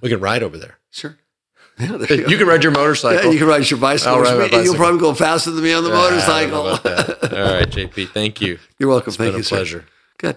we 0.03 0.09
can 0.11 0.21
ride 0.21 0.43
over 0.43 0.59
there. 0.59 0.79
sure. 0.91 1.17
Yeah, 1.79 1.97
there 1.99 2.29
You 2.31 2.39
can 2.39 2.47
ride 2.47 2.62
your 2.62 2.72
motorcycle. 2.72 3.24
Yeah, 3.27 3.31
you 3.33 3.39
can 3.39 3.49
ride 3.49 3.70
your 3.70 3.79
bicycle. 3.79 4.14
I'll 4.16 4.22
ride 4.22 4.51
my 4.51 4.57
which 4.57 4.64
You'll 4.64 4.74
probably 4.77 4.99
go 5.01 5.12
faster 5.14 5.51
than 5.51 5.62
me 5.62 5.74
on 5.74 5.85
the 5.85 5.91
Ah, 5.93 6.07
I 6.07 6.47
don't 6.47 6.51
know 6.51 6.66
motorcycle. 6.72 7.39
All 7.39 7.55
right, 7.55 7.68
JP. 7.68 8.09
Thank 8.11 8.41
you. 8.41 8.59
You're 8.79 8.89
welcome. 8.89 9.09
It's 9.09 9.16
Thank 9.18 9.29
been 9.33 9.35
you, 9.37 9.41
a 9.41 9.45
sir. 9.45 9.57
pleasure. 9.57 9.85
Good. 10.16 10.37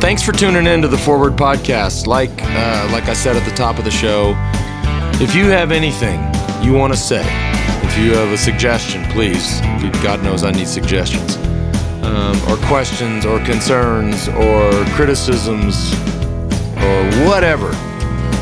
Thanks 0.00 0.22
for 0.22 0.32
tuning 0.32 0.66
in 0.66 0.80
to 0.82 0.88
the 0.88 0.96
Forward 0.98 1.34
Podcast. 1.34 2.06
Like, 2.06 2.30
uh, 2.42 2.88
like 2.90 3.04
I 3.04 3.12
said 3.12 3.36
at 3.36 3.44
the 3.48 3.54
top 3.54 3.78
of 3.78 3.84
the 3.84 3.90
show, 3.90 4.30
if 5.22 5.34
you 5.34 5.44
have 5.46 5.70
anything 5.70 6.18
you 6.64 6.72
want 6.72 6.92
to 6.92 6.98
say, 6.98 7.20
if 7.86 7.98
you 7.98 8.12
have 8.14 8.32
a 8.32 8.38
suggestion, 8.38 9.04
please. 9.12 9.60
God 10.02 10.22
knows 10.24 10.42
I 10.42 10.52
need 10.52 10.66
suggestions, 10.68 11.36
um, 12.02 12.36
or 12.50 12.56
questions, 12.66 13.24
or 13.26 13.38
concerns, 13.44 14.28
or 14.28 14.70
criticisms, 14.94 15.92
or 16.76 17.04
whatever. 17.26 17.70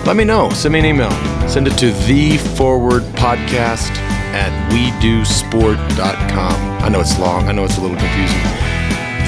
Let 0.05 0.17
me 0.17 0.25
know. 0.25 0.51
Send 0.51 0.73
me 0.73 0.81
an 0.81 0.87
email. 0.87 1.11
Send 1.49 1.67
it 1.67 1.77
to 1.79 1.91
the 2.07 2.37
Forward 2.57 3.03
Podcast 3.15 3.91
at 4.33 4.53
wedusport.com. 4.73 6.55
I 6.83 6.89
know 6.89 7.01
it's 7.01 7.19
long. 7.19 7.49
I 7.49 7.53
know 7.53 7.65
it's 7.65 7.79
a 7.79 7.81
little 7.81 7.97
confusing. 7.97 8.43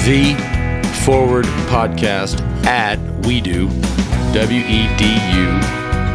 The 0.05 0.35
Forward 1.05 1.45
Podcast 1.67 2.39
at 2.65 2.99
WeDu, 3.23 3.69
W 4.33 4.61
E 4.61 4.87
D 4.97 5.05
U, 5.35 5.61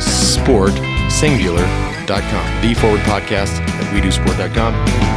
sport, 0.01 0.73
singular.com. 1.11 2.63
The 2.63 2.75
Forward 2.75 3.01
Podcast 3.01 3.61
at 3.61 3.95
we 3.95 4.01
do 4.01 4.09
WeDusport.com. 4.09 5.16